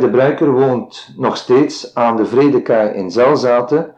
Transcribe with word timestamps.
De 0.00 0.10
Bruiker 0.10 0.50
woont 0.52 1.14
nog 1.16 1.36
steeds 1.36 1.94
aan 1.94 2.16
de 2.16 2.26
Vredekaai 2.26 2.90
in 2.90 3.10
Zelzaten. 3.10 3.94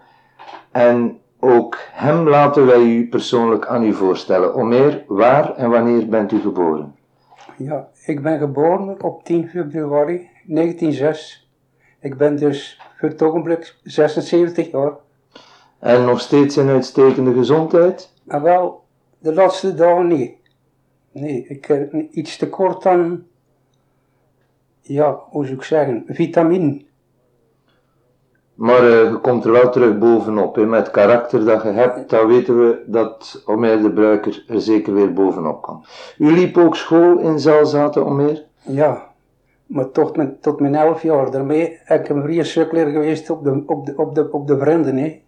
En 0.71 1.19
ook 1.41 1.79
hem 1.93 2.29
laten 2.29 2.67
wij 2.67 2.83
u 2.83 3.09
persoonlijk 3.09 3.67
aan 3.67 3.85
u 3.85 3.93
voorstellen. 3.93 4.55
Omer, 4.55 5.05
waar 5.07 5.55
en 5.57 5.71
wanneer 5.71 6.09
bent 6.09 6.33
u 6.33 6.41
geboren? 6.41 6.95
Ja, 7.57 7.89
ik 8.05 8.23
ben 8.23 8.39
geboren 8.39 9.03
op 9.03 9.25
10 9.25 9.49
februari 9.49 10.29
1906. 10.47 11.49
Ik 12.01 12.17
ben 12.17 12.37
dus 12.37 12.81
voor 12.99 13.09
het 13.09 13.23
ogenblik 13.23 13.77
76 13.83 14.71
jaar. 14.71 14.93
En 15.79 16.05
nog 16.05 16.21
steeds 16.21 16.57
in 16.57 16.69
uitstekende 16.69 17.33
gezondheid? 17.33 18.13
Maar 18.23 18.43
wel, 18.43 18.85
de 19.19 19.35
laatste 19.35 19.75
dagen 19.75 20.07
niet. 20.07 20.33
Nee, 21.13 21.47
ik 21.49 21.65
heb 21.65 21.93
iets 22.11 22.37
tekort 22.37 22.87
aan, 22.87 23.27
ja, 24.87 25.21
hoe 25.31 25.45
zou 25.45 25.57
ik 25.57 25.63
zeggen, 25.63 26.05
vitamine. 26.07 26.85
Maar 28.55 28.83
eh, 28.83 29.11
je 29.11 29.19
komt 29.23 29.45
er 29.45 29.53
wel 29.53 29.71
terug 29.71 29.99
bovenop. 29.99 30.55
Hè. 30.55 30.67
Met 30.67 30.81
het 30.81 30.91
karakter 30.91 31.45
dat 31.45 31.63
je 31.63 31.69
hebt, 31.69 32.11
dan 32.11 32.27
weten 32.27 32.59
we 32.59 32.83
dat 32.87 33.43
Omer 33.47 33.83
de 33.83 33.91
Bruiker 33.91 34.45
er 34.49 34.61
zeker 34.61 34.95
weer 34.95 35.13
bovenop 35.13 35.63
kan. 35.63 35.85
U 36.19 36.33
liep 36.33 36.57
ook 36.57 36.77
school 36.77 37.19
in 37.19 37.39
Zelzaten, 37.39 38.07
Omer? 38.07 38.45
Ja, 38.63 39.03
maar 39.67 39.91
tot 39.91 40.17
mijn, 40.17 40.37
tot 40.41 40.61
mijn 40.61 40.75
elf 40.75 41.03
jaar. 41.03 41.31
Daarmee 41.31 41.79
heb 41.85 42.01
ik 42.01 42.09
een 42.09 42.23
vrije 42.23 42.45
geweest 42.71 43.31
op 43.31 43.45
de, 43.45 43.63
op 43.67 43.87
de, 43.87 43.93
op 43.97 44.15
de, 44.15 44.29
op 44.31 44.47
de 44.47 44.59
vrienden. 44.59 44.97
Hè. 44.97 45.23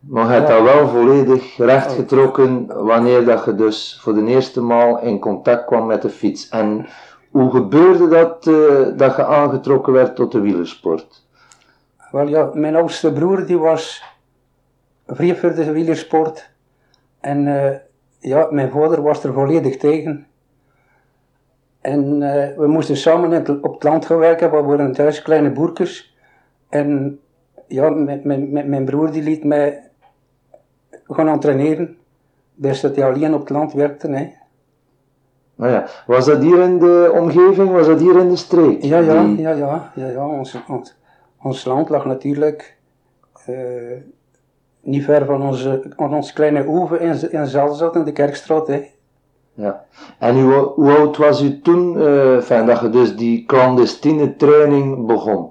Maar 0.00 0.26
je 0.26 0.32
hebt 0.32 0.48
dat 0.48 0.62
wel 0.62 0.88
volledig 0.88 1.56
rechtgetrokken 1.56 2.66
wanneer 2.84 3.24
dat 3.24 3.44
je 3.44 3.54
dus 3.54 3.98
voor 4.00 4.14
de 4.14 4.26
eerste 4.26 4.60
maal 4.60 5.00
in 5.00 5.18
contact 5.18 5.64
kwam 5.64 5.86
met 5.86 6.02
de 6.02 6.08
fiets. 6.08 6.48
En 6.48 6.86
hoe 7.36 7.50
gebeurde 7.50 8.08
dat, 8.08 8.46
eh, 8.46 8.98
dat 8.98 9.16
je 9.16 9.24
aangetrokken 9.24 9.92
werd 9.92 10.16
tot 10.16 10.32
de 10.32 10.40
wielersport? 10.40 11.26
Wel 12.10 12.28
ja, 12.28 12.50
mijn 12.54 12.76
oudste 12.76 13.12
broer 13.12 13.46
die 13.46 13.58
was 13.58 14.04
vrij 15.06 15.36
voor 15.36 15.54
de 15.54 15.72
wielersport. 15.72 16.50
En 17.20 17.46
eh, 17.46 17.76
ja, 18.18 18.48
mijn 18.50 18.70
vader 18.70 19.02
was 19.02 19.24
er 19.24 19.32
volledig 19.32 19.76
tegen. 19.76 20.26
En 21.80 22.22
eh, 22.22 22.56
we 22.56 22.66
moesten 22.66 22.96
samen 22.96 23.62
op 23.62 23.72
het 23.72 23.82
land 23.82 24.06
gaan 24.06 24.18
werken, 24.18 24.50
we 24.50 24.62
waren 24.62 24.92
thuis 24.92 25.22
kleine 25.22 25.50
boerkes. 25.50 26.16
En 26.68 27.20
ja, 27.66 27.90
mijn, 27.90 28.84
broer 28.84 29.10
die 29.10 29.22
liet 29.22 29.44
mij 29.44 29.90
gaan 31.08 31.28
entraineren. 31.28 31.96
Dus 32.54 32.80
dat 32.80 32.96
hij 32.96 33.04
alleen 33.04 33.34
op 33.34 33.40
het 33.40 33.50
land 33.50 33.72
werkte. 33.72 34.08
Hè. 34.08 34.32
Nou 35.56 35.72
ja, 35.72 35.86
was 36.06 36.24
dat 36.26 36.42
hier 36.42 36.60
in 36.60 36.78
de 36.78 37.12
omgeving, 37.20 37.70
was 37.70 37.86
dat 37.86 38.00
hier 38.00 38.18
in 38.18 38.28
de 38.28 38.36
streek? 38.36 38.82
Ja, 38.82 38.98
ja, 38.98 39.24
Die- 39.24 39.38
ja, 39.40 39.50
ja, 39.50 39.92
ja, 39.94 40.08
ja. 40.08 40.26
Ons, 40.28 40.56
ons, 40.68 40.96
ons 41.42 41.64
land 41.64 41.88
lag 41.88 42.04
natuurlijk 42.04 42.76
eh, 43.46 43.54
niet 44.80 45.04
ver 45.04 45.24
van 45.24 45.42
onze, 45.42 45.82
van 45.96 46.14
ons 46.14 46.32
kleine 46.32 46.64
oeven 46.66 47.00
in, 47.00 47.30
in 47.32 47.46
Zelzat, 47.46 47.94
in 47.96 48.04
de 48.04 48.12
Kerkstraat. 48.12 48.66
Hè. 48.66 48.84
Ja. 49.54 49.84
En 50.18 50.42
hoe, 50.42 50.52
hoe 50.54 50.96
oud 50.96 51.16
was 51.16 51.42
u 51.42 51.60
toen, 51.60 52.00
eh, 52.00 52.40
fijn, 52.40 52.66
dat 52.66 52.80
je 52.80 52.90
dus 52.90 53.16
die 53.16 53.44
clandestine 53.46 54.36
training 54.36 55.06
begon? 55.06 55.50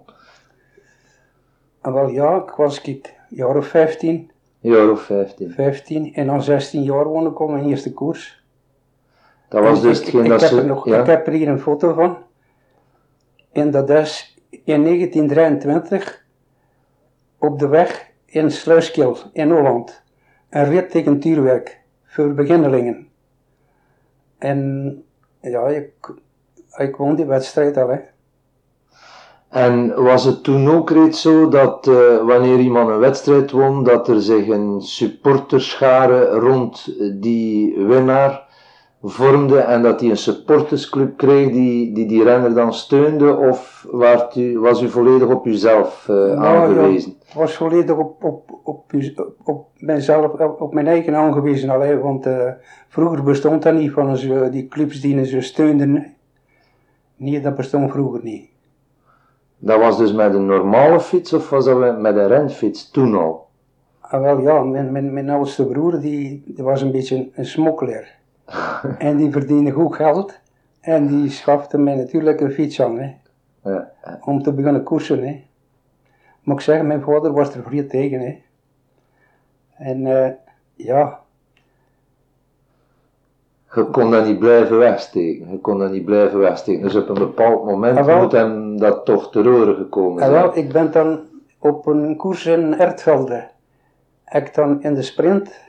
En 1.81 1.94
wel 1.94 2.08
ja, 2.09 2.36
ik 2.36 2.50
was 2.58 2.81
ik, 2.81 3.14
jaar 3.30 3.56
of 3.58 3.67
15, 3.67 4.31
Een 4.61 4.72
jaar 4.72 4.89
of 4.92 5.02
15. 5.02 5.52
15 5.52 6.14
en 6.14 6.28
dan 6.28 6.44
16 6.44 6.83
jaar 6.83 7.06
woon 7.06 7.28
ik 7.28 7.39
op 7.39 7.50
mijn 7.50 7.66
eerste 7.66 7.94
koers. 7.94 8.44
Dat 9.56 9.64
was 9.64 9.81
dus 9.81 10.00
ik, 10.00 10.06
hetgeen 10.06 10.23
ik, 10.23 10.30
dat 10.30 10.42
heb 10.42 10.50
ze... 10.50 10.58
er 10.58 10.66
nog, 10.66 10.86
ja. 10.86 11.00
ik 11.00 11.06
heb 11.06 11.28
er 11.28 11.34
hier 11.34 11.48
een 11.48 11.59
foto 11.59 11.94
van. 11.94 12.17
En 13.52 13.72
dat 13.72 13.89
is 13.89 14.38
in 14.50 14.84
1923 14.84 16.25
op 17.39 17.59
de 17.59 17.67
weg 17.67 18.11
in 18.26 18.52
Sluiskil 18.52 19.17
in 19.33 19.52
Holland. 19.52 20.03
Een 20.50 20.66
rit 20.66 20.89
tegen 20.92 21.20
Tuurwerk 21.20 21.80
voor 22.04 22.33
beginnelingen. 22.33 23.08
En 24.38 25.04
ja, 25.42 25.67
ik, 25.67 25.92
ik 26.77 26.95
won 26.95 27.15
die 27.15 27.26
wedstrijd 27.26 27.77
al. 27.77 27.89
Hè. 27.89 27.99
En 29.49 30.04
was 30.04 30.23
het 30.23 30.44
toen 30.44 30.70
ook 30.70 30.89
reeds 30.89 31.21
zo 31.21 31.49
dat 31.49 31.88
eh, 31.88 32.26
wanneer 32.26 32.60
iemand 32.60 32.89
een 32.89 32.99
wedstrijd 32.99 33.52
won, 33.52 33.83
dat 33.83 34.08
er 34.08 34.21
zich 34.21 34.48
een 34.48 34.82
supporterschare 34.82 36.26
rond 36.26 36.95
die 37.21 37.77
winnaar 37.77 38.45
vormde 39.10 39.60
en 39.60 39.82
dat 39.82 39.99
hij 39.99 40.10
een 40.10 40.17
supportersclub 40.17 41.17
kreeg 41.17 41.52
die 41.52 41.93
die, 41.93 42.05
die 42.05 42.23
renner 42.23 42.54
dan 42.54 42.73
steunde? 42.73 43.36
Of 43.38 43.88
waart 43.92 44.36
u, 44.36 44.60
was 44.60 44.82
u 44.82 44.89
volledig 44.89 45.27
op 45.27 45.45
uzelf 45.45 46.10
eh, 46.10 46.16
Nou, 46.16 46.42
ja. 46.42 46.61
aangewezen? 46.64 47.11
Ik 47.11 47.33
was 47.33 47.55
volledig 47.55 47.95
op, 47.95 48.23
op, 48.23 48.52
op, 48.64 48.94
op, 48.94 49.32
op 49.44 49.67
mijzelf, 49.77 50.32
op, 50.39 50.61
op 50.61 50.73
mijn 50.73 50.88
eigen 50.88 51.15
aangewezen 51.15 51.70
al, 51.70 51.80
hè, 51.80 51.99
want 51.99 52.26
eh, 52.26 52.52
vroeger 52.88 53.23
bestond 53.23 53.64
dat 53.64 53.73
niet 53.73 53.92
van 53.92 54.17
zo, 54.17 54.49
die 54.49 54.67
clubs 54.67 55.02
die 55.02 55.26
ze 55.26 55.42
steunden. 55.42 56.14
Nee, 57.15 57.42
dat 57.42 57.55
bestond 57.55 57.92
vroeger 57.92 58.20
niet. 58.23 58.49
Dat 59.58 59.80
was 59.80 59.98
dus 59.98 60.14
met 60.14 60.33
een 60.33 60.45
normale 60.45 60.99
fiets 60.99 61.33
of 61.33 61.49
was 61.49 61.65
dat 61.65 61.99
met 61.99 62.15
een 62.15 62.27
renfiets 62.27 62.92
toen 62.92 63.15
al? 63.15 63.48
Ah, 63.99 64.21
wel 64.21 64.42
ja, 64.42 64.64
mijn, 64.64 64.92
mijn, 64.92 65.14
mijn 65.14 65.30
oudste 65.30 65.65
broer 65.65 65.99
die, 65.99 66.44
die 66.45 66.64
was 66.64 66.82
een 66.82 66.92
beetje 66.92 67.15
een, 67.15 67.32
een 67.36 67.45
smokkelaar. 67.45 68.23
En 68.98 69.17
die 69.17 69.32
verdiende 69.32 69.72
goed 69.72 69.95
geld. 69.95 70.39
En 70.82 71.08
die 71.08 71.30
schafte 71.30 71.78
mij 71.78 71.95
natuurlijk 71.95 72.39
een 72.42 72.52
fiets 72.52 72.82
aan, 72.82 73.00
hè, 73.00 73.14
Ja. 73.64 73.92
om 74.22 74.42
te 74.44 74.54
beginnen 74.54 74.83
koersen. 74.83 75.23
Hè. 75.28 75.44
Moet 76.44 76.56
ik 76.56 76.61
zeggen, 76.61 76.88
mijn 76.88 77.02
vader 77.02 77.33
was 77.33 77.56
er 77.56 77.64
vrij 77.64 77.83
tegen. 77.83 78.20
Hè. 78.20 78.42
En 79.78 80.06
eh, 80.23 80.32
ja, 80.73 81.20
Je 83.73 83.83
kon 83.86 84.11
dat 84.11 84.26
niet 84.26 84.39
blijven 84.39 84.77
wegsteken. 84.77 85.52
Je 85.52 85.60
kon 85.60 85.80
dat 85.80 85.92
niet 85.92 86.06
blijven 86.06 86.39
wegsteken. 86.39 86.82
Dus 86.82 86.95
op 86.95 87.10
een 87.10 87.14
bepaald 87.20 87.66
moment 87.66 87.98
Ah, 87.98 88.06
wel. 88.06 88.22
moet 88.22 88.32
hem 88.32 88.77
dat 88.80 89.06
toch 89.06 89.32
te 89.32 89.39
horen 89.39 89.76
gekomen 89.76 90.23
en 90.23 90.30
zijn. 90.30 90.42
wel, 90.42 90.58
ik 90.58 90.72
ben 90.72 90.92
dan 90.92 91.20
op 91.60 91.86
een 91.86 92.16
koers 92.16 92.45
in 92.45 92.80
Ertvelde. 92.80 93.48
Ik 94.32 94.54
dan 94.54 94.82
in 94.83 94.94
de 94.94 95.02
sprint 95.02 95.60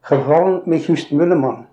gevallen 0.00 0.62
met 0.64 0.82
Gust 0.82 1.10
Mulleman. 1.10 1.66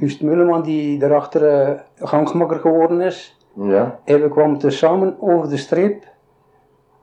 Gust 0.00 0.22
Mulleman 0.22 0.62
die 0.62 0.98
daarachter 0.98 1.42
eh 1.48 1.80
gangmakker 1.94 2.58
geworden 2.58 3.00
is. 3.00 3.36
Ja. 3.54 3.98
En 4.04 4.22
we 4.22 4.28
kwamen 4.28 4.58
tezamen 4.58 5.16
over 5.20 5.48
de 5.48 5.56
streep. 5.56 6.04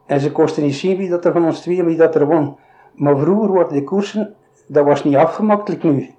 En 0.06 0.20
ze 0.20 0.32
kosten 0.32 0.64
niet 0.64 0.76
zien 0.76 0.98
wie 0.98 1.10
dat 1.10 1.26
er 1.26 1.32
van 1.32 1.46
ons 1.46 1.62
tweeën 1.62 1.86
wie 1.86 1.98
dat 1.98 2.16
er 2.16 2.26
won. 2.26 2.58
Maar 2.94 3.18
vroeger 3.18 3.52
waren 3.52 3.74
de 3.74 3.84
koersen, 3.84 4.36
dat 4.68 4.86
was 4.86 5.04
niet 5.04 5.16
afgemakkelijk 5.16 5.84
nu. 5.84 6.10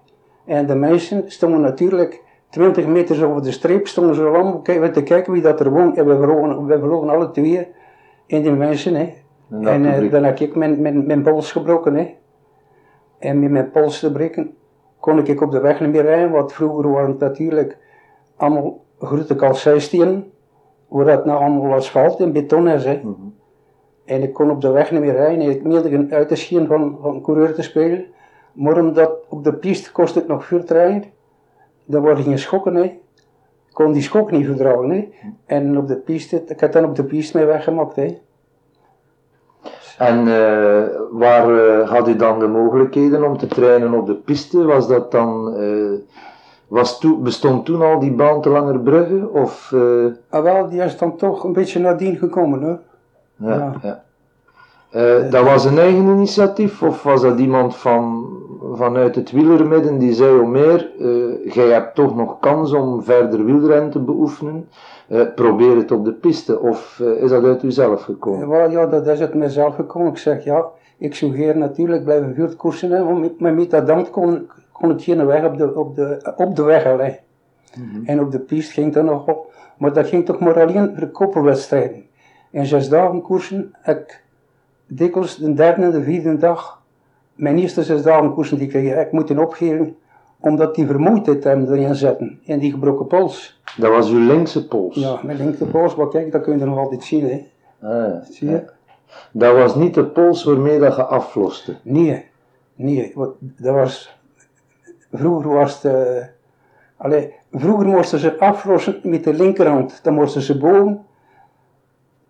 En 0.45 0.67
de 0.67 0.75
mensen 0.75 1.31
stonden 1.31 1.61
natuurlijk 1.61 2.23
20 2.51 2.87
meter 2.87 3.27
over 3.27 3.43
de 3.43 3.51
streep, 3.51 3.87
stonden 3.87 4.15
ze 4.15 4.61
kijken- 4.63 4.93
te 4.93 5.03
kijken 5.03 5.33
wie 5.33 5.43
dat 5.43 5.61
er 5.61 5.71
won. 5.71 5.97
En 5.97 6.07
we 6.07 6.17
verloren, 6.17 6.67
we 6.67 6.79
verloren 6.79 7.09
alle 7.09 7.31
twee 7.31 7.69
in 8.27 8.43
die 8.43 8.53
mensen. 8.53 8.95
Hè. 8.95 9.13
En 9.51 9.67
En 9.67 9.85
eh, 10.05 10.11
dan 10.11 10.25
heb 10.25 10.39
ik 10.39 10.55
mijn, 10.55 10.83
mijn, 10.83 11.07
mijn 11.07 11.23
pols 11.23 11.53
gebroken. 11.53 11.95
Hè. 11.95 12.15
En 13.19 13.41
met 13.41 13.51
mijn 13.51 13.71
pols 13.71 14.01
te 14.01 14.13
breken 14.13 14.55
kon 15.01 15.27
ik 15.27 15.41
op 15.41 15.51
de 15.51 15.61
weg 15.61 15.81
niet 15.81 15.91
meer 15.91 16.03
rijden, 16.03 16.31
want 16.31 16.53
vroeger 16.53 16.91
waren 16.91 17.11
het 17.11 17.19
natuurlijk 17.19 17.77
allemaal 18.37 18.85
grote 18.99 19.35
kalcijstenen, 19.35 20.33
waar 20.89 21.05
dat 21.05 21.25
nou 21.25 21.41
allemaal 21.41 21.73
asfalt 21.73 22.21
en 22.21 22.33
beton 22.33 22.69
is. 22.69 22.85
Hè. 22.85 23.01
Mhm. 23.03 23.13
En 24.05 24.23
ik 24.23 24.33
kon 24.33 24.51
op 24.51 24.61
de 24.61 24.71
weg 24.71 24.91
niet 24.91 25.01
meer 25.01 25.13
rijden 25.13 25.41
en 25.41 25.51
ik 25.51 25.63
meelde 25.63 26.07
uit 26.11 26.29
te 26.29 26.37
schien 26.37 26.67
van, 26.67 26.99
van 27.01 27.21
coureur 27.21 27.55
te 27.55 27.63
spelen. 27.63 28.05
Maar 28.53 28.79
omdat 28.79 29.11
op 29.29 29.45
de 29.45 29.55
piste 29.55 29.93
kost 29.93 30.15
het 30.15 30.27
nog 30.27 30.49
rijden, 30.49 31.05
dan 31.85 32.03
word 32.03 32.19
ik 32.19 32.25
geen 32.25 32.39
schokken. 32.39 32.75
Hè. 32.75 32.83
Ik 32.83 33.01
kon 33.73 33.93
die 33.93 34.03
schok 34.03 34.31
niet 34.31 34.47
verdragen. 34.47 34.91
Hè. 34.91 35.09
En 35.47 35.79
op 35.79 35.89
de 35.89 35.97
piste, 35.97 36.43
ik 36.47 36.61
heb 36.61 36.73
dan 36.73 36.85
op 36.85 36.97
de 36.97 37.05
piste 37.05 37.37
mee 37.37 37.47
weggemaakt. 37.47 37.97
Hè. 37.97 38.19
En 40.01 40.19
eh, 40.29 40.83
waar 41.11 41.59
eh, 41.59 41.89
had 41.91 42.09
u 42.09 42.17
dan 42.17 42.39
de 42.39 42.47
mogelijkheden 42.47 43.25
om 43.25 43.39
te 43.39 43.47
trainen 43.47 43.95
op 43.95 44.07
de 44.07 44.15
piste? 44.15 44.65
Was 44.65 44.89
dat 44.89 45.11
dan, 45.11 45.57
eh, 45.57 46.17
was 46.69 47.01
toe, 47.01 47.19
bestond 47.19 47.65
toen 47.65 47.83
al 47.83 47.99
die 47.99 48.13
baan 48.13 48.41
te 48.43 48.49
Langerbrugge? 48.49 49.29
Of, 49.33 49.75
Ah, 50.31 50.43
wel, 50.43 50.69
die 50.69 50.83
is 50.83 50.99
dan 50.99 51.17
toch 51.17 51.45
een 51.45 51.53
beetje 51.53 51.81
nadien 51.81 52.17
gekomen 52.17 52.63
hoor. 52.63 52.79
ja, 53.37 53.55
Ja. 53.57 53.73
ja. 53.83 54.03
Eh, 54.91 55.31
dat 55.31 55.45
was 55.45 55.65
een 55.65 55.79
eigen 55.79 56.07
initiatief 56.07 56.83
of 56.83 57.03
was 57.03 57.23
dat 57.23 57.39
iemand 57.39 57.77
van, 57.77 58.27
vanuit 58.73 59.15
het 59.15 59.31
wielermidden 59.31 59.99
die 59.99 60.13
zei, 60.13 60.39
oh 60.39 60.49
meer, 60.49 60.91
eh, 61.01 61.53
jij 61.55 61.69
hebt 61.69 61.95
toch 61.95 62.17
nog 62.17 62.39
kans 62.39 62.73
om 62.73 63.03
verder 63.03 63.45
wielrennen 63.45 63.91
te 63.91 63.99
beoefenen, 64.01 64.69
Eh, 65.09 65.21
probeer 65.35 65.77
het 65.77 65.91
op 65.91 66.05
de 66.05 66.13
piste 66.13 66.61
of 66.61 67.01
is 67.21 67.31
dat 67.31 67.45
uit 67.45 67.63
uzelf 67.63 68.03
gekomen? 68.03 68.49
Ja, 68.49 68.65
ja, 68.65 68.87
dat 68.87 69.07
is 69.07 69.21
het 69.21 69.35
mezelf 69.35 69.75
gekomen. 69.75 70.09
Ik 70.09 70.17
zeg 70.19 70.45
ja, 70.45 70.65
ik 70.99 71.15
zou 71.15 71.37
hier 71.37 71.57
natuurlijk 71.57 72.05
blijven 72.05 72.35
vuurtkoersen 72.35 72.91
hebben, 72.91 73.13
maar 73.13 73.21
met- 73.41 73.55
met 73.57 73.71
dat 73.71 73.87
dan 73.87 74.11
kon, 74.11 74.49
kon 74.73 74.89
het 74.89 75.03
geen 75.03 75.27
weg 75.27 75.45
op 75.45 75.57
de, 75.59 75.75
op 75.75 75.95
de, 75.97 76.33
op 76.37 76.57
de 76.57 76.63
weg 76.63 76.87
alleen. 76.87 77.17
En 78.05 78.21
op 78.21 78.31
de 78.33 78.39
piste 78.39 78.73
ging 78.73 78.87
het 78.87 78.95
dan 78.95 79.05
nog 79.05 79.27
op. 79.29 79.53
Maar 79.79 79.93
dat 79.93 80.07
ging 80.07 80.25
toch 80.27 80.39
maar 80.39 80.61
alleen 80.63 80.89
voor 80.91 81.01
de 81.01 81.11
koppelwedstrijden. 81.11 82.03
In 82.51 82.67
zes 82.67 82.89
dagen 82.89 83.23
koersen 83.23 83.75
heb 83.81 83.99
ik 84.01 84.23
dikwijls 84.91 85.37
de 85.37 85.53
derde 85.55 85.83
en 85.83 85.91
de 85.91 86.03
vierde 86.03 86.37
dag 86.37 86.83
mijn 87.35 87.59
eerste 87.59 87.83
zes 87.83 88.03
dagen 88.03 88.33
koersen 88.35 88.59
die 88.59 88.69
kreeg 88.69 89.07
ik 89.07 89.13
moeten 89.13 89.39
opgeven 89.39 89.97
omdat 90.41 90.75
die 90.75 90.87
vermoeidheid 90.87 91.45
hem 91.45 91.67
erin 91.73 91.95
zetten 91.95 92.41
en 92.47 92.59
die 92.59 92.71
gebroken 92.73 93.07
pols. 93.07 93.61
Dat 93.77 93.91
was 93.91 94.11
uw 94.11 94.27
linkse 94.27 94.67
pols? 94.69 94.95
Ja, 94.95 95.21
mijn 95.23 95.37
linkse 95.37 95.65
pols, 95.67 95.95
maar 95.95 96.09
kijk, 96.09 96.33
dat 96.33 96.43
kun 96.43 96.59
je 96.59 96.65
nog 96.65 96.79
altijd 96.79 97.05
zien. 97.05 97.25
Hè. 97.29 97.47
Ah, 97.89 98.09
ja. 98.09 98.23
Zie 98.31 98.51
je? 98.51 98.65
Dat 99.33 99.55
was 99.55 99.75
niet 99.75 99.95
de 99.95 100.05
pols 100.05 100.45
waarmee 100.45 100.79
dat 100.79 100.97
je 100.97 101.05
afloste? 101.05 101.77
Nee, 101.83 102.25
nee, 102.75 103.13
dat 103.41 103.75
was, 103.75 104.19
vroeger 105.13 105.51
was 105.53 105.83
het, 105.83 106.31
allee, 106.97 107.35
vroeger 107.53 107.87
moesten 107.87 108.19
ze 108.19 108.39
aflossen 108.39 109.01
met 109.03 109.25
de 109.25 109.35
linkerhand, 109.35 110.01
dan 110.03 110.15
moesten 110.15 110.43
ze 110.43 110.59
boven 110.59 111.05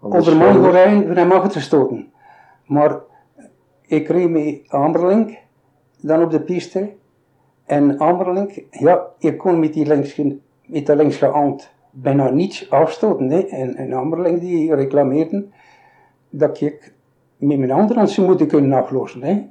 Anders 0.01 0.27
over 0.27 0.39
mijn 0.39 0.55
schouder. 0.55 0.81
gorijn 0.81 1.07
voor 1.07 1.17
hem 1.17 1.33
af 1.33 1.49
te 1.49 1.61
stoten. 1.61 2.13
Maar 2.71 3.01
ik 3.87 4.09
reed 4.09 4.31
met 4.31 4.63
Amberlink, 4.69 5.39
dan 6.01 6.23
op 6.23 6.31
de 6.31 6.41
piste. 6.41 6.93
En 7.65 7.99
Amberlink, 7.99 8.63
ja, 8.71 9.07
ik 9.19 9.39
kon 9.39 9.59
met 9.59 9.73
die 9.73 9.87
links, 9.87 10.21
met 10.67 10.87
de 10.87 10.97
linkse 10.97 11.57
bijna 11.91 12.31
niets 12.31 12.71
afstoten. 12.71 13.31
Hè. 13.31 13.39
En, 13.39 13.77
en 13.77 13.93
Amberlink 13.93 14.41
die 14.41 14.75
reclameerde 14.75 15.47
dat 16.29 16.61
ik 16.61 16.93
met 17.37 17.59
mijn 17.59 17.71
andere 17.71 17.99
hand 17.99 18.11
zou 18.11 18.27
moeten 18.27 18.47
kunnen 18.47 18.73
aflossen. 18.79 19.23
Hè. 19.23 19.49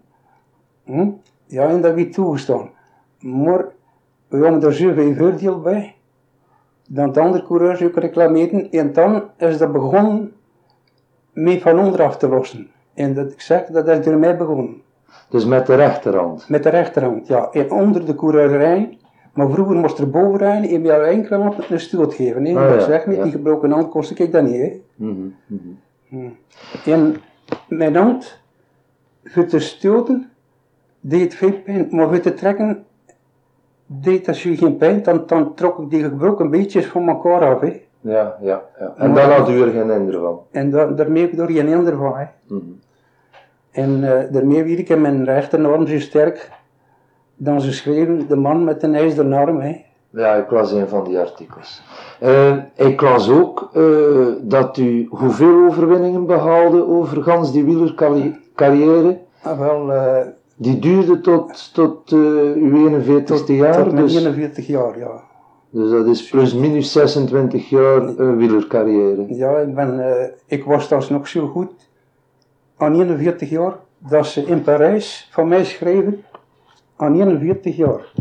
Hm? 0.84 1.10
Ja, 1.46 1.68
en 1.68 1.82
dat 1.82 1.94
werd 1.94 2.14
toegestaan. 2.14 2.70
Maar 3.20 3.66
we 4.28 4.38
hadden 4.38 4.64
er 4.64 4.74
zoveel 4.74 5.16
voordeel 5.16 5.62
bij. 5.62 5.96
Dan 6.88 7.12
de 7.12 7.20
andere 7.20 7.46
coureurs 7.46 7.84
ook 7.84 7.96
reclameerden. 7.96 8.72
En 8.72 8.94
dan 8.94 9.24
is 9.38 9.58
dat 9.58 9.72
begonnen 9.72 10.34
mee 11.34 11.62
van 11.62 11.80
onderaf 11.80 12.18
te 12.18 12.30
lossen. 12.30 12.72
En 13.00 13.14
dat 13.14 13.32
ik 13.32 13.42
zeg, 13.42 13.66
dat 13.66 13.88
is 13.88 14.06
mij 14.06 14.38
begonnen. 14.38 14.82
Dus 15.30 15.46
met 15.46 15.66
de 15.66 15.76
rechterhand? 15.76 16.50
Met 16.50 16.64
de 16.64 16.70
rechterhand, 16.70 17.28
ja. 17.28 17.50
En 17.52 17.72
onder 17.72 18.06
de 18.06 18.16
coureur 18.16 18.88
Maar 19.34 19.50
vroeger 19.50 19.76
moest 19.76 19.98
er 19.98 20.10
boven 20.10 20.38
rijden 20.38 20.70
en 20.70 20.82
bij 20.82 21.02
enkele 21.02 21.44
hand 21.44 21.70
een 21.70 21.80
stoot 21.80 22.14
geven. 22.14 22.46
Hè. 22.46 22.58
Ah, 22.58 22.70
ja, 22.70 22.80
zeg, 22.80 23.16
ja. 23.16 23.24
die 23.24 23.32
gebroken 23.32 23.72
hand 23.72 23.90
kostte 23.90 24.24
ik 24.24 24.32
dat 24.32 24.44
niet. 24.44 24.62
Hè. 24.62 24.82
Mhm, 24.96 25.28
mhm. 25.46 25.60
Hm. 26.08 26.30
En 26.90 27.16
mijn 27.68 27.96
hand, 27.96 28.40
voor 29.24 29.46
te 29.46 29.60
stoten, 29.60 30.30
deed 31.00 31.36
veel 31.36 31.54
pijn. 31.54 31.88
Maar 31.92 32.08
voor 32.08 32.20
te 32.20 32.34
trekken, 32.34 32.86
deed 33.86 34.26
dat 34.26 34.40
je 34.40 34.58
geen 34.58 34.78
pijn. 34.78 35.04
Dan, 35.04 35.24
dan 35.26 35.54
trok 35.56 35.80
ik 35.80 35.90
die 35.90 36.04
gebroken 36.04 36.50
beetjes 36.50 36.86
van 36.86 37.08
elkaar 37.08 37.56
af. 37.56 37.62
Hè. 37.62 37.82
Ja, 38.02 38.38
ja, 38.42 38.62
ja. 38.80 38.94
En 38.98 39.14
dan 39.14 39.32
had 39.32 39.50
u 39.50 39.62
er 39.62 39.72
geen 39.72 39.90
hinder 39.90 40.20
van? 40.20 40.40
En 40.52 40.70
da, 40.70 40.86
daarmee 40.86 41.22
heb 41.22 41.32
ik 41.32 41.40
er 41.40 41.52
geen 41.52 41.68
hinder 41.68 41.98
van. 41.98 42.18
Hè. 42.18 42.26
Mhm. 42.48 42.62
En 43.80 44.04
eh, 44.04 44.34
daarmee 44.34 44.64
weet 44.64 44.80
ik 44.80 44.90
in 44.90 45.02
mijn 45.02 45.26
rechterarm 45.26 45.88
zo 45.88 46.00
sterk. 46.00 46.52
Dan 47.36 47.62
ze 47.62 47.74
schreven, 47.74 48.28
de 48.28 48.36
man 48.36 48.64
met 48.64 48.82
de 48.82 48.88
ijzeren 48.88 49.34
arm. 49.34 49.60
Hè. 49.60 49.76
Ja, 50.10 50.36
ik 50.36 50.52
las 50.52 50.72
een 50.72 50.88
van 50.88 51.04
die 51.04 51.20
artikels. 51.20 51.82
Eh, 52.20 52.58
ik 52.76 53.02
las 53.02 53.30
ook 53.30 53.70
eh, 53.74 53.84
dat 54.42 54.78
u 54.78 55.08
hoeveel 55.10 55.66
overwinningen 55.66 56.26
behaalde 56.26 56.88
over 56.88 57.24
gans 57.24 57.52
die 57.52 57.64
wielercarrière. 57.64 59.18
Ah, 59.42 59.60
wel, 59.60 59.92
Die 60.56 60.80
duurde 60.80 61.22
tot, 61.22 61.74
tot 61.74 62.10
uw 62.10 62.90
41ste 62.90 63.54
jaar. 63.54 63.84
tot 63.84 63.92
mijn 63.94 64.06
dus, 64.06 64.16
41 64.16 64.68
jaar, 64.68 65.00
ja. 65.00 65.22
dus 65.70 65.92
dat 65.92 66.08
is 66.08 66.30
plus 66.30 66.54
minus 66.54 66.92
26 66.92 67.70
jaar 67.70 68.16
wielercarrière. 68.38 69.26
Ja, 69.28 69.58
ik, 69.58 69.76
ben, 69.76 70.02
ik 70.46 70.64
was 70.64 71.10
nog 71.10 71.28
zo 71.28 71.48
goed 71.48 71.89
aan 72.80 72.94
41 72.96 73.50
jaar 73.50 73.74
dat 73.98 74.28
ze 74.28 74.46
in 74.46 74.62
Parijs 74.62 75.30
van 75.32 75.48
mij 75.48 75.66
schreven 75.66 76.24
aan 76.96 77.16
41 77.16 77.76
jaar. 77.76 78.12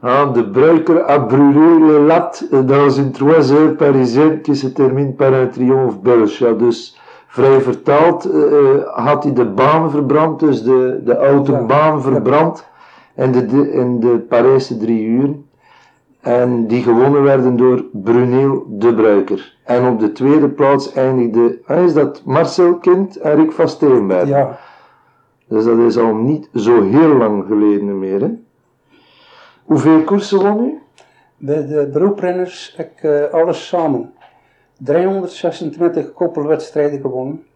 Ah, 0.00 0.32
de 0.34 0.50
bruiker 0.50 1.10
a 1.10 1.18
brûlé 1.18 1.78
le 1.78 2.00
lat 2.06 2.46
dans 2.50 2.98
une 2.98 3.10
trois 3.10 3.50
heures 3.50 3.76
parisienne 3.76 4.40
qui 4.40 4.54
se 4.54 4.72
termine 4.72 5.12
par 5.12 5.32
un 5.32 5.50
triomphe 5.50 5.98
belge. 5.98 6.44
Ja, 6.44 6.52
dus 6.52 7.00
vrij 7.26 7.60
vertaald 7.60 8.24
eh, 8.24 8.42
had 8.84 9.22
hij 9.22 9.32
de 9.32 9.44
baan 9.44 9.90
verbrand, 9.90 10.40
dus 10.40 10.62
de, 10.62 11.00
de 11.04 11.16
autobaan 11.16 12.02
verbrand 12.02 12.64
in 13.14 13.32
de, 13.32 13.46
de, 13.46 13.72
in 13.72 14.00
de 14.00 14.18
Parijse 14.28 14.76
drie 14.76 15.04
uren. 15.04 15.45
En 16.26 16.66
die 16.66 16.82
gewonnen 16.82 17.22
werden 17.22 17.56
door 17.56 17.84
Bruneel 17.92 18.64
de 18.68 18.94
Bruiker. 18.94 19.56
En 19.64 19.86
op 19.88 20.00
de 20.00 20.12
tweede 20.12 20.48
plaats 20.48 20.92
eindigde, 20.92 21.58
ah, 21.66 21.84
is 21.84 21.94
dat 21.94 22.22
Marcel 22.24 22.78
Kind 22.78 23.16
en 23.16 23.34
Rick 23.36 23.52
van 23.52 23.68
Steenberg. 23.68 24.28
Ja, 24.28 24.58
Dus 25.48 25.64
dat 25.64 25.78
is 25.78 25.96
al 25.98 26.14
niet 26.14 26.48
zo 26.54 26.82
heel 26.82 27.08
lang 27.16 27.44
geleden 27.46 27.98
meer. 27.98 28.20
Hè? 28.20 28.30
Hoeveel 29.64 30.02
koersen 30.02 30.38
won 30.42 30.64
u? 30.64 30.78
bij 31.38 31.66
de 31.66 31.88
beroeprenners 31.92 32.74
heb 32.76 32.90
ik 32.96 33.02
eh, 33.02 33.32
alles 33.32 33.66
samen 33.68 34.12
326 34.78 36.12
koppelwedstrijden 36.12 37.00
gewonnen. 37.00 37.46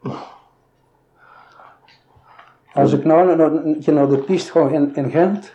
Als 2.73 2.93
ik 2.93 3.05
nou 3.05 3.37
naar, 3.37 3.51
naar- 3.93 4.09
de 4.09 4.19
piste 4.19 4.51
ga 4.53 4.69
in, 4.69 4.95
in 4.95 5.11
Gent 5.11 5.53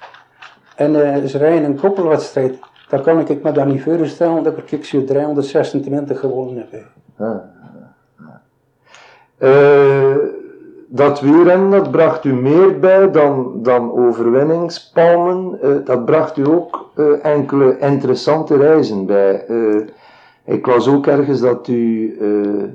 en 0.75 1.13
eh, 1.13 1.23
ze 1.23 1.37
rijden 1.37 1.63
een 1.63 1.79
koppelwedstrijd, 1.79 2.59
dan 2.89 3.01
kan 3.01 3.19
ik 3.19 3.43
me 3.43 3.51
dat 3.51 3.65
niet 3.65 3.83
voorstellen 3.83 4.43
dat 4.43 4.57
ik 4.71 4.85
zo 4.85 5.03
326 5.03 6.19
gewonnen 6.19 6.65
heb. 6.69 6.83
Eh, 9.37 10.15
dat 10.87 11.19
wielrennen, 11.19 11.69
dat 11.69 11.91
bracht 11.91 12.23
u 12.23 12.33
meer 12.33 12.79
bij 12.79 13.11
dan, 13.11 13.53
dan 13.55 13.91
overwinningspalmen. 13.91 15.61
Eh, 15.61 15.69
dat 15.85 16.05
bracht 16.05 16.37
u 16.37 16.47
ook 16.47 16.91
eh, 16.95 17.25
enkele 17.25 17.77
interessante 17.79 18.57
reizen 18.57 19.05
bij. 19.05 19.45
Ik 20.45 20.65
las 20.65 20.87
ook 20.87 21.07
ergens 21.07 21.39
dat 21.39 21.67
u 21.67 22.17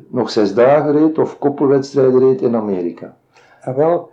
nog 0.08 0.30
zes 0.30 0.54
dagen 0.54 0.92
reed 0.92 1.18
of 1.18 1.38
koppelwedstrijden 1.38 2.18
reed 2.20 2.42
in 2.42 2.56
Amerika. 2.56 3.14
En 3.60 3.76
wel, 3.76 4.10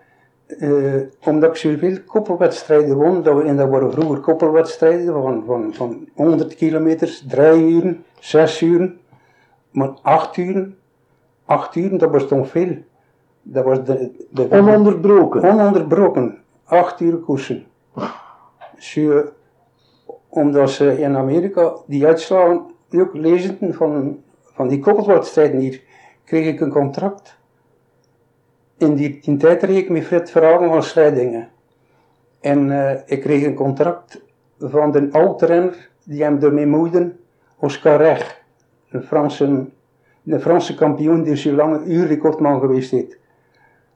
eh, 0.48 1.02
omdat 1.24 1.50
ik 1.50 1.56
zoveel 1.56 1.98
koppelwedstrijden 2.06 2.96
won, 2.96 3.24
dat 3.24 3.36
we, 3.36 3.44
en 3.44 3.58
dat 3.58 3.70
waren 3.70 3.92
vroeger 3.92 4.20
koppelwedstrijden 4.20 5.14
van, 5.14 5.44
van, 5.46 5.74
van 5.74 6.08
100 6.16 6.56
kilometers, 6.56 7.26
3 7.28 7.72
uren, 7.72 8.04
6 8.20 8.62
uren, 8.62 9.00
maar 9.72 9.90
8 10.02 10.38
uren, 10.38 10.78
8 11.46 11.76
uren, 11.76 11.98
dat 11.98 12.12
was 12.12 12.28
toch 12.28 12.50
veel. 12.50 12.78
Dat 13.42 13.64
was 13.64 13.84
de, 13.84 14.26
de, 14.30 14.48
Ononderbroken. 14.52 15.44
ononderbroken, 15.44 16.38
8 16.64 17.00
uur 17.00 17.18
koersen. 17.18 17.66
Zo, 18.78 19.24
omdat 20.30 20.70
ze 20.70 21.02
in 21.02 21.16
Amerika 21.16 21.74
die 21.86 22.06
uitslagen, 22.06 22.62
ook 22.92 23.14
lezenden 23.14 23.74
van, 23.74 24.20
van 24.54 24.68
die 24.68 24.80
koppelwedstrijden 24.80 25.60
hier, 25.60 25.82
kreeg 26.24 26.48
ik 26.48 26.60
een 26.60 26.72
contract. 26.72 27.38
In 28.78 28.96
die, 28.96 29.20
die 29.22 29.38
tijd 29.38 29.64
reed 29.64 29.78
ik 29.78 29.90
met 29.90 30.04
Fred 30.04 30.32
Verhagen 30.32 30.68
van 30.68 30.84
Slijdingen. 30.84 31.50
En 32.40 32.72
eh, 32.72 33.02
ik 33.06 33.22
kreeg 33.22 33.46
een 33.46 33.56
contract 33.56 34.22
van 34.60 34.92
de 34.92 35.08
oud-renner 35.12 35.90
die 36.04 36.24
hem 36.24 36.44
ermee 36.44 36.68
moeiden, 36.68 37.20
Oscar 37.60 37.98
Reg. 37.98 38.44
Een 38.90 39.04
Franse, 39.04 39.66
een 40.26 40.42
Franse 40.42 40.76
kampioen 40.76 41.24
die 41.24 41.36
zo 41.36 41.52
lang 41.52 41.76
een 41.76 41.92
uurrecordman 41.92 42.60
geweest 42.60 42.94
is. 42.94 43.18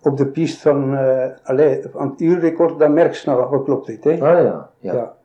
Op 0.01 0.17
de 0.17 0.25
piste 0.25 0.59
van, 0.59 0.97
eh 0.97 1.29
allee, 1.43 1.81
van 1.91 2.09
het 2.09 2.21
uurrecord 2.21 2.79
dat 2.79 2.89
Merckx 2.89 3.25
nou 3.25 3.57
geklopt 3.57 3.87
heeft. 3.87 4.03
Hè. 4.03 4.11
Ah 4.11 4.19
ja, 4.19 4.69
ja. 4.79 4.93
Ja. 4.93 5.15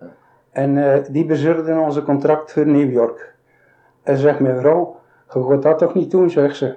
En 0.51 0.93
eh, 0.93 1.05
die 1.11 1.25
bezorgden 1.25 1.79
onze 1.79 2.03
contract 2.03 2.53
voor 2.53 2.67
New 2.67 2.93
York. 2.93 3.35
En 4.03 4.17
zegt 4.17 4.41
mijn 4.41 4.59
vrouw, 4.59 4.97
je 5.35 5.45
gaat 5.49 5.63
dat 5.63 5.79
toch 5.79 5.95
niet 5.95 6.11
doen, 6.11 6.31
zegt 6.31 6.57
ze. 6.57 6.77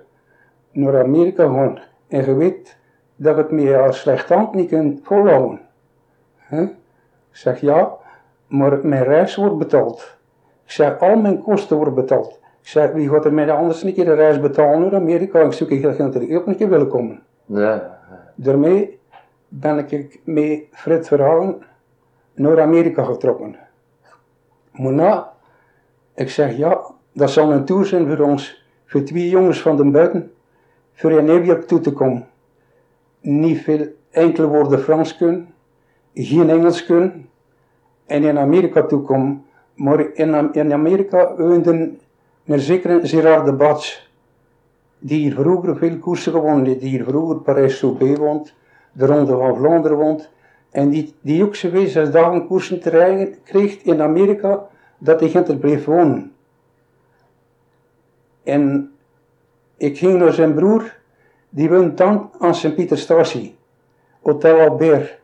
Naar 0.72 1.04
Amerika 1.04 1.44
gaan. 1.44 1.80
En 2.10 2.26
je 2.26 2.36
weet 2.36 2.78
dat 3.16 3.36
je 3.36 3.42
het 3.42 3.52
met 3.52 3.64
je 3.64 3.88
slechte 3.90 4.34
hand 4.34 4.54
niet 4.54 4.70
kunt 4.70 5.00
volhouden. 5.04 5.62
Hè? 6.38 6.62
Ik 6.62 7.36
zeg 7.36 7.62
ja, 7.62 7.92
maar 8.48 8.80
mijn 8.84 9.04
reis 9.04 9.36
wordt 9.36 9.58
betaald. 9.58 10.18
Ik 10.66 10.72
zeg, 10.72 11.00
al 11.00 11.16
mijn 11.16 11.42
kosten 11.42 11.76
worden 11.76 11.94
betaald. 11.94 12.40
Ik 12.62 12.68
zeg, 12.68 12.92
wie 12.92 13.10
gaat 13.10 13.26
er 13.26 13.34
mij 13.34 13.52
anders 13.52 13.84
een 13.84 13.94
keer 13.94 14.06
de 14.06 14.14
reis 14.14 14.40
betalen 14.40 14.82
naar 14.82 14.96
Amerika? 14.96 15.40
Ik 15.40 15.54
zoek 15.54 15.70
heel 15.70 15.90
ik 15.90 16.38
ook 16.38 16.48
een 16.48 16.56
keer 16.56 16.70
willen 16.70 16.88
komen. 16.88 17.22
Ja. 17.46 18.00
Daarmee 18.36 19.00
ben 19.48 19.78
ik 19.78 20.20
met 20.24 20.64
Fred 20.72 21.08
Verhagen 21.08 21.64
naar 22.34 22.62
Amerika 22.62 23.04
getrokken. 23.04 23.56
Maar 24.72 24.94
na, 24.94 25.32
ik 26.16 26.30
zeg 26.30 26.58
ja, 26.58 26.82
dat 27.14 27.30
zal 27.30 27.52
een 27.52 27.66
tour 27.66 27.86
zijn 27.86 28.08
voor 28.08 28.26
ons, 28.26 28.66
voor 28.86 29.04
twee 29.04 29.30
jongens 29.30 29.62
van 29.62 29.78
de 29.78 29.90
buiten, 29.92 30.32
voor 31.00 31.12
in 31.12 31.26
New 31.26 31.46
York 31.46 31.68
toe 31.68 31.80
te 31.80 31.94
komen. 31.94 32.28
Niet 33.22 33.62
veel 33.62 33.88
enkele 34.10 34.48
woorden 34.48 34.80
Frans 34.80 35.18
kunnen, 35.18 35.54
geen 36.14 36.50
Engels 36.50 36.86
kunnen, 36.86 37.30
en 38.06 38.24
in 38.24 38.38
Amerika 38.38 38.84
toe 38.84 39.02
komen, 39.02 39.46
Maar 39.76 40.14
in, 40.14 40.54
in 40.54 40.74
Amerika 40.74 41.36
woonden 41.36 42.00
een 42.46 42.60
zekere 42.60 43.08
Gerard 43.08 43.46
de 43.46 43.54
Bats, 43.54 44.10
die 45.00 45.20
hier 45.20 45.34
vroeger 45.34 45.78
veel 45.78 45.98
koersen 45.98 46.32
gewonnen 46.32 46.66
heeft, 46.66 46.80
die 46.80 46.90
hier 46.90 47.04
vroeger 47.04 47.38
Parijs-Roubaix 47.38 48.20
woont, 48.20 48.54
de 48.92 49.06
Ronde 49.06 49.38
van 49.38 49.56
Vlaanderen 49.56 49.98
woont, 49.98 50.30
en 50.72 50.90
die, 50.90 51.14
die 51.22 51.44
ook 51.44 51.56
zo'n 51.56 51.88
zes 51.88 52.12
dagen 52.12 52.48
koersen 52.48 52.82
te 52.82 53.38
kreeg 53.44 53.82
in 53.84 54.02
Amerika, 54.02 54.68
dat 54.98 55.20
hij 55.20 55.46
er 55.46 55.58
bleef 55.58 55.86
wonen. 55.86 56.32
En 58.44 58.92
ik 59.80 59.98
ging 59.98 60.20
naar 60.20 60.34
zijn 60.34 60.54
broer, 60.54 60.96
die 61.50 61.70
woont 61.70 61.98
dan 61.98 62.30
aan 62.40 62.56
Sint-Pieter 62.56 62.98
Statie, 62.98 63.58
Hotel 64.22 64.60
Albert. 64.60 65.20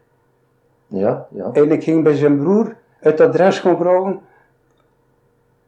Ja, 0.87 1.27
ja. 1.29 1.49
En 1.53 1.71
ik 1.71 1.83
ging 1.83 2.03
bij 2.03 2.15
zijn 2.15 2.37
broer 2.37 2.75
het 2.99 3.21
adres 3.21 3.59
gaan 3.59 3.77
vragen 3.77 4.19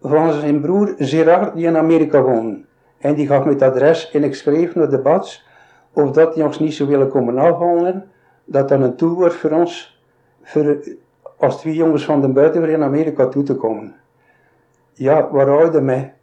van 0.02 0.34
zijn 0.34 0.62
broer 0.62 0.94
Gerard, 0.98 1.56
die 1.56 1.66
in 1.66 1.78
Amerika 1.78 2.22
woonde. 2.22 2.66
En 2.98 3.14
die 3.14 3.28
gaf 3.28 3.46
me 3.46 3.52
het 3.52 3.62
adres 3.62 4.12
en 4.12 4.24
ik 4.24 4.36
schreef 4.36 4.76
naar 4.76 4.90
de 4.90 5.00
Bats 5.00 5.46
of 5.94 6.12
dat 6.12 6.34
die 6.34 6.44
ons 6.44 6.60
niet 6.60 6.74
zou 6.74 6.90
willen 6.90 7.10
komen 7.10 7.38
afhalen, 7.38 8.10
dat 8.46 8.70
dan 8.70 8.82
een 8.82 8.96
tour 8.96 9.14
wordt 9.14 9.36
voor 9.36 9.52
ons, 9.52 10.02
voor, 10.44 10.78
als 11.38 11.60
twee 11.60 11.74
jongens 11.74 12.06
van 12.06 12.22
de 12.22 12.28
buiten 12.28 12.62
weer 12.62 12.70
in 12.70 12.84
Amerika 12.84 13.28
toe 13.28 13.44
te 13.44 13.56
komen. 13.56 13.96
Ja, 14.94 15.30
waar 15.32 15.48
houden 15.48 15.86
mij? 15.86 16.14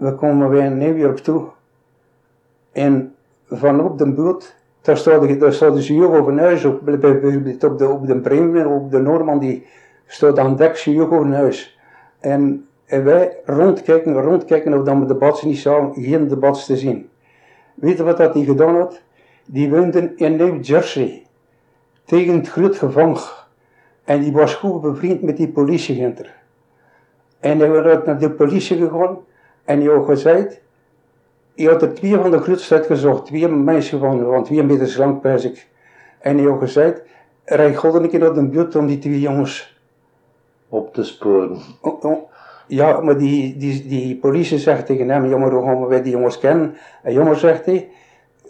We 0.00 0.14
komen 0.14 0.48
weer 0.48 0.64
in 0.64 0.78
New 0.78 0.98
York 0.98 1.18
toe. 1.18 1.48
En 2.72 3.14
van 3.48 3.84
op 3.84 3.98
de 3.98 4.12
boot, 4.12 4.54
daar 4.80 4.96
staat, 4.96 5.40
daar 5.40 5.52
staat 5.52 5.74
dus 5.74 5.88
Hugo 5.88 6.36
huis 6.36 6.64
op, 6.64 6.88
op 6.88 7.78
de, 7.78 7.88
op 7.88 8.06
de 8.06 8.20
Bremen, 8.20 8.66
op 8.66 8.90
de 8.90 8.98
Normandie, 8.98 9.66
staat 10.06 10.38
aan 10.38 10.56
dek 10.56 10.84
huis. 11.32 11.78
En, 12.20 12.66
en 12.84 13.04
wij 13.04 13.36
rondkijken, 13.44 14.12
rondkijken 14.12 14.78
of 14.78 14.84
dan 14.84 15.06
we 15.06 15.14
de 15.14 15.40
niet 15.44 15.58
zouden, 15.58 16.02
geen 16.04 16.28
debats 16.28 16.66
te 16.66 16.76
zien. 16.76 17.08
Weet 17.74 17.96
je 17.96 18.02
wat 18.02 18.16
dat 18.16 18.34
hij 18.34 18.44
gedaan 18.44 18.76
had? 18.76 19.00
Die 19.44 19.70
woonde 19.70 20.12
in 20.16 20.36
New 20.36 20.64
Jersey, 20.64 21.26
tegen 22.04 22.34
het 22.34 22.48
groot 22.48 22.76
gevang. 22.76 23.18
En 24.04 24.20
die 24.20 24.32
was 24.32 24.54
goed 24.54 24.80
bevriend 24.80 25.22
met 25.22 25.36
die 25.36 25.48
politieagent. 25.48 26.20
En 27.40 27.58
hij 27.58 27.68
was 27.68 28.04
naar 28.04 28.18
de 28.18 28.30
politie 28.30 28.76
gegaan 28.76 29.18
en 29.70 29.80
hij 29.80 29.94
had 29.94 30.04
gezegd, 30.04 30.60
hij 31.54 31.66
had 31.66 31.82
er 31.82 31.94
twee 31.94 32.14
van 32.14 32.30
de 32.30 32.38
grootste 32.38 32.82
gezocht, 32.82 33.26
twee 33.26 33.48
meisjes 33.48 34.00
van, 34.00 34.24
van 34.24 34.44
twee 34.44 34.62
meter 34.62 34.98
lang 34.98 35.20
pers 35.20 35.44
ik. 35.44 35.68
En 36.18 36.38
hij 36.38 36.46
had 36.46 36.58
gezegd, 36.58 37.02
rij 37.44 37.74
god 37.74 37.94
een 37.94 38.08
keer 38.08 38.18
naar 38.18 38.34
de 38.34 38.46
buurt 38.46 38.76
om 38.76 38.86
die 38.86 38.98
twee 38.98 39.20
jongens 39.20 39.78
op 40.68 40.94
te 40.94 41.04
sporen. 41.04 41.58
Oh, 41.80 42.04
oh. 42.04 42.30
Ja, 42.66 43.00
maar 43.00 43.18
die, 43.18 43.56
die, 43.56 43.86
die 43.86 44.16
politie 44.16 44.58
zegt 44.58 44.86
tegen 44.86 45.08
hem, 45.08 45.28
jongen, 45.28 45.52
hoe 45.52 45.64
gaan 45.64 45.86
wij 45.86 46.02
die 46.02 46.12
jongens 46.12 46.38
kennen? 46.38 46.76
En 47.02 47.12
jongen 47.12 47.36
zegt 47.36 47.66
hij, 47.66 47.88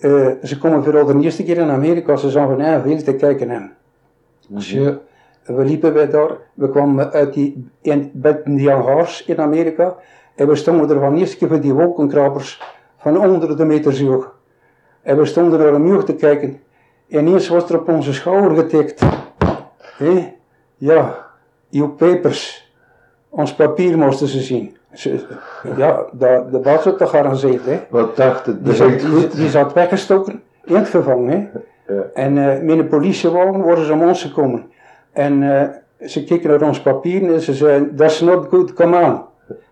uh, 0.00 0.30
ze 0.42 0.58
komen 0.58 0.84
voor 0.84 1.12
de 1.12 1.22
eerste 1.22 1.44
keer 1.44 1.58
in 1.58 1.70
Amerika, 1.70 2.16
ze 2.16 2.30
zijn 2.30 2.48
van 2.48 2.60
heel 2.60 2.80
veel 2.80 3.02
te 3.02 3.14
kijken 3.14 3.50
hem. 3.50 3.72
Dus 4.48 4.74
mm 4.74 4.98
we 5.44 5.64
liepen 5.64 5.92
bij 5.92 6.08
daar, 6.08 6.30
we 6.54 6.70
kwamen 6.70 7.12
uit 7.12 7.34
die, 7.34 7.70
in, 7.82 8.10
bij 8.14 8.40
die 8.44 8.70
hangars 8.70 9.24
in 9.24 9.38
Amerika, 9.38 9.96
en 10.40 10.48
we 10.48 10.54
stonden 10.54 10.90
er 10.90 11.00
van 11.00 11.16
eerste 11.16 11.36
keer 11.36 11.60
die 11.60 11.72
wolkenkrabers 11.72 12.62
van 12.98 13.16
honderden 13.16 13.66
meters 13.66 14.00
hoog. 14.00 14.34
En 15.02 15.16
we 15.16 15.24
stonden 15.24 15.58
naar 15.58 15.74
een 15.74 15.82
muur 15.82 16.04
te 16.04 16.14
kijken. 16.14 16.60
En 17.08 17.26
ineens 17.26 17.48
was 17.48 17.70
er 17.70 17.80
op 17.80 17.88
onze 17.88 18.12
schouder 18.12 18.56
getikt. 18.56 19.02
Hé, 19.96 20.32
ja, 20.76 21.26
uw 21.70 21.88
papers. 21.88 22.72
Ons 23.28 23.54
papier 23.54 23.98
moesten 23.98 24.26
ze 24.26 24.40
zien. 24.40 24.76
ja, 25.76 26.04
de, 26.12 26.44
de 26.50 26.58
baas 26.58 26.84
had 26.84 26.98
toch 26.98 27.10
gearrangeerd, 27.10 27.64
hè. 27.64 27.80
Wat 27.88 28.16
dacht 28.16 28.46
het? 28.46 28.64
Die, 28.64 28.74
zat, 28.74 29.00
die, 29.00 29.28
die 29.28 29.48
zat 29.48 29.72
weggestoken 29.72 30.42
in 30.64 30.74
het 30.74 30.88
gevangen, 30.88 31.28
hè. 31.28 31.48
Ja. 31.94 32.02
En 32.14 32.36
uh, 32.36 32.60
met 32.60 32.78
een 32.78 32.88
politiewagen 32.88 33.62
worden 33.62 33.84
ze 33.84 33.92
om 33.92 34.02
ons 34.02 34.22
gekomen. 34.22 34.70
En 35.12 35.42
uh, 35.42 35.62
ze 36.08 36.24
keken 36.24 36.50
naar 36.50 36.62
ons 36.62 36.82
papier 36.82 37.34
en 37.34 37.40
ze 37.40 37.54
zeiden, 37.54 37.96
that's 37.96 38.20
not 38.20 38.48
good, 38.48 38.72
come 38.72 39.00
on. 39.02 39.28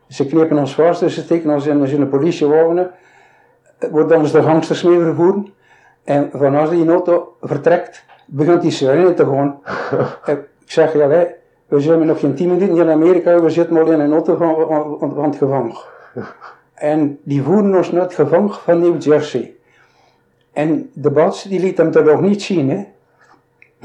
Ze 0.09 0.27
knepen 0.27 0.59
ons 0.59 0.75
vast 0.75 1.03
en 1.03 1.11
ze 1.11 1.21
steken 1.21 1.51
ons 1.51 1.67
in, 1.67 1.85
in 1.85 2.01
een 2.01 2.09
politiewagen. 2.09 2.91
Worden 3.91 4.19
ons 4.19 4.33
de 4.33 4.43
gangsters 4.43 4.83
mee 4.83 5.01
vervoeren. 5.01 5.53
En 6.05 6.31
vanaf 6.33 6.69
die 6.69 6.89
auto 6.89 7.37
vertrekt, 7.41 8.05
begint 8.27 8.63
die 8.63 8.71
sirene 8.71 9.15
te 9.15 9.27
gaan. 9.27 9.61
ik 10.35 10.41
zeg, 10.65 10.93
ja, 10.93 11.09
wij, 11.09 11.37
we 11.67 11.81
zijn 11.81 12.07
nog 12.07 12.21
geen 12.21 12.35
tien 12.35 12.49
minuten 12.49 12.77
in 12.77 12.91
Amerika, 12.91 13.41
we 13.41 13.51
zitten 13.51 13.77
al 13.77 13.93
in 13.93 14.01
een 14.01 14.13
auto 14.13 14.37
van, 14.37 14.55
van, 14.99 15.15
van 15.15 15.25
het 15.25 15.37
gevangen. 15.37 15.77
En 16.75 17.19
die 17.23 17.43
voeren 17.43 17.77
ons 17.77 17.91
naar 17.91 18.03
het 18.03 18.15
gevangen 18.15 18.51
van 18.51 18.81
New 18.81 19.03
Jersey. 19.03 19.55
En 20.53 20.91
de 20.93 21.11
baas 21.11 21.43
die 21.43 21.61
liet 21.61 21.79
hem 21.79 21.91
dat 21.91 22.05
nog 22.05 22.21
niet 22.21 22.43
zien, 22.43 22.71
hè. 22.71 22.85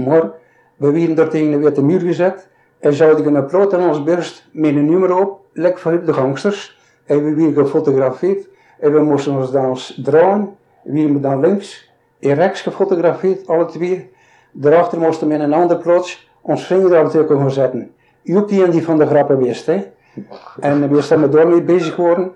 Maar 0.04 0.32
we 0.76 0.92
werden 0.92 1.16
daar 1.16 1.30
tegen 1.30 1.52
de 1.52 1.58
witte 1.58 1.84
muur 1.84 2.00
gezet 2.00 2.50
en 2.80 2.94
zouden 2.94 3.36
een 3.36 3.46
plot 3.46 3.74
aan 3.74 3.88
ons 3.88 4.04
borst 4.04 4.48
met 4.52 4.76
een 4.76 4.86
nummer 4.90 5.18
op, 5.18 5.43
lek 5.54 5.78
van 5.78 6.06
de 6.06 6.14
gangsters. 6.14 6.80
En 7.06 7.24
we 7.24 7.36
werden 7.36 7.66
gefotografeerd 7.66 8.48
en 8.80 8.94
we 8.94 9.00
moesten 9.00 9.38
ons 9.38 9.52
dan 9.52 9.78
draaien. 10.04 10.56
We 10.84 10.94
werden 10.94 11.22
dan 11.22 11.40
links 11.40 11.92
en 12.20 12.34
rechts 12.34 12.62
gefotografeerd, 12.62 13.48
alle 13.48 13.66
twee. 13.66 14.12
Daarachter 14.52 15.00
moesten 15.00 15.28
we 15.28 15.34
in 15.34 15.42
een 15.42 15.54
ander 15.54 15.78
plots 15.78 16.30
ons 16.42 16.66
vingerafdrukken 16.66 17.38
gaan 17.38 17.52
zetten. 17.52 17.92
Joepie 18.22 18.64
en 18.64 18.72
die 18.72 18.84
van 18.84 18.98
de 18.98 19.06
grappen 19.06 19.38
wist, 19.38 19.66
hè. 19.66 19.92
En 20.60 20.90
we 20.90 21.02
zijn 21.02 21.30
daarmee 21.30 21.62
bezig 21.62 21.94
geworden, 21.94 22.32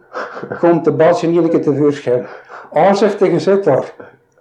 komt 0.59 0.85
de 0.85 0.91
balsje 0.91 1.27
niet 1.27 1.43
een 1.43 1.49
keer 1.49 1.61
tevoorschijn. 1.61 2.25
Oh, 2.69 2.93
zegt 2.93 3.17
tegen 3.17 3.41
zit 3.41 3.63
daar. 3.63 3.93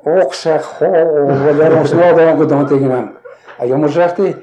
Och, 0.02 0.34
zeg, 0.34 0.80
oh, 0.82 1.44
wat 1.44 1.60
hebben 1.60 1.78
ons 1.78 1.92
nou 1.92 2.38
gedaan 2.38 2.66
tegen 2.66 2.90
hem. 2.90 3.10
En 3.58 3.66
jongen 3.66 3.90
zegt 3.90 4.16
hij, 4.16 4.36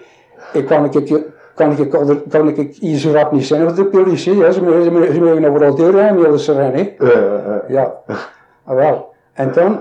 ik 0.54 0.66
kan 0.66 0.86
ik, 0.86 1.06
kan 1.06 1.24
ik, 1.56 1.90
kan 2.30 2.48
ik 2.48 2.98
zo 2.98 3.12
rap 3.12 3.32
niet 3.32 3.46
zijn 3.46 3.66
of 3.66 3.74
de 3.74 3.86
politie, 3.86 4.36
ja, 4.36 4.52
ze 4.52 4.62
mogen 4.64 5.42
nog 5.42 5.58
wel 5.58 5.76
deur 5.76 6.04
hebben, 6.04 6.24
willen 6.24 6.40
ze 6.40 6.54
rennen, 6.54 6.94
hè. 6.98 7.74
Ja, 7.74 7.94
ah, 8.64 8.76
wel. 8.76 9.14
En 9.34 9.52
dan 9.52 9.80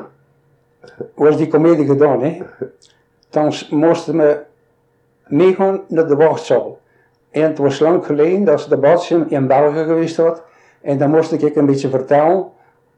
was 1.14 1.37
die 1.37 1.49
comedie 1.49 1.87
gedaan, 1.87 2.23
hè. 2.23 2.43
Dan 3.31 3.52
moesten 3.71 4.17
we 4.17 4.38
meegaan 5.26 5.81
naar 5.88 6.07
de 6.07 6.17
wachtzaal. 6.17 6.79
En 7.31 7.43
het 7.43 7.59
was 7.59 7.79
lang 7.79 8.07
geleden 8.07 8.45
dat 8.45 8.67
de 8.69 8.76
badje 8.76 9.25
in 9.29 9.47
België 9.47 9.85
geweest 9.85 10.17
was. 10.17 10.38
En 10.81 10.99
dan 10.99 11.11
moest 11.11 11.33
ik 11.33 11.57
een 11.57 11.67
beetje 11.67 11.88
vertellen 11.88 12.47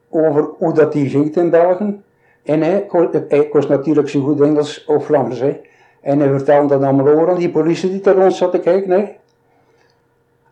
over 0.09 0.49
hoe 0.57 0.73
dat 0.73 0.91
die 0.91 1.09
ging 1.09 1.35
in 1.35 1.49
België. 1.49 2.01
En 2.43 2.61
hij, 2.61 2.87
hij 3.27 3.49
was 3.51 3.67
natuurlijk 3.67 4.09
zo 4.09 4.21
goed 4.21 4.41
Engels 4.41 4.85
of 4.85 5.05
Vlaams. 5.05 5.39
Hè. 5.39 5.61
En 6.05 6.19
hij 6.19 6.29
vertelde 6.29 6.79
dat 6.79 6.99
over 6.99 7.29
aan 7.29 7.37
die 7.37 7.49
politie 7.49 7.89
die 7.89 8.01
er 8.01 8.15
rond 8.15 8.33
zat 8.33 8.51
te 8.51 8.59
kijken. 8.59 8.91
Hè. 8.91 9.15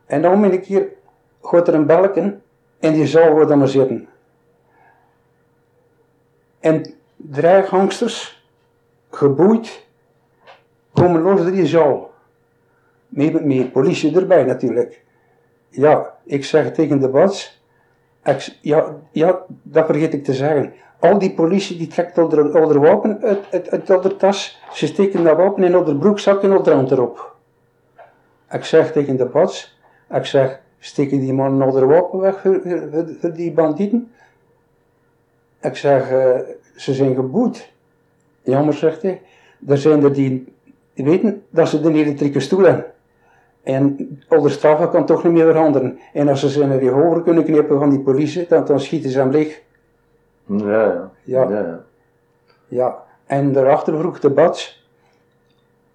En 0.06 0.22
dan 0.22 0.42
ben 0.42 0.52
ik 0.52 0.66
hier, 0.66 0.88
gaat 1.42 1.68
er 1.68 1.74
een 1.74 1.86
balken 1.86 2.42
en 2.80 2.94
die 2.94 3.08
zaal 3.08 3.36
we 3.36 3.46
dan 3.46 3.58
maar 3.58 3.68
zitten. 3.68 4.08
En 6.60 6.94
drie 7.16 7.64
gangsters, 7.64 8.46
geboeid, 9.12 9.86
komen 10.94 11.22
los 11.22 11.42
drie 11.42 11.66
zaal. 11.66 12.12
Met, 13.08 13.46
met 13.46 13.72
politie 13.72 14.16
erbij 14.16 14.44
natuurlijk. 14.44 15.04
Ja, 15.70 16.16
ik 16.24 16.46
zeg 16.46 16.74
tegen 16.74 17.00
de 17.00 17.10
bats, 17.10 17.62
ja, 18.62 18.96
ja, 19.12 19.40
dat 19.48 19.86
vergeet 19.86 20.14
ik 20.14 20.24
te 20.24 20.34
zeggen. 20.34 20.74
Al 21.04 21.18
die 21.20 21.34
politie 21.34 21.78
die 21.78 21.88
trekt 21.88 22.16
de, 22.16 22.80
wapen 22.80 23.22
uit, 23.22 23.40
uit, 23.52 23.90
uit 23.90 24.04
de 24.04 24.16
tas, 24.16 24.62
ze 24.72 24.88
steken 24.88 25.24
dat 25.24 25.38
wapen 25.38 25.64
in 25.64 25.84
de 25.84 25.96
broekzak 25.96 26.44
en 26.44 26.52
al 26.52 26.70
hand 26.70 26.92
erop. 26.92 27.36
Ik 28.52 28.64
zeg 28.64 28.92
tegen 28.92 29.16
de 29.16 29.26
bats, 29.26 29.80
ik 30.14 30.26
zeg, 30.26 30.60
steken 30.80 31.20
die 31.20 31.34
man 31.34 31.60
de 31.72 31.86
wapen 31.86 32.20
weg 32.20 32.42
voor, 32.42 33.34
die 33.34 33.52
bandieten? 33.52 34.12
Ik 35.62 35.76
zeg, 35.76 36.12
uh, 36.12 36.40
ze 36.76 36.94
zijn 36.94 37.16
geboet. 37.16 37.72
Jammer, 38.42 38.74
zegt 38.74 39.02
hij. 39.02 39.22
Er 39.68 39.78
zijn 39.78 40.04
er 40.04 40.14
die 40.14 40.54
weten 40.94 41.44
dat 41.50 41.70
ze 41.70 41.82
de 41.82 41.94
elektrieke 41.94 42.40
stoel 42.40 42.64
hebben. 42.64 42.86
En 43.64 43.96
de 44.30 44.50
straffen 44.50 44.90
kan 44.90 45.06
toch 45.06 45.24
niet 45.24 45.34
meer 45.34 45.46
veranderen. 45.46 46.00
En 46.14 46.28
als 46.28 46.40
ze 46.40 46.50
ze 46.50 46.66
naar 46.66 46.80
die 46.80 46.90
hoger 46.90 47.22
kunnen 47.22 47.44
knippen 47.44 47.80
van 47.80 47.90
die 47.90 48.00
politie, 48.00 48.46
dan, 48.48 48.66
dan 48.66 48.80
schieten 48.80 49.10
ze 49.10 49.20
hem 49.20 49.32
leeg. 49.32 49.63
Ja, 50.46 51.12
ja. 51.24 51.50
Ja. 51.50 51.84
ja. 52.68 53.04
En 53.26 53.54
daarachter 53.54 53.98
vroeg 53.98 54.20
de 54.20 54.30
bats 54.30 54.88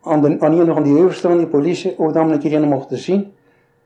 aan, 0.02 0.20
de, 0.20 0.36
aan 0.40 0.58
een 0.58 0.74
van 0.74 0.82
die 0.82 1.36
die 1.36 1.46
politie, 1.46 1.98
of 1.98 2.12
dan 2.12 2.30
een 2.30 2.38
keer 2.38 2.50
iemand 2.50 2.70
mochten 2.70 2.98
zien, 2.98 3.32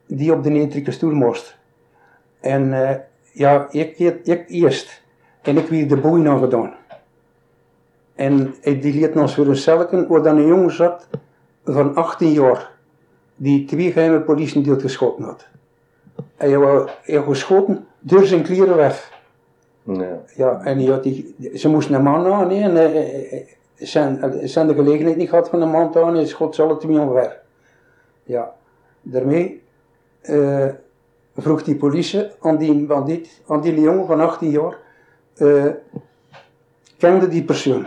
die 0.07 0.33
op 0.33 0.43
de 0.43 0.51
elektrieke 0.51 0.91
stoel 0.91 1.13
moest. 1.13 1.59
En 2.41 2.63
uh, 2.63 2.91
ja, 3.33 3.67
ik, 3.71 3.99
ik, 3.99 4.27
ik 4.27 4.45
eerst. 4.49 5.03
En 5.43 5.57
ik 5.57 5.69
weer 5.69 5.89
de 5.89 5.97
boeien 5.97 6.29
aangedaan. 6.29 6.75
En 8.15 8.55
die 8.63 8.95
liet 8.95 9.17
ons 9.17 9.35
voor 9.35 9.47
een 9.47 9.57
celken 9.57 10.09
waar 10.09 10.23
dan 10.23 10.37
een 10.37 10.47
jongen 10.47 10.73
zat 10.73 11.09
van 11.65 11.95
18 11.95 12.33
jaar. 12.33 12.71
die 13.37 13.65
twee 13.65 13.93
geheime 13.93 14.21
politie 14.21 14.81
geschoten 14.81 15.25
had. 15.25 15.47
En 16.37 16.49
je 16.49 16.59
wou 16.59 16.89
je 17.05 17.23
geschoten, 17.23 17.87
deur 17.99 18.27
zijn 18.27 18.43
kleren 18.43 18.77
weg. 18.77 19.12
Ja. 20.37 20.61
En 20.65 20.79
die 20.79 20.91
had 20.91 21.03
die, 21.03 21.35
ze 21.55 21.69
moesten 21.69 21.95
een 21.95 22.03
man 22.03 22.33
aan, 22.33 22.51
hè, 22.51 22.63
en 22.63 22.77
eh, 22.77 23.33
eh, 23.33 23.47
zijn, 23.75 24.23
eh, 24.23 24.49
zijn 24.49 24.67
de 24.67 24.75
gelegenheid 24.75 25.17
niet 25.17 25.29
gehad 25.29 25.49
van 25.49 25.63
een 25.63 25.71
man 25.71 25.93
te 25.93 26.03
aan, 26.03 26.17
en 26.17 26.29
schot 26.29 26.55
ze 26.55 26.63
alle 26.63 26.77
twee 26.77 26.99
omver. 26.99 27.41
Ja, 28.23 28.55
daarmee 29.03 29.63
vroeg 31.37 31.63
die 31.63 31.77
politie 31.77 32.31
aan 32.41 32.57
die 32.57 32.87
bandiet, 32.87 33.43
aan 33.47 33.61
die 33.61 33.81
jongen 33.81 34.07
van 34.07 34.21
18 34.21 34.51
jaar, 34.51 34.77
kende 36.99 37.29
die 37.29 37.45
persoon. 37.45 37.87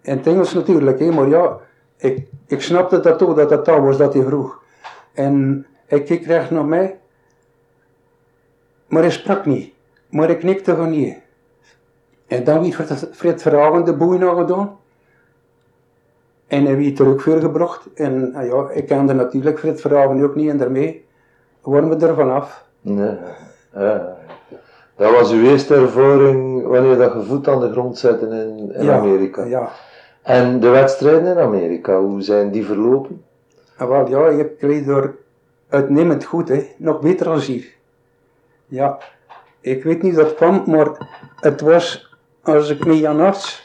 In 0.00 0.16
het 0.16 0.26
Engels 0.26 0.54
natuurlijk, 0.54 1.12
maar 1.12 1.28
ja, 1.28 1.58
ik, 1.96 2.26
ik 2.46 2.62
snapte 2.62 3.00
dat 3.00 3.22
ook, 3.22 3.36
dat 3.36 3.48
dat 3.48 3.66
was 3.66 3.96
dat 3.96 4.14
hij 4.14 4.22
vroeg. 4.22 4.62
En 5.12 5.66
hij 5.86 6.02
keek 6.02 6.26
recht 6.26 6.50
naar 6.50 6.64
mij, 6.64 6.98
maar 8.86 9.02
hij 9.02 9.10
sprak 9.10 9.46
niet. 9.46 9.73
Maar 10.14 10.30
ik 10.30 10.38
knikte 10.38 10.76
van 10.76 10.90
niet. 10.90 11.16
En 12.26 12.44
dan 12.44 12.72
werd 12.76 13.08
Fred- 13.12 13.42
Verhagen 13.42 13.84
de 13.84 13.96
boei 13.96 14.18
nog 14.18 14.38
gedaan. 14.38 14.78
En 16.46 16.64
hij 16.64 16.76
werd 16.76 16.96
teruggebracht. 16.96 17.88
En 17.94 18.30
nou 18.32 18.46
ja, 18.46 18.70
ik 18.70 18.86
kende 18.86 19.12
natuurlijk 19.12 19.58
Fred 19.58 19.80
Verhagen 19.80 20.22
ook 20.22 20.34
niet. 20.34 20.50
En 20.50 20.56
daarmee 20.58 21.04
waren 21.62 21.88
we 21.88 22.06
er 22.06 22.14
vanaf. 22.14 22.64
Nee. 22.80 23.16
Ja. 23.72 24.16
Dat 24.96 25.10
was 25.10 25.32
uw 25.32 25.42
eerste 25.42 25.74
ervaring 25.74 26.66
wanneer 26.66 26.96
dat 26.96 27.12
je 27.12 27.22
voet 27.22 27.48
aan 27.48 27.60
de 27.60 27.70
grond 27.70 27.98
zette 27.98 28.26
in, 28.26 28.72
in 28.74 28.84
ja, 28.84 28.98
Amerika. 28.98 29.44
Ja. 29.44 29.70
En 30.22 30.60
de 30.60 30.68
wedstrijden 30.68 31.36
in 31.36 31.38
Amerika, 31.38 32.00
hoe 32.00 32.22
zijn 32.22 32.50
die 32.50 32.64
verlopen? 32.64 33.24
En 33.76 33.88
wel, 33.88 34.08
ja, 34.08 34.28
je 34.28 34.54
kreeg 34.58 34.84
door 34.84 35.14
uitnemend 35.68 36.24
goed, 36.24 36.48
hè. 36.48 36.68
nog 36.76 37.00
beter 37.00 37.26
dan 37.26 37.38
hier. 37.38 37.72
Ja, 38.66 38.98
ik 39.64 39.84
weet 39.84 40.02
niet 40.02 40.14
dat 40.14 40.26
het 40.26 40.34
kwam, 40.34 40.62
maar 40.66 40.88
het 41.40 41.60
was 41.60 42.16
als 42.42 42.70
ik 42.70 42.84
met 42.84 42.98
Jan 42.98 43.20
Arts, 43.20 43.62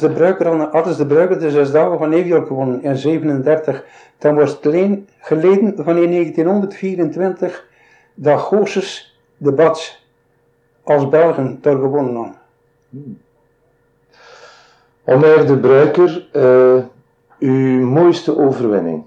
de 0.00 0.10
Bruiker, 0.14 0.70
als 0.70 0.96
de 0.96 1.06
Bruiker 1.06 1.38
de 1.38 1.50
zes 1.50 1.70
dagen 1.70 1.98
van 1.98 2.08
New 2.08 2.26
York 2.26 2.46
gewonnen 2.46 2.82
in 2.82 2.96
37, 2.96 3.84
dan 4.18 4.34
was 4.34 4.50
het 4.50 4.66
alleen 4.66 5.08
geleden 5.18 5.74
van 5.76 5.96
in 5.96 6.10
1924 6.10 7.66
dat 8.14 8.40
Goossens 8.40 9.18
de 9.36 9.52
Bats 9.52 10.06
als 10.82 11.08
Belgen 11.08 11.58
daar 11.60 11.78
gewonnen 11.78 12.14
hadden. 12.14 12.36
Omer 15.04 15.46
de 15.46 15.58
Bruiker, 15.58 16.28
eh, 16.32 16.84
uw 17.38 17.86
mooiste 17.86 18.38
overwinning? 18.38 19.04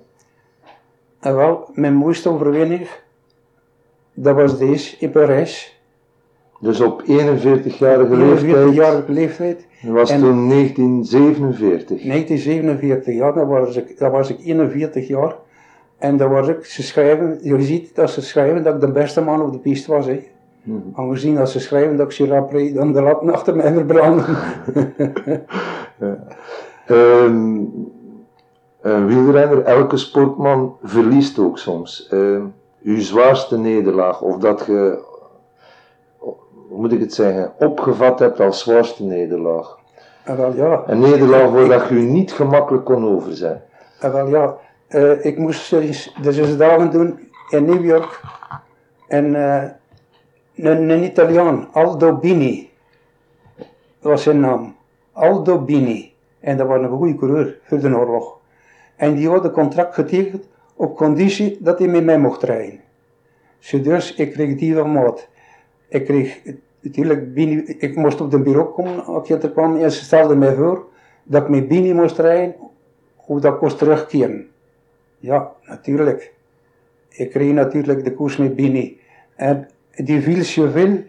En 1.20 1.36
wel, 1.36 1.70
mijn 1.74 1.94
mooiste 1.94 2.30
overwinning, 2.30 2.88
dat 4.14 4.36
was 4.36 4.58
deze 4.58 4.96
in 5.00 5.10
Parijs. 5.12 5.80
Dus 6.60 6.82
op 6.82 7.02
41-jarige 7.02 7.76
44 7.76 8.10
leeftijd, 8.18 8.74
jarige 8.74 9.12
leeftijd. 9.12 9.68
dat 9.82 9.92
was 9.92 10.10
En- 10.10 10.20
toen 10.20 10.48
1947. 10.48 12.04
1947, 12.04 13.16
ja, 13.16 13.32
dan 13.32 13.48
was 13.48 13.76
ik, 13.76 13.98
dan 13.98 14.12
was 14.12 14.30
ik 14.30 14.40
41 14.46 15.08
jaar. 15.08 15.36
En 15.98 16.18
dan 16.18 16.30
was 16.30 16.48
ik, 16.48 16.66
ze 16.66 16.84
schrijven, 16.84 17.40
je 17.42 17.62
ziet 17.62 17.96
dat 17.96 18.10
ze 18.10 18.22
schrijven 18.22 18.64
dat 18.64 18.74
ik 18.76 18.82
de 18.82 18.92
beste 18.92 19.22
man 19.22 19.42
op 19.42 19.52
de 19.52 19.60
piste 19.60 19.92
was. 19.92 20.06
Hè. 20.06 20.28
Mhm. 20.64 20.78
Aangezien 20.94 21.36
dat 21.36 21.50
ze 21.50 21.60
schrijven 21.60 21.98
dat 21.98 22.06
ik 22.06 22.12
zo 22.12 22.26
rap 22.26 22.52
reed, 22.52 22.76
dan 22.76 22.94
de 22.94 23.02
lat 23.02 23.32
achter 23.32 23.56
mij 23.56 23.74
verbranden. 23.74 24.26
Ehm, 26.88 27.60
een 28.82 29.08
wielrenner, 29.08 29.64
elke 29.64 29.98
sportman 29.98 30.76
verliest 30.84 31.40
ook 31.40 31.58
soms. 31.58 32.08
Ehm, 32.10 32.44
uw 32.84 33.00
zwaarste 33.00 33.58
nederlaag, 33.58 34.22
of 34.22 34.38
dat 34.38 34.66
je, 34.66 35.04
hoe 36.18 36.36
moet 36.70 36.92
ik 36.92 37.00
het 37.00 37.14
zeggen, 37.14 37.54
opgevat 37.60 38.20
hebt 38.20 38.40
als 38.40 38.60
zwaarste 38.60 39.04
nederlaag. 39.04 39.78
en 40.24 40.38
wel 40.38 40.54
ja, 40.56 40.84
Een 40.88 41.00
nederlaag 41.00 41.50
waar 41.50 41.68
dat 41.68 41.88
je 41.90 41.96
u 41.96 42.02
niet 42.02 42.32
gemakkelijk 42.34 42.86
kon 42.86 43.06
overzien. 43.06 43.62
en 44.00 44.12
wel 44.14 44.28
ja, 44.28 44.56
eh, 44.88 45.26
ik 45.26 45.38
moest 45.38 45.74
eens 45.74 46.16
de 46.22 46.32
zes 46.32 46.58
dagen 46.58 46.92
doen 46.92 47.30
in 47.50 47.66
New 47.66 47.86
York. 47.86 48.22
En 49.08 49.36
eh, 49.36 49.70
een, 50.56 50.90
een 50.90 51.04
Italiaan, 51.04 51.68
Aldo 51.72 52.16
Bini, 52.16 52.70
was 54.00 54.24
zijn 54.24 54.40
naam. 54.40 54.76
Aldo 55.12 55.60
Bini. 55.60 56.14
En 56.40 56.58
dat 56.58 56.68
was 56.68 56.82
een 56.82 56.90
goede 56.90 57.16
coureur 57.16 57.60
voor 57.64 57.80
de 57.80 57.98
oorlog. 57.98 58.38
En 58.96 59.16
die 59.16 59.30
had 59.30 59.44
een 59.46 59.52
contract 59.52 59.94
getekend 59.94 60.48
op 60.82 60.96
conditie 60.96 61.58
dat 61.60 61.80
hij 61.80 61.88
met 61.88 62.04
mij 62.04 62.20
mocht 62.20 62.44
rijden. 62.44 62.80
Dus, 63.82 64.16
ik 64.16 64.32
kreeg 64.32 64.56
die 64.56 64.76
van 64.76 64.92
maat. 64.92 65.28
Ik 65.88 66.06
kreeg, 66.06 66.42
natuurlijk, 66.80 67.34
Bini, 67.34 67.64
ik 67.78 67.96
moest 67.96 68.22
op 68.22 68.32
de 68.32 68.40
bureau 68.40 68.74
komen 68.74 69.06
als 69.06 69.28
je 69.28 69.38
er 69.38 69.52
kwam. 69.52 69.78
En 69.78 69.92
ze 69.92 70.04
stelde 70.04 70.36
mij 70.36 70.56
voor 70.56 70.86
dat 71.24 71.42
ik 71.42 71.50
met 71.50 71.68
Bini 71.68 71.94
moest 71.94 72.20
rijden, 72.20 72.56
hoe 73.16 73.40
dat 73.40 73.58
kost 73.58 73.78
terugkeren. 73.78 74.48
Ja, 75.18 75.52
natuurlijk. 75.66 76.34
Ik 77.10 77.30
kreeg 77.30 77.54
natuurlijk 77.54 78.04
de 78.04 78.14
koers 78.14 78.38
met 78.38 78.56
Bini. 78.56 79.00
En 79.36 79.70
die 79.96 80.22
viel 80.22 80.44
zoveel. 80.44 81.04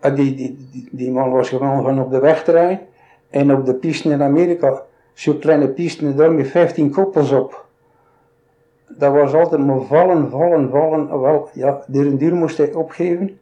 En 0.00 0.14
die, 0.14 0.34
die, 0.34 0.88
die, 0.90 1.10
man 1.10 1.30
was 1.30 1.48
gewoon 1.48 1.82
van 1.82 2.00
op 2.00 2.10
de 2.10 2.20
weg 2.20 2.44
rijden. 2.44 2.80
En 3.30 3.54
op 3.54 3.66
de 3.66 3.74
piste 3.74 4.10
in 4.10 4.22
Amerika, 4.22 4.82
zo'n 5.12 5.38
kleine 5.38 5.68
piste, 5.68 6.14
daar 6.14 6.32
met 6.32 6.48
15 6.48 6.90
koppels 6.90 7.32
op. 7.32 7.66
Dat 8.88 9.12
was 9.12 9.34
altijd 9.34 9.66
maar 9.66 9.80
vallen, 9.80 10.30
vallen, 10.30 10.70
vallen. 10.70 11.20
Wel, 11.20 11.48
ja, 11.52 11.82
duur 11.86 12.18
en 12.20 12.34
moest 12.34 12.58
hij 12.58 12.72
opgeven. 12.72 13.40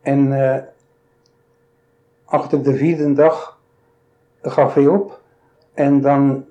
En 0.00 0.52
eh, 0.52 0.62
achter 2.24 2.62
de 2.62 2.74
vierde 2.74 3.12
dag 3.12 3.60
gaf 4.42 4.74
hij 4.74 4.86
op. 4.86 5.20
En 5.74 6.00
dan, 6.00 6.44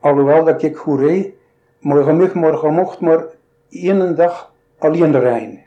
alhoewel 0.00 0.44
dat 0.44 0.62
ik 0.62 0.76
goed 0.76 1.00
reed, 1.00 1.32
maar 1.80 2.02
gemig 2.02 2.34
morgen 2.34 2.72
mocht 2.74 3.00
maar 3.00 3.24
één 3.70 4.16
dag 4.16 4.52
alleen 4.78 5.20
rijden. 5.20 5.60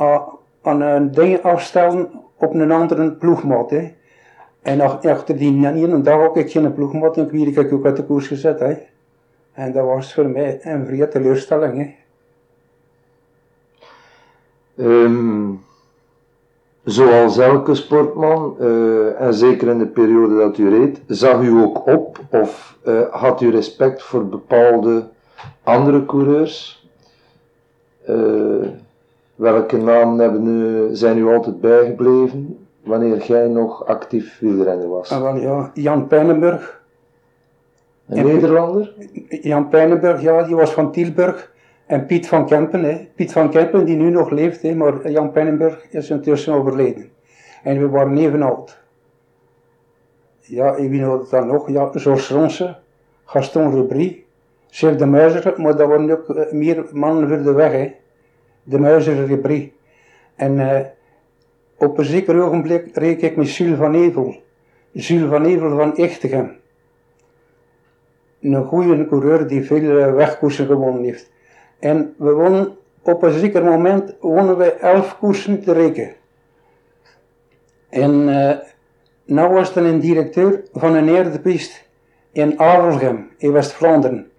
A- 0.00 0.28
Aan 0.62 0.80
een 0.80 1.10
ding 1.10 1.42
afstellen 1.42 2.10
op 2.36 2.54
een 2.54 2.70
andere 2.72 3.12
ploegmaat. 3.12 3.70
Hè. 3.70 3.92
En 4.62 4.80
ach- 4.80 5.04
achter 5.04 5.36
die 5.36 5.66
ene 5.66 6.00
dag 6.00 6.20
ook 6.20 6.36
ik 6.36 6.50
geen 6.50 6.74
ploegmaat 6.74 7.16
en 7.16 7.30
werd 7.54 7.56
ik 7.66 7.72
ook 7.72 7.84
uit 7.84 7.96
de 7.96 8.04
koers 8.04 8.26
gezet. 8.26 8.60
Hè. 8.60 8.76
En 9.54 9.72
dat 9.72 9.84
was 9.84 10.14
voor 10.14 10.28
mij 10.28 10.58
een 10.62 10.86
vrije 10.86 11.08
teleurstelling. 11.08 11.76
Hè. 11.76 11.94
Ehm, 14.76 15.50
zoals 16.84 17.38
elke 17.38 17.74
sportman, 17.74 18.56
eh, 18.60 19.20
en 19.20 19.34
zeker 19.34 19.68
in 19.68 19.78
de 19.78 19.86
periode 19.86 20.36
dat 20.36 20.58
u 20.58 20.68
reed, 20.68 21.00
zag 21.06 21.42
u 21.42 21.50
ook 21.50 21.86
op 21.86 22.18
of 22.30 22.78
eh, 22.82 23.00
had 23.10 23.40
u 23.40 23.50
respect 23.50 24.02
voor 24.02 24.26
bepaalde 24.26 25.08
andere 25.62 26.04
coureurs? 26.04 26.88
Eh, 28.04 28.66
welke 29.34 29.76
namen 29.76 30.18
hebben 30.18 30.46
u, 30.46 30.88
zijn 30.94 31.18
u 31.18 31.26
altijd 31.26 31.60
bijgebleven 31.60 32.66
wanneer 32.82 33.22
jij 33.22 33.48
nog 33.48 33.86
actief 33.86 34.38
wielrenner 34.38 34.88
was? 34.88 35.10
En 35.10 35.22
wel 35.22 35.36
ja, 35.36 35.70
Jan 35.74 36.06
Pijnenburg. 36.06 36.82
Een 38.08 38.16
en- 38.18 38.26
Nederlander? 38.26 38.94
Jan 39.28 39.68
Pijnenburg, 39.68 40.20
ja, 40.22 40.42
die 40.42 40.54
was 40.56 40.72
van 40.72 40.92
Tielburg. 40.92 41.52
En 41.86 42.06
Piet 42.06 42.28
van 42.28 42.46
Kempen, 42.46 42.84
hè. 42.84 43.08
Piet 43.14 43.32
van 43.32 43.50
Kempen 43.50 43.84
die 43.84 43.96
nu 43.96 44.10
nog 44.10 44.30
leeft, 44.30 44.62
hè, 44.62 44.74
maar 44.74 45.10
Jan 45.10 45.32
Pijnenburg 45.32 45.86
is 45.90 46.10
intussen 46.10 46.54
overleden. 46.54 47.10
En 47.62 47.78
we 47.78 47.88
waren 47.88 48.16
even 48.16 48.42
oud. 48.42 48.82
Ja, 50.40 50.74
ik 50.74 50.90
weet 50.90 51.00
het 51.00 51.30
dan 51.30 51.46
nog, 51.46 51.70
ja, 51.70 51.90
George 51.92 52.34
Ronse, 52.34 52.76
Gaston 53.24 53.70
Rubry, 53.70 54.24
Chef 54.70 54.96
de 54.96 55.06
Muizer, 55.06 55.54
maar 55.56 55.76
dat 55.76 55.88
waren 55.88 56.10
ook 56.10 56.28
eh, 56.28 56.52
meer 56.52 56.86
mannen 56.92 57.28
voor 57.28 57.42
de 57.42 57.52
weg, 57.52 57.72
hè. 57.72 57.94
De 58.62 58.78
Muizer 58.78 59.16
en 59.16 59.26
Rubry. 59.26 59.72
En 60.34 60.58
eh, 60.58 60.86
op 61.78 61.98
een 61.98 62.04
zeker 62.04 62.42
ogenblik 62.42 62.96
reed 62.96 63.22
ik 63.22 63.36
met 63.36 63.54
Jules 63.54 63.78
van 63.78 63.94
Evel. 63.94 64.36
Jules 64.90 65.28
van 65.30 65.44
Evel 65.44 65.76
van 65.76 65.96
Echtegem 65.96 66.56
een 68.52 68.64
goede 68.64 69.06
coureur 69.06 69.46
die 69.46 69.64
veel 69.64 69.98
eh, 69.98 70.14
wegkoersen 70.14 70.66
gewonnen 70.66 71.04
heeft. 71.04 71.30
En 71.78 72.14
we 72.18 72.32
wonnen, 72.32 72.76
op 73.02 73.22
een 73.22 73.38
zeker 73.38 73.64
moment 73.64 74.16
wonnen 74.20 74.56
we 74.56 74.72
elf 74.72 75.18
koersen 75.18 75.62
te 75.62 75.72
rekenen. 75.72 76.14
En 77.88 78.28
eh 78.28 78.72
nou 79.24 79.52
was 79.52 79.76
er 79.76 79.84
een 79.84 80.00
directeur 80.00 80.62
van 80.72 80.94
een 80.94 81.08
eerdepiste 81.08 81.80
in 82.32 82.60
Avelgem, 82.60 83.30
in 83.38 83.52
West-Vlaanderen. 83.52 84.30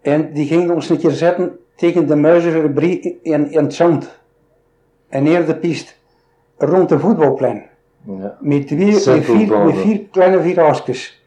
En 0.00 0.32
die 0.32 0.46
ging 0.46 0.70
ons 0.70 0.88
een 0.88 0.98
keer 0.98 1.10
zetten 1.10 1.58
tegen 1.76 2.06
de 2.06 2.16
muizenverbrie 2.16 3.18
in, 3.22 3.50
in 3.50 3.64
het 3.64 3.74
zand. 3.74 4.18
Een 5.08 5.26
eerdepiste 5.26 5.92
rond 6.56 6.88
de 6.88 6.98
voetbalplein. 6.98 7.68
Ja. 8.06 8.36
Met, 8.40 8.66
twee, 8.66 8.92
met, 8.92 9.24
vier, 9.24 9.58
met 9.58 9.76
vier 9.76 10.00
kleine 10.10 10.40
virages. 10.40 11.24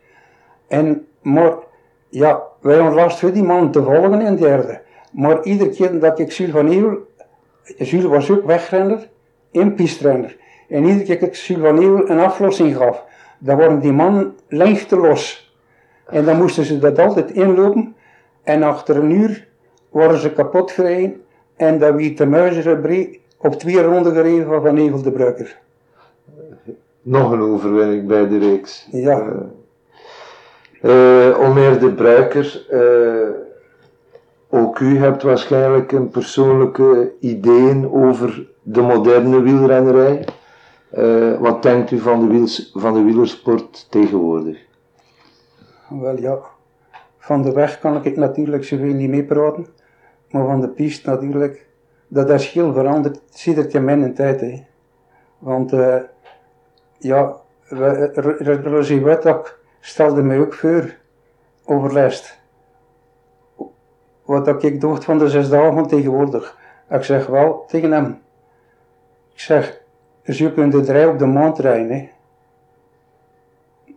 En, 0.68 1.06
maar 1.22 1.54
ja, 2.14 2.44
wij 2.62 3.10
voor 3.10 3.32
die 3.32 3.44
man 3.44 3.72
te 3.72 3.84
volgen 3.84 4.22
in 4.22 4.36
derde. 4.36 4.82
Maar 5.12 5.44
iedere 5.44 5.70
keer 5.70 6.00
dat 6.00 6.20
ik 6.20 6.32
Jules 6.32 6.54
van 6.54 6.68
Eeuwen, 6.68 6.98
Jules 7.78 8.06
was 8.06 8.32
ook 8.32 8.46
wegrenner 8.46 9.10
en 9.52 9.76
pistrenner. 9.76 10.38
En 10.70 10.84
iedere 10.84 11.04
keer 11.04 11.20
dat 11.20 11.30
ik 11.30 11.36
Jules 11.36 11.64
van 11.64 11.82
Eeuwen 11.82 12.12
een 12.12 12.20
aflossing 12.20 12.76
gaf, 12.76 13.04
dan 13.40 13.58
worden 13.58 13.80
die 13.80 13.92
mannen 13.92 14.36
lengte 14.48 14.98
los. 14.98 15.54
En 16.06 16.26
dan 16.26 16.38
moesten 16.38 16.66
ze 16.66 16.80
dat 16.80 17.00
altijd 17.00 17.32
inlopen. 17.32 17.96
En 18.44 18.64
achter 18.64 18.98
een 18.98 19.12
uur 19.12 19.48
worden 19.90 20.18
ze 20.18 20.34
kapot 20.34 20.72
gereden. 20.72 21.22
En 21.56 21.80
dan 21.80 21.98
werd 21.98 22.18
de 22.18 22.26
muizenbrie 22.26 23.22
op 23.38 23.54
twee 23.54 23.82
ronden 23.82 24.14
gereden 24.14 24.46
van 24.46 24.62
Van 24.62 24.78
Evel 24.78 25.02
de 25.02 25.12
Bruiker. 25.12 25.60
Nog 27.02 27.32
een 27.32 27.42
overwinning 27.42 28.08
bij 28.08 28.28
de 28.28 28.38
reeks. 28.38 28.88
Ja. 28.92 29.20
Uh, 29.20 29.36
uh, 30.84 31.40
Omer 31.40 31.80
de 31.80 31.92
Bruiker, 31.92 32.66
uh, 32.72 33.30
ook 34.50 34.80
u 34.80 34.98
hebt 34.98 35.24
waarschijnlijk 35.24 35.92
een 35.92 36.10
persoonlijke 36.10 37.12
ideeën 37.20 37.92
over 37.92 38.48
de 38.62 38.82
moderne 38.82 39.42
wielrennerij. 39.42 40.26
wat 41.40 41.64
denkt 41.64 41.92
u 41.92 42.00
van 42.00 42.20
de, 42.20 42.28
wiels, 42.28 42.72
van 42.74 42.94
de 42.94 43.04
wielersport 43.04 43.88
tegenwoordig? 43.90 44.58
Wel 45.90 46.20
ja, 46.20 46.38
van 47.18 47.42
de 47.42 47.52
weg 47.52 47.80
kan 47.80 48.06
ik 48.06 48.16
natuurlijk 48.16 48.64
zoveel 48.64 48.94
niet 48.94 49.10
meepraten, 49.10 49.68
maar 50.32 50.46
van 50.46 50.62
de 50.62 50.70
piste 50.70 51.10
natuurlijk, 51.10 51.68
dat 52.08 52.30
is 52.30 52.52
heel 52.52 52.74
veranderd, 52.74 53.22
ziet 53.30 53.72
je 53.72 53.80
mijn 53.80 54.14
tijd. 54.14 54.42
Hè. 54.42 54.64
Want 55.40 55.74
ja, 56.98 57.36
Roger 58.64 59.04
Wettak 59.04 59.62
stelde 59.86 60.22
mij 60.22 60.40
ook 60.40 60.54
voor 60.54 60.96
overlijst. 61.66 62.40
Wat 64.26 64.64
ik 64.64 64.82
dacht 64.82 65.04
van 65.04 65.18
de 65.18 65.30
zes 65.30 65.50
dagen 65.50 65.88
tegenwoordig. 65.88 66.58
Ik 66.90 67.04
zeg 67.04 67.28
wel 67.28 67.66
tegen 67.68 67.92
hem, 67.92 68.22
ik 69.34 69.40
zeg, 69.40 69.82
je 70.22 70.54
kunt 70.54 70.72
de 70.72 70.82
drie 70.82 71.10
op 71.10 71.20
de 71.20 71.26
maand 71.26 71.60
rijden. 71.60 71.98
Hè. 71.98 72.10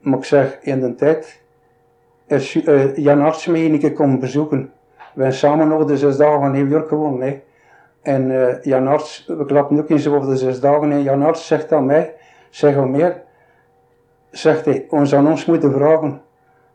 Maar 0.00 0.18
ik 0.18 0.24
zeg, 0.24 0.58
in 0.60 0.80
de 0.80 0.94
tijd 0.94 1.42
is 2.26 2.54
uh, 2.54 2.96
Jan 2.96 3.22
Arts 3.22 3.46
mee 3.46 3.72
een 3.72 3.78
keer 3.78 3.92
komen 3.92 4.20
bezoeken. 4.20 4.72
We 4.96 5.22
hebben 5.22 5.34
samen 5.34 5.68
nog 5.68 5.84
de 5.84 5.96
zes 5.96 6.16
dagen 6.16 6.54
in 6.54 6.62
New 6.62 6.70
York 6.70 6.88
gewoond. 6.88 7.22
Hè. 7.22 7.42
En 8.02 8.30
uh, 8.30 8.62
Jan 8.62 8.86
Arts, 8.86 9.24
we 9.26 9.44
klappen 9.44 9.78
ook 9.78 9.90
eens 9.90 10.08
over 10.08 10.28
de 10.28 10.36
zes 10.36 10.60
dagen. 10.60 10.92
En 10.92 11.02
Jan 11.02 11.22
Arts 11.22 11.46
zegt 11.46 11.72
aan 11.72 11.86
mij, 11.86 12.14
zeg 12.50 12.76
al 12.76 12.86
meer, 12.86 13.24
zegt 14.38 14.64
hij, 14.64 14.86
ons 14.90 15.14
aan 15.14 15.26
ons 15.26 15.44
moeten 15.44 15.72
vragen, 15.72 16.20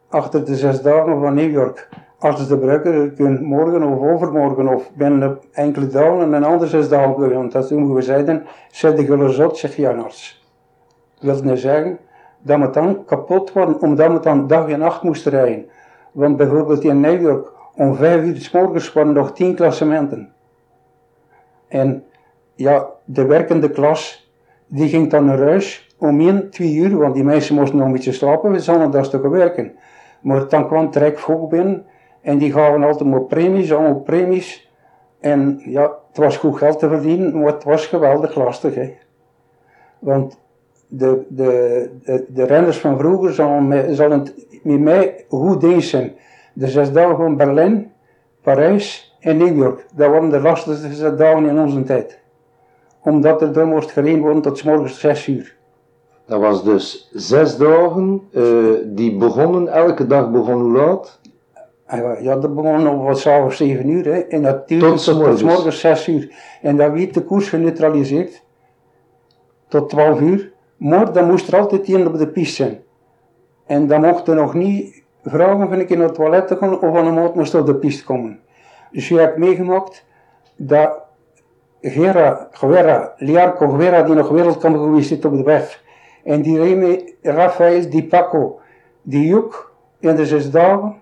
achter 0.09 0.45
de 0.45 0.55
zes 0.55 0.81
dagen 0.81 1.19
van 1.19 1.33
New 1.33 1.51
York, 1.51 1.89
als 2.19 2.47
de 2.47 2.57
bruiker 2.57 3.11
kunt 3.11 3.41
morgen 3.41 3.83
of 3.83 3.99
overmorgen 3.99 4.67
of 4.67 4.91
binnen 4.93 5.39
enkele 5.51 5.87
dagen 5.87 6.33
een 6.33 6.43
andere 6.43 6.69
zes 6.69 6.89
dagen 6.89 7.31
gaan. 7.31 7.49
Dat 7.49 7.67
toen 7.67 7.93
we 7.93 8.01
zeiden, 8.01 8.45
zet 8.71 8.97
de 8.97 9.05
gulle 9.05 9.29
zot, 9.29 9.57
zegt 9.57 9.75
Jan 9.75 10.03
Arts. 10.03 10.49
Wil 11.19 11.43
niet 11.43 11.59
zeggen, 11.59 11.99
dat 12.41 12.59
we 12.59 12.69
dan 12.69 13.05
kapot 13.05 13.53
worden, 13.53 13.81
omdat 13.81 14.11
we 14.11 14.19
dan 14.19 14.47
dag 14.47 14.69
en 14.69 14.79
nacht 14.79 15.03
moesten 15.03 15.31
rijden. 15.31 15.65
Want 16.11 16.37
bijvoorbeeld 16.37 16.83
in 16.83 16.99
New 16.99 17.21
York, 17.21 17.51
om 17.75 17.95
vijf 17.95 18.23
uur 18.23 18.35
s 18.35 18.51
morgens 18.51 18.93
waren 18.93 19.13
nog 19.13 19.33
tien 19.33 19.55
klassementen. 19.55 20.33
En 21.67 22.03
ja, 22.55 22.87
de 23.05 23.25
werkende 23.25 23.69
klas, 23.69 24.31
die 24.67 24.89
ging 24.89 25.09
dan 25.09 25.25
naar 25.25 25.39
huis 25.39 25.90
om 26.01 26.19
1, 26.19 26.49
2 26.49 26.73
uur, 26.75 26.97
want 26.97 27.13
die 27.13 27.23
mensen 27.23 27.55
moesten 27.55 27.77
nog 27.77 27.85
een 27.85 27.93
beetje 27.93 28.11
slapen, 28.11 28.51
we 28.51 28.59
zouden 28.59 28.91
dat 28.91 29.05
stukken 29.05 29.29
werken. 29.29 29.75
Maar 30.21 30.47
dan 30.47 30.67
kwam 30.67 30.91
Trek 30.91 31.19
Vogel 31.19 31.47
binnen 31.47 31.85
en 32.21 32.37
die 32.37 32.51
gaven 32.51 32.83
altijd 32.83 33.09
maar 33.09 33.21
premies, 33.21 33.73
allemaal 33.73 33.99
premies. 33.99 34.71
En 35.19 35.61
ja, 35.65 35.91
het 36.07 36.17
was 36.17 36.37
goed 36.37 36.57
geld 36.57 36.79
te 36.79 36.87
verdienen, 36.87 37.39
maar 37.39 37.53
het 37.53 37.63
was 37.63 37.85
geweldig 37.85 38.35
lastig. 38.35 38.75
Hè. 38.75 38.93
Want 39.99 40.39
de, 40.87 41.25
de, 41.29 42.25
de, 42.29 42.43
renners 42.43 42.77
van 42.77 42.97
vroeger 42.97 43.33
zullen, 43.33 43.67
met, 43.67 44.33
met 44.63 44.79
mij 44.79 45.25
goed 45.29 45.63
eens 45.63 45.89
zijn. 45.89 46.13
De 46.53 46.67
zes 46.67 46.91
dagen 46.91 47.15
van 47.15 47.37
Berlijn, 47.37 47.91
Parijs 48.41 49.17
en 49.19 49.37
New 49.37 49.57
York, 49.57 49.85
dat 49.95 50.09
waren 50.09 50.29
de 50.29 50.39
lastigste 50.39 50.93
zes 50.93 51.17
dagen 51.17 51.45
in 51.45 51.59
onze 51.59 51.83
tijd. 51.83 52.19
Omdat 53.03 53.41
er 53.41 53.53
dan 53.53 53.67
moest 53.69 53.91
gereden 53.91 54.21
worden 54.21 54.41
tot 54.41 54.57
s 54.57 54.63
morgens 54.63 54.99
zes 54.99 55.27
uur. 55.27 55.59
Dat 56.31 56.39
was 56.39 56.63
dus 56.63 57.09
zes 57.13 57.57
dagen, 57.57 58.21
uh, 58.31 58.77
die 58.85 59.17
begonnen, 59.17 59.67
elke 59.67 60.07
dag 60.07 60.31
begon 60.31 60.61
hoe 60.61 60.71
laat? 60.71 61.19
Ja, 62.21 62.35
dat 62.35 62.55
begon 62.55 62.87
op 62.87 63.03
wat 63.03 63.19
s'avonds 63.19 63.57
7 63.57 63.89
uur 63.89 64.05
hè, 64.05 64.19
en 64.19 64.41
dat 64.41 64.67
duurde 64.67 64.85
tot, 64.85 65.03
tot, 65.03 65.23
tot 65.23 65.43
morgens 65.43 65.79
6 65.79 66.07
uur. 66.07 66.31
En 66.61 66.77
dan 66.77 66.93
werd 66.93 67.13
de 67.13 67.23
koers 67.23 67.49
geneutraliseerd 67.49 68.43
tot 69.67 69.89
12 69.89 70.19
uur. 70.19 70.51
Maar 70.77 71.13
dan 71.13 71.27
moest 71.27 71.47
er 71.47 71.59
altijd 71.59 71.87
iemand 71.87 72.07
op 72.07 72.17
de 72.17 72.27
piste 72.27 72.55
zijn. 72.55 72.81
En 73.65 73.87
dan 73.87 74.01
mochten 74.01 74.35
nog 74.35 74.53
niet 74.53 75.03
vragen 75.23 75.67
of 75.67 75.73
ik 75.73 75.89
naar 75.89 76.05
het 76.05 76.13
toilet 76.13 76.47
te 76.47 76.55
gaan 76.55 76.81
of 76.81 76.95
aan 76.95 77.05
de 77.05 77.11
moot 77.11 77.35
moest 77.35 77.55
op 77.55 77.65
de 77.65 77.75
piste 77.75 78.03
komen. 78.03 78.39
Dus 78.91 79.07
je 79.07 79.17
hebt 79.17 79.37
meegemaakt 79.37 80.05
dat 80.55 80.99
Gera, 81.81 82.47
Guerra, 82.51 83.13
Liarco 83.17 83.69
Guerra, 83.69 84.01
die 84.01 84.15
nog 84.15 84.29
wereldkampioen 84.29 84.85
geweest 84.85 85.11
is 85.11 85.25
op 85.25 85.37
de 85.37 85.43
weg, 85.43 85.89
en 86.23 86.41
die 86.41 86.75
met 86.75 87.13
Rafael 87.21 87.89
Di 87.89 88.03
Paco, 88.03 88.59
die 89.01 89.35
ook 89.35 89.73
in 89.99 90.15
de 90.15 90.25
zes 90.25 90.51
dagen, 90.51 90.95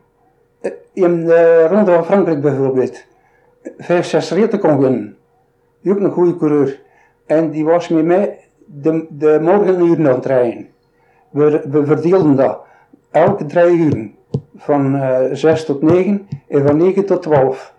eh, 0.62 0.72
in 0.94 1.26
de 1.26 1.68
Ronde 1.68 1.94
van 1.94 2.06
Frankrijk 2.06 2.42
bijvoorbeeld, 2.42 3.06
vijf, 3.78 4.06
zes 4.06 4.32
ritten 4.32 4.60
kon 4.60 4.80
winnen. 4.80 5.18
Ook 5.86 6.00
een 6.00 6.12
goede 6.12 6.38
coureur. 6.38 6.82
En 7.26 7.50
die 7.50 7.66
was 7.66 7.88
met 7.88 8.06
mij 8.06 8.38
de, 8.66 9.06
de 9.10 9.40
morgenuren 9.42 10.08
aan 10.08 10.16
het 10.16 10.26
rijden. 10.26 10.68
We, 11.30 11.64
we 11.70 11.86
verdeelden 11.86 12.36
dat. 12.36 12.60
Elke 13.12 13.46
drie 13.46 13.78
uur. 13.78 14.10
Van 14.56 14.96
uh, 14.96 15.26
eh, 15.26 15.36
6 15.36 15.66
tot 15.66 15.82
9 15.82 16.28
en 16.48 16.68
van 16.68 16.78
9 16.78 17.06
tot 17.06 17.22
12. 17.22 17.74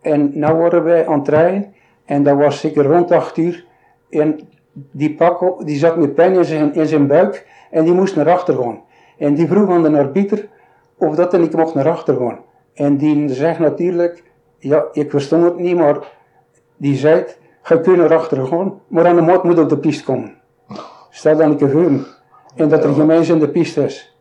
En 0.00 0.30
nu 0.34 0.46
worden 0.46 0.84
wij 0.84 1.06
aan 1.06 1.18
het 1.18 1.28
rijden. 1.28 1.74
En 2.04 2.22
dat 2.22 2.36
was 2.36 2.60
zeker 2.60 2.84
rond 2.84 3.10
8 3.10 3.36
uur. 3.36 3.64
En 4.10 4.40
die 4.72 5.14
Paco, 5.14 5.64
die 5.64 5.76
zat 5.76 5.96
met 5.96 6.14
pijn 6.14 6.34
in 6.34 6.44
zijn, 6.44 6.74
in 6.74 6.86
zijn 6.86 7.06
buik. 7.06 7.46
En 7.70 7.84
die 7.84 7.92
moest 7.92 8.16
naar 8.16 8.30
achter 8.30 8.54
gaan. 8.54 8.82
En 9.18 9.34
die 9.34 9.46
vroeg 9.46 9.70
aan 9.70 9.82
de 9.82 9.98
arbiter 9.98 10.48
of 10.96 11.14
dat 11.14 11.34
en 11.34 11.42
ik 11.42 11.56
mocht 11.56 11.74
naar 11.74 11.88
achter 11.88 12.16
gaan. 12.16 12.38
En 12.74 12.96
die 12.96 13.28
zegt 13.28 13.58
natuurlijk, 13.58 14.22
ja, 14.58 14.84
ik 14.92 15.10
verstond 15.10 15.44
het 15.44 15.58
niet, 15.58 15.76
maar 15.76 15.98
die 16.76 16.96
zei, 16.96 17.24
je 17.68 17.80
kunt 17.80 17.96
naar 17.96 18.14
achter 18.14 18.46
gaan, 18.46 18.80
maar 18.88 19.06
aan 19.06 19.16
de 19.16 19.22
moot 19.22 19.44
moet 19.44 19.58
op 19.58 19.68
de 19.68 19.78
piste 19.78 20.04
komen. 20.04 20.34
Stel 21.10 21.36
dan 21.36 21.50
een 21.50 21.56
keer 21.56 21.70
voor. 21.70 21.90
En 22.56 22.68
dat 22.68 22.84
er 22.84 22.92
geen 22.92 23.06
mensen 23.06 23.34
in 23.34 23.40
de 23.40 23.48
piste 23.48 23.84
is. 23.84 24.16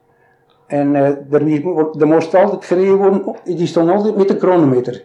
En 0.67 0.93
uh, 0.93 1.07
er, 1.07 1.99
er 1.99 2.07
moest 2.07 2.35
altijd 2.35 2.65
gereden 2.65 2.95
worden, 2.95 3.35
die 3.43 3.67
stond 3.67 3.89
altijd 3.89 4.15
met 4.15 4.27
de 4.27 4.39
chronometer. 4.39 5.03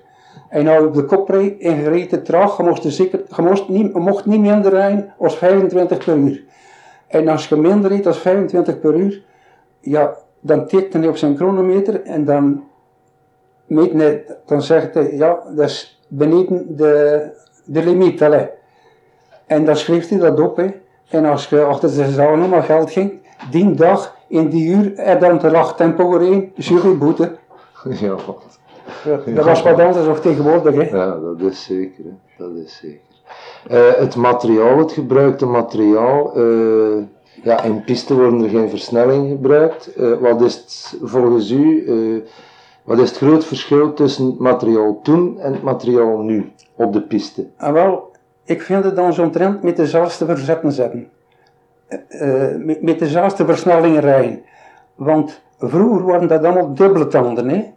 En 0.49 0.64
nou 0.64 0.87
op 0.87 0.94
de 0.94 1.05
kop 1.05 1.29
reed 1.29 1.61
en 1.61 2.22
traag, 2.22 2.57
je 2.57 2.62
mocht, 2.62 2.83
zeker, 2.87 3.22
je 3.37 3.64
niet, 3.68 3.92
je 3.92 3.99
mocht 3.99 4.27
niet 4.27 4.40
minder 4.40 4.70
rijden 4.70 5.12
als 5.18 5.37
25 5.37 6.05
per 6.05 6.16
uur. 6.16 6.44
En 7.07 7.29
als 7.29 7.49
je 7.49 7.57
minder 7.57 7.90
reed 7.90 8.07
als 8.07 8.18
25 8.18 8.81
per 8.81 8.94
uur, 8.94 9.22
ja, 9.81 10.16
dan 10.40 10.66
tikte 10.66 10.99
hij 10.99 11.09
op 11.09 11.16
zijn 11.16 11.37
chronometer 11.37 12.03
en 12.03 12.25
dan, 12.25 12.64
hij, 13.68 14.25
dan 14.46 14.62
zegt 14.62 14.94
hij, 14.94 15.16
ja, 15.16 15.38
dat 15.55 15.68
is 15.68 16.01
beneden 16.09 16.77
de, 16.77 17.22
de 17.64 17.85
limiet. 17.85 18.22
En 19.46 19.64
dan 19.64 19.77
schreef 19.77 20.09
hij 20.09 20.18
dat 20.18 20.40
op. 20.40 20.62
En 21.09 21.25
als 21.25 21.49
je 21.49 21.62
achter 21.62 21.94
de 21.94 22.11
zaal 22.11 22.37
nog 22.37 22.66
geld 22.66 22.90
ging, 22.90 23.20
die 23.51 23.75
dag 23.75 24.16
in 24.29 24.49
die 24.49 24.68
uur 24.68 24.99
er 24.99 25.18
dan 25.18 25.38
te 25.38 25.51
laag 25.51 25.77
tempo 25.77 26.11
gereden, 26.11 26.53
juryboete. 26.55 27.37
Ja, 28.01 28.14
wat. 28.14 28.59
Ja, 29.06 29.32
dat 29.34 29.44
was 29.44 29.62
wat 29.62 29.80
anders 29.80 30.06
of 30.06 30.20
tegenwoordig. 30.20 30.74
Hè. 30.74 30.96
Ja, 30.96 31.18
dat 31.18 31.50
is 31.50 31.64
zeker. 31.64 32.04
Hè. 32.04 32.44
Dat 32.44 32.56
is 32.64 32.76
zeker. 32.76 33.00
Uh, 33.70 33.94
het 33.98 34.16
materiaal, 34.16 34.78
het 34.78 34.92
gebruikte 34.92 35.46
materiaal, 35.46 36.38
uh, 36.38 37.02
ja, 37.42 37.62
in 37.62 37.84
piste 37.84 38.14
worden 38.14 38.42
er 38.42 38.48
geen 38.48 38.68
versnelling 38.68 39.28
gebruikt. 39.30 39.90
Uh, 39.98 40.18
wat 40.18 40.40
is 40.40 40.54
het 40.54 40.98
volgens 41.02 41.50
u, 41.50 42.24
wat 42.84 42.98
is 42.98 43.08
het 43.08 43.18
groot 43.18 43.44
verschil 43.44 43.92
tussen 43.92 44.26
het 44.26 44.38
materiaal 44.38 45.00
toen 45.02 45.40
en 45.40 45.52
het 45.52 45.62
materiaal 45.62 46.18
nu 46.18 46.52
op 46.74 46.92
de 46.92 47.02
piste? 47.02 47.46
Ah, 47.56 47.72
wel, 47.72 48.10
ik 48.44 48.62
vind 48.62 48.84
het 48.84 48.96
dan 48.96 49.12
zo'n 49.12 49.30
trend 49.30 49.62
met 49.62 49.76
dezelfde 49.76 50.24
verzetten 50.24 50.72
zetten. 50.72 51.08
Met, 52.58 52.82
met 52.82 52.98
dezelfde 52.98 53.44
versnellingen 53.44 54.00
rijden. 54.00 54.42
Want 54.94 55.40
vroeger 55.58 56.04
waren 56.04 56.28
dat 56.28 56.44
allemaal 56.44 56.74
dubbele 56.74 57.06
tanden, 57.06 57.48
hè? 57.48 57.74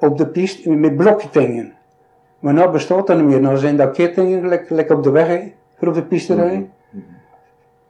Op 0.00 0.18
de 0.18 0.26
piste 0.26 0.70
met 0.70 0.96
blokkettingen. 0.96 1.74
Maar 2.38 2.54
nu 2.54 2.68
bestaat 2.68 3.06
dat 3.06 3.16
niet 3.16 3.26
meer. 3.26 3.40
Nou 3.40 3.56
zijn 3.56 3.76
dat 3.76 3.92
kettingen 3.92 4.48
lekker 4.68 4.96
op 4.96 5.02
de 5.02 5.10
weg, 5.10 5.42
voor 5.76 5.88
op 5.88 5.94
de 5.94 6.02
piste 6.02 6.34
mhm. 6.34 6.42
rijden. 6.42 6.72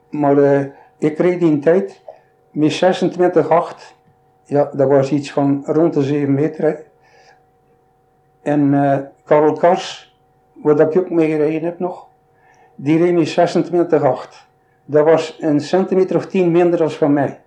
Maar 0.09 0.37
uh, 0.37 0.65
ik 0.97 1.17
reed 1.17 1.39
die 1.39 1.59
tijd 1.59 2.01
met 2.51 2.83
26,8 3.19 3.99
ja, 4.51 4.69
dat 4.73 4.87
was 4.87 5.11
iets 5.11 5.31
van 5.31 5.63
rond 5.65 5.93
de 5.93 6.03
7 6.03 6.33
meter. 6.33 6.83
En 8.41 8.73
uh, 8.73 8.97
Karel 9.23 9.53
Kars, 9.53 10.15
waar 10.53 10.79
ik 10.79 10.97
ook 10.97 11.09
mee 11.09 11.29
gereden 11.29 11.63
heb 11.63 11.79
nog, 11.79 12.07
die 12.75 12.97
reed 12.97 13.13
me 13.13 14.25
26,8. 14.29 14.49
Dat 14.85 15.05
was 15.05 15.37
een 15.39 15.59
centimeter 15.59 16.15
of 16.15 16.25
10 16.25 16.51
minder 16.51 16.79
dan 16.79 16.91
van 16.91 17.13
mij. 17.13 17.39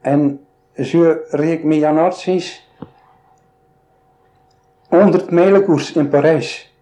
En 0.00 0.44
zo 0.74 1.16
reed 1.28 1.58
ik 1.58 1.64
met 1.64 1.78
Jan 1.78 1.98
Artsens 1.98 2.69
100 4.90 5.30
mijlen 5.30 5.64
koers 5.64 5.92
in 5.92 6.08
Parijs. 6.08 6.74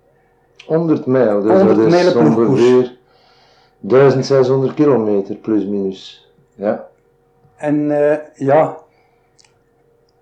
100 0.66 1.06
mijl, 1.06 1.42
dus 1.42 1.52
100 1.52 1.76
dat 1.76 1.92
is 1.92 2.14
ongeveer 2.14 2.96
1600 3.80 4.74
kilometer 4.74 5.36
plus 5.36 5.64
minus. 5.64 6.32
Ja. 6.54 6.88
En 7.56 7.74
uh, 7.74 8.14
ja, 8.34 8.76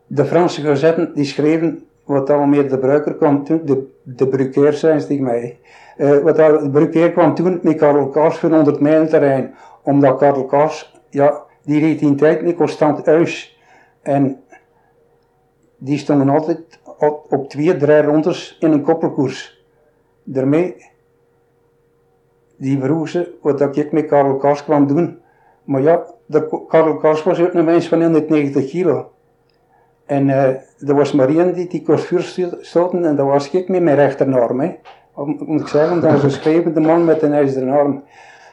de 0.06 0.24
Franse 0.24 0.60
gazetten 0.60 1.14
die 1.14 1.24
schreven 1.24 1.86
wat 2.04 2.30
al 2.30 2.46
meer 2.46 2.68
de 2.68 2.78
bruiker 2.78 3.14
kwam 3.14 3.44
toen, 3.44 3.60
de, 3.64 3.86
de 4.02 4.28
brukeer 4.28 4.72
zijn 4.72 5.00
tegen 5.00 5.24
mij. 5.24 5.58
Uh, 5.96 6.18
wat 6.18 6.38
al, 6.38 6.58
de 6.58 6.70
brukeer 6.70 7.12
kwam 7.12 7.34
toen 7.34 7.60
met 7.62 7.76
Karel 7.76 8.08
Kaars 8.08 8.38
voor 8.38 8.50
100 8.50 8.80
mijl 8.80 9.06
terrein. 9.06 9.54
Omdat 9.82 10.18
Karel 10.18 10.44
Kaars, 10.44 11.00
ja, 11.10 11.42
die 11.62 11.80
reed 11.80 12.00
in 12.00 12.16
tijd 12.16 12.42
niet 12.42 12.56
constant 12.56 13.06
huis. 13.06 13.60
En 14.02 14.40
die 15.78 15.98
stonden 15.98 16.28
altijd 16.28 16.78
op, 16.98 17.48
twee, 17.48 17.76
drie 17.76 18.02
rondes 18.02 18.56
in 18.60 18.72
een 18.72 18.82
koppelkoers. 18.82 19.64
Daarmee, 20.22 20.76
die 22.56 22.80
vroeg 22.80 23.08
ze 23.08 23.34
wat 23.42 23.76
ik 23.76 23.92
met 23.92 24.06
Karel 24.06 24.36
Kaars 24.36 24.64
kwam 24.64 24.86
doen. 24.86 25.18
Maar 25.64 25.82
ja, 25.82 26.04
de, 26.26 26.64
Karel 26.68 26.96
Kaars 26.96 27.22
was 27.22 27.40
ook 27.40 27.54
een 27.54 27.64
mens 27.64 27.88
van 27.88 28.02
190 28.02 28.70
kilo. 28.70 29.10
En 30.06 30.28
uh, 30.28 30.44
er 30.88 30.94
was 30.94 31.12
maar 31.12 31.28
één 31.28 31.54
die 31.54 31.68
die 31.68 31.82
koers 31.82 32.40
stoten 32.60 33.04
en 33.04 33.16
dat 33.16 33.26
was 33.26 33.50
ik 33.50 33.68
met 33.68 33.82
mijn 33.82 33.96
rechterarm. 33.96 34.60
Hè. 34.60 34.74
Moet 35.14 35.60
ik 35.60 35.66
zeggen, 35.66 36.00
dat 36.00 36.12
was 36.12 36.22
een 36.22 36.30
schrijvende 36.30 36.80
man 36.80 37.04
met 37.04 37.22
een 37.22 37.32
ijzeren 37.32 37.68
arm. 37.68 38.04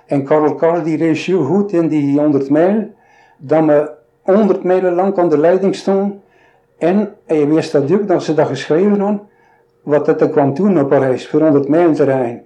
En 0.05 0.23
Karel 0.25 0.55
Kaars 0.55 0.83
die 0.83 0.97
reed 0.97 1.17
zo 1.17 1.43
goed 1.43 1.71
in 1.71 1.87
die 1.87 2.19
100 2.19 2.49
mijl, 2.49 2.89
dat 3.37 3.65
we 3.65 3.91
100 4.21 4.63
mijlen 4.63 4.93
lang 4.93 5.17
aan 5.17 5.29
de 5.29 5.37
leiding 5.37 5.75
stonden. 5.75 6.22
En 6.77 7.15
je 7.27 7.47
wist 7.47 7.71
dat 7.71 7.91
ook, 7.93 8.07
dat 8.07 8.23
ze 8.23 8.33
dat 8.33 8.47
geschreven 8.47 8.99
hadden, 8.99 9.21
wat 9.81 10.07
het 10.07 10.21
er 10.21 10.29
kwam 10.29 10.53
toen 10.53 10.79
op 10.79 10.89
Parijs, 10.89 11.27
voor 11.27 11.41
100 11.41 11.67
mijlen 11.67 11.93
te 11.93 12.03
rijden. 12.03 12.43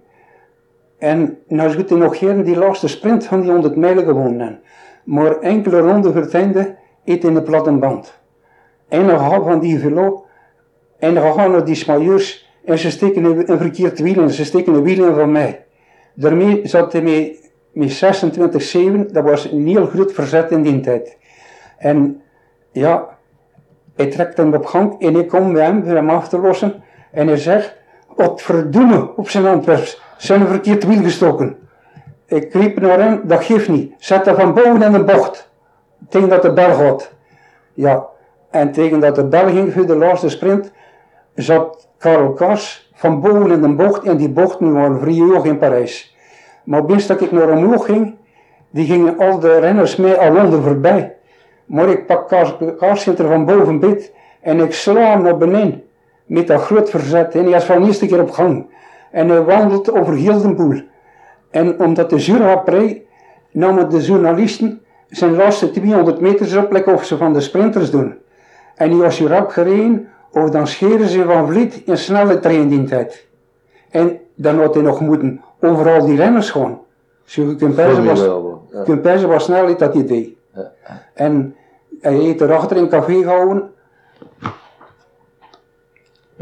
En 0.98 1.38
nou 1.48 1.70
zou 1.70 1.84
hij 1.88 1.98
nog 1.98 2.18
geen 2.18 2.44
die 2.44 2.58
laatste 2.58 2.88
sprint 2.88 3.26
van 3.26 3.42
die 3.42 3.52
100 3.52 3.76
mijlen 3.76 4.06
gewonnen. 4.06 4.60
Maar 5.04 5.40
enkele 5.40 5.80
ronden 5.80 6.16
het 6.16 6.34
einde, 6.34 6.76
in 7.04 7.34
de 7.34 7.42
platte 7.42 7.72
band. 7.72 8.20
En 8.88 9.08
dan 9.08 9.20
gaan 9.20 9.44
van 9.44 9.60
die 9.60 9.80
velo, 9.80 10.26
en 11.00 11.13
dan 11.13 11.34
gaan 11.34 11.52
naar 11.52 11.66
die 11.66 11.76
smailleurs, 11.76 12.52
en 12.66 12.78
ze 12.78 12.92
steken 12.92 13.24
een, 13.24 13.58
verkeerd 13.58 14.00
wiel 14.00 14.22
in, 14.22 14.30
ze 14.30 14.46
steken 14.46 14.74
een 14.74 14.84
wiel 14.84 15.08
in 15.08 15.16
van 15.16 15.32
mij. 15.32 15.66
Daarmee 16.13 16.62
zat 16.63 16.92
hij 16.92 17.02
mee, 17.02 17.40
met 17.72 18.04
26-7, 19.08 19.12
dat 19.12 19.24
was 19.24 19.52
een 19.52 19.68
heel 19.68 19.86
groot 19.86 20.12
verzet 20.12 20.52
in 20.52 20.62
die 20.62 20.80
tijd. 20.80 21.18
En 21.78 22.22
ja, 22.72 23.17
hij 23.98 24.08
trekt 24.08 24.38
hem 24.38 24.54
op 24.54 24.66
gang 24.66 25.02
en 25.02 25.16
ik 25.16 25.28
kom 25.28 25.54
bij 25.54 25.64
hem 25.64 25.84
voor 25.84 25.96
hem 25.96 26.10
af 26.10 26.28
te 26.28 26.40
lossen. 26.40 26.84
En 27.12 27.28
hij 27.28 27.38
zegt, 27.38 27.76
wat 28.16 28.42
verdoemen 28.42 29.18
op 29.18 29.30
zijn 29.30 29.46
Antwerps, 29.46 30.02
zijn 30.18 30.42
een 30.42 30.48
verkeerd 30.48 30.86
wiel 30.86 31.02
gestoken. 31.02 31.58
Ik 32.26 32.54
riep 32.54 32.80
naar 32.80 33.00
hem, 33.00 33.22
dat 33.24 33.44
geeft 33.44 33.70
niet. 33.70 33.94
Zet 33.98 34.26
dat 34.26 34.36
van 34.36 34.54
boven 34.54 34.82
in 34.82 34.92
de 34.92 35.04
bocht. 35.04 35.52
Tegen 36.10 36.30
dat 36.30 36.42
de 36.42 36.54
bel 36.54 36.74
gaat. 36.74 37.12
Ja, 37.74 38.06
en 38.50 38.72
tegen 38.72 39.00
dat 39.00 39.16
de 39.16 39.26
bel 39.26 39.48
ging 39.48 39.74
voor 39.74 39.86
de 39.86 39.96
laatste 39.96 40.30
sprint, 40.30 40.72
zat 41.36 41.90
Karel 41.98 42.34
Kars 42.34 42.92
van 42.94 43.22
boven 43.22 43.52
in 43.52 43.62
de 43.62 43.74
bocht. 43.74 44.04
En 44.04 44.18
die 44.18 44.30
bochten 44.30 44.74
waren 44.74 45.00
vrij 45.00 45.20
hoog 45.20 45.46
in 45.46 45.58
Parijs. 45.58 46.16
Maar 46.64 46.86
best 46.86 47.08
dat 47.08 47.22
ik 47.22 47.32
naar 47.32 47.50
omhoog 47.50 47.86
ging, 47.86 48.16
die 48.70 48.86
gingen 48.86 49.18
al 49.18 49.40
de 49.40 49.60
renners 49.60 49.96
mee 49.96 50.14
al 50.14 50.36
onder 50.36 50.62
voorbij. 50.62 51.17
Maar 51.68 51.90
ik 51.90 52.06
pak 52.06 52.28
Kars, 52.78 53.08
er 53.08 53.28
van 53.28 53.46
boven 53.46 53.80
beet 53.80 54.12
en 54.42 54.60
ik 54.60 54.74
sla 54.74 55.02
hem 55.02 55.22
naar 55.22 55.38
beneden. 55.38 55.84
Met 56.26 56.48
dat 56.48 56.62
groot 56.62 56.90
verzet. 56.90 57.36
En 57.36 57.44
hij 57.44 57.58
is 57.58 57.64
van 57.64 57.82
de 57.82 57.88
eerste 57.88 58.06
keer 58.06 58.22
op 58.22 58.32
gang. 58.32 58.70
En 59.12 59.30
hij 59.30 59.44
wandelt 59.44 59.92
over 59.92 60.14
heel 60.14 60.42
de 60.42 60.54
boel. 60.54 60.82
En 61.52 61.80
omdat 61.80 62.10
de 62.10 62.16
Jura 62.16 62.64
namen 63.52 63.90
de 63.90 64.02
journalisten 64.02 64.82
zijn 65.10 65.36
laatste 65.36 65.72
200 65.72 66.20
meter 66.20 66.64
op, 66.64 66.72
lekker 66.72 66.94
of 66.94 67.06
ze 67.06 67.18
van 67.18 67.34
de 67.34 67.42
sprinters 67.42 67.92
doen. 67.92 68.16
En 68.76 68.90
die 68.90 68.98
was 68.98 69.18
hier 69.18 69.30
rap 69.30 69.50
gereden, 69.50 70.08
of 70.32 70.50
dan 70.50 70.68
scheren 70.68 71.08
ze 71.08 71.24
van 71.24 71.48
Vliet 71.48 71.82
in 71.86 71.98
snelle 71.98 72.40
trein 72.40 72.68
die 72.68 72.84
tijd. 72.84 73.28
En 73.90 74.20
dan 74.36 74.60
had 74.60 74.74
hij 74.74 74.84
nog 74.84 75.00
moeten 75.00 75.42
overal 75.62 76.06
die 76.06 76.18
renners 76.18 76.50
gewoon. 76.50 76.82
Zo, 77.24 77.42
je 77.42 77.56
kunt 77.56 77.76
was, 77.76 78.22
ja. 79.30 79.40
snel 79.40 79.78
dat 79.78 79.96
idee. 79.96 80.38
Ja. 80.54 80.72
En 81.14 81.56
hij 82.02 82.14
heeft 82.14 82.42
erachter 82.42 82.78
een 82.78 82.90
café 82.90 83.22
gehouden. 83.22 83.72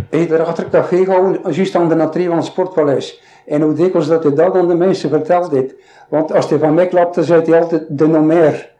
Hij 0.09 0.19
heeft 0.19 0.31
erachter 0.31 0.63
een 0.63 0.69
café 0.69 1.03
gehouden, 1.03 1.53
juist 1.53 1.75
aan 1.75 1.89
de 1.89 1.95
natree 1.95 2.27
van 2.27 2.35
het 2.35 2.45
Sportpaleis. 2.45 3.21
En 3.45 3.61
hoe 3.61 3.73
dikwijls 3.73 4.07
dat 4.07 4.23
hij 4.23 4.33
dat 4.33 4.55
aan 4.55 4.67
de 4.67 4.75
mensen 4.75 5.09
verteld 5.09 5.51
heeft. 5.51 5.73
Want 6.09 6.33
als 6.33 6.49
hij 6.49 6.59
van 6.59 6.73
mij 6.73 6.87
klapte, 6.87 7.23
zei 7.23 7.41
hij 7.41 7.61
altijd 7.61 7.85
de 7.89 8.07
nomer. 8.07 8.71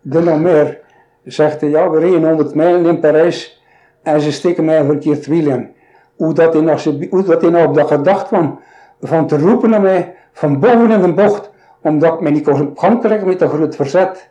De 0.00 0.20
nomer. 0.20 0.80
Zegt 1.24 1.60
hij, 1.60 1.70
ja, 1.70 1.90
we 1.90 1.98
reden 1.98 2.24
100 2.24 2.54
mijlen 2.54 2.86
in 2.86 3.00
Parijs 3.00 3.62
en 4.02 4.20
ze 4.20 4.32
steken 4.32 4.64
mij 4.64 4.84
verkeerd 4.84 5.26
wiel 5.26 5.50
in. 5.50 5.74
Hoe 6.16 6.32
dat 6.32 6.52
hij 6.52 6.62
nou, 6.62 7.08
hoe 7.10 7.22
dat 7.22 7.42
hij 7.42 7.50
nou 7.50 7.68
op 7.68 7.74
dat 7.74 7.86
gedacht 7.86 8.26
kwam, 8.26 8.60
van 9.00 9.26
te 9.26 9.38
roepen 9.38 9.70
naar 9.70 9.80
mij, 9.80 10.14
van 10.32 10.60
boven 10.60 10.90
in 10.90 11.00
de 11.00 11.12
bocht, 11.12 11.50
omdat 11.82 12.14
ik 12.14 12.20
mij 12.20 12.30
niet 12.30 12.74
kon 12.74 13.00
krijgen 13.00 13.26
met 13.26 13.38
dat 13.38 13.50
groot 13.50 13.76
verzet. 13.76 14.30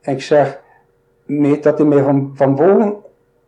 En 0.00 0.12
ik 0.12 0.22
zeg, 0.22 0.60
dat 1.60 1.78
hij 1.78 1.86
mij 1.86 2.02
van, 2.02 2.30
van 2.34 2.54
boven 2.54 2.96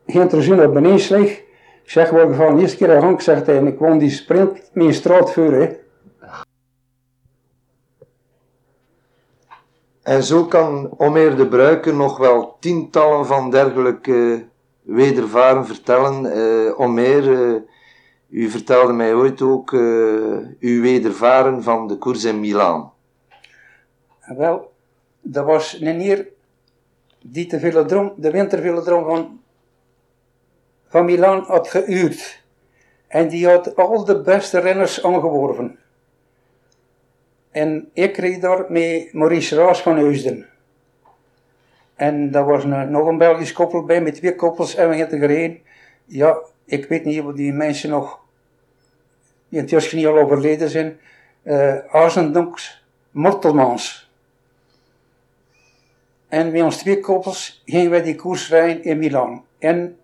geen 0.07 0.29
te 0.29 0.55
naar 0.55 0.73
beneden 0.73 1.01
slecht. 1.01 1.43
Ik 1.83 1.91
zeg, 1.91 2.11
we 2.11 2.35
van 2.35 2.55
de 2.55 2.61
eerste 2.61 2.77
keer 2.77 2.95
aan 2.95 3.03
gang, 3.03 3.23
zegt 3.23 3.47
hij, 3.47 3.57
en 3.57 3.67
ik 3.67 3.79
won 3.79 3.99
die 3.99 4.11
sprint 4.11 4.71
met 4.73 4.87
een 4.87 4.95
straat 4.95 5.33
voor, 5.33 5.53
hè. 5.53 5.83
En 10.03 10.23
zo 10.23 10.45
kan 10.45 10.95
Omer 10.97 11.37
de 11.37 11.49
Bruiker 11.49 11.95
nog 11.95 12.19
wel 12.19 12.57
tientallen 12.61 13.27
van 13.27 13.51
dergelijke 13.51 14.47
wedervaren 14.83 15.67
vertellen. 15.67 16.25
Uh, 16.25 16.81
Omer, 16.81 17.25
uh, 17.25 17.61
u 18.29 18.49
vertelde 18.49 18.93
mij 18.93 19.15
ooit 19.15 19.43
ook 19.43 19.73
uh, 19.73 19.81
uw 20.61 20.83
wedervaren 20.83 21.63
van 21.63 21.87
de 21.87 21.99
koers 21.99 22.25
in 22.25 22.41
Milaan. 22.41 22.93
Wel, 24.37 24.73
dat 25.21 25.45
was 25.45 25.81
een 25.81 26.01
heer 26.01 26.34
die 27.27 27.49
de 27.49 27.59
velodroom, 27.61 28.13
de 28.17 28.31
wintervelodroom 28.31 29.05
van, 29.05 29.41
van 30.89 31.05
Milaan 31.05 31.45
had 31.47 31.69
gehuurd. 31.69 32.43
En 33.07 33.29
die 33.29 33.47
had 33.47 33.77
al 33.77 34.05
de 34.05 34.21
beste 34.21 34.59
renners 34.59 35.05
aangeworven. 35.05 35.79
En 37.51 37.91
ik 37.93 38.17
reed 38.17 38.41
daar 38.41 38.65
met 38.69 39.13
Maurice 39.13 39.57
Raas 39.57 39.83
van 39.83 39.97
Heusden. 39.97 40.47
En 41.95 42.31
daar 42.31 42.45
was 42.45 42.65
nog 42.65 43.07
een 43.07 43.19
Belgisch 43.19 43.53
koppel 43.53 43.85
bij 43.85 44.01
met 44.01 44.15
twee 44.15 44.35
koppels 44.35 44.75
en 44.75 44.89
we 44.89 44.95
gingen 44.95 45.19
gereden. 45.19 45.59
Ja, 46.05 46.39
ik 46.65 46.87
weet 46.89 47.05
niet 47.05 47.21
of 47.21 47.33
die 47.33 47.53
mensen 47.53 47.91
nog 47.91 48.23
die 49.49 49.63
in 49.63 49.77
het 49.77 49.93
niet 49.93 50.07
al 50.07 50.19
overleden 50.19 50.69
zijn. 50.69 50.99
Uh, 51.43 51.75
Arzendonks, 51.91 52.85
Mortelmans. 53.11 54.04
En 56.35 56.51
met 56.53 56.63
ons 56.63 56.77
twee 56.77 57.01
koppels 57.01 57.63
gingen 57.65 57.91
wij 57.91 58.03
die 58.03 58.15
koers 58.15 58.49
rijden 58.49 58.85
in 58.85 58.99
Milaan. 58.99 59.45
En 59.59 59.97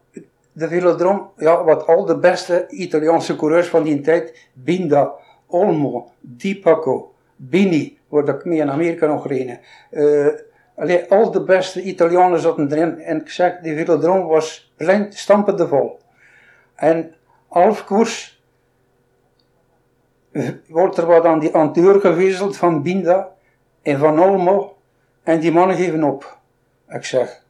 de 0.52 0.68
velodroom, 0.68 1.30
ja, 1.36 1.64
wat 1.64 1.86
al 1.86 2.04
de 2.04 2.18
beste 2.18 2.66
Italiaanse 2.68 3.36
coureurs 3.36 3.68
van 3.68 3.82
die 3.82 4.00
tijd, 4.00 4.48
Binda, 4.52 5.12
Olmo, 5.46 6.10
Di 6.20 6.60
Paco, 6.60 7.14
Bini, 7.36 7.98
waar 8.08 8.28
ik 8.28 8.44
mee 8.44 8.58
in 8.58 8.70
Amerika 8.70 9.06
nog 9.06 9.26
reden. 9.26 9.60
Uh, 9.90 10.26
al 11.08 11.30
de 11.30 11.44
beste 11.44 11.82
Italianen 11.82 12.40
zaten 12.40 12.72
erin. 12.72 12.98
En 12.98 13.20
ik 13.20 13.30
zeg, 13.30 13.58
die 13.58 13.76
velodroom 13.76 14.26
was 14.26 14.72
blind, 14.76 15.14
stampende 15.14 15.68
vol. 15.68 15.98
En 16.74 17.14
half 17.48 17.84
koers 17.84 18.42
wordt 20.68 20.96
er 20.96 21.06
wat 21.06 21.24
aan 21.24 21.38
die 21.38 21.54
anteur 21.54 22.00
gewisseld 22.00 22.56
van 22.56 22.82
Binda 22.82 23.32
en 23.82 23.98
van 23.98 24.20
Olmo. 24.20 24.74
En 25.30 25.40
die 25.40 25.52
mannen 25.52 25.76
geven 25.76 26.02
op. 26.02 26.38
Ik 26.88 27.04
zeg, 27.04 27.42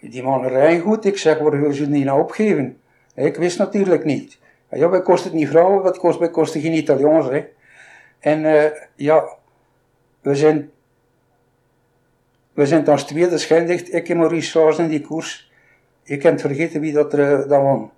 die 0.00 0.22
mannen 0.22 0.50
rijden 0.50 0.80
goed. 0.80 1.04
Ik 1.04 1.18
zeg, 1.18 1.38
waar 1.38 1.60
wil 1.60 1.72
ze 1.72 1.86
niet 1.86 2.04
nou 2.04 2.20
opgeven? 2.20 2.80
Ik 3.14 3.36
wist 3.36 3.58
natuurlijk 3.58 4.04
niet. 4.04 4.38
Ja, 4.70 4.88
wij 4.88 5.02
kosten 5.02 5.30
het 5.30 5.38
niet 5.38 5.48
vrouwen, 5.48 5.82
wat 5.82 5.98
kost, 5.98 6.18
wij 6.18 6.30
kosten 6.30 6.60
geen 6.60 6.72
Italiaans. 6.72 7.28
Hè. 7.28 7.44
En 8.18 8.40
uh, 8.44 8.64
ja, 8.94 9.36
we 10.20 10.34
zijn 10.34 10.70
we 12.52 12.66
zijn 12.66 12.86
als 12.86 13.04
tweede 13.04 13.38
scheindicht, 13.38 13.94
ik 13.94 14.08
en 14.08 14.16
Maurice 14.16 14.50
Saas 14.50 14.78
in 14.78 14.88
die 14.88 15.00
koers. 15.00 15.52
Je 16.02 16.16
kunt 16.16 16.40
vergeten 16.40 16.80
wie 16.80 16.92
dat 16.92 17.12
er 17.12 17.40
uh, 17.40 17.48
dan 17.48 17.62
won. 17.62 17.90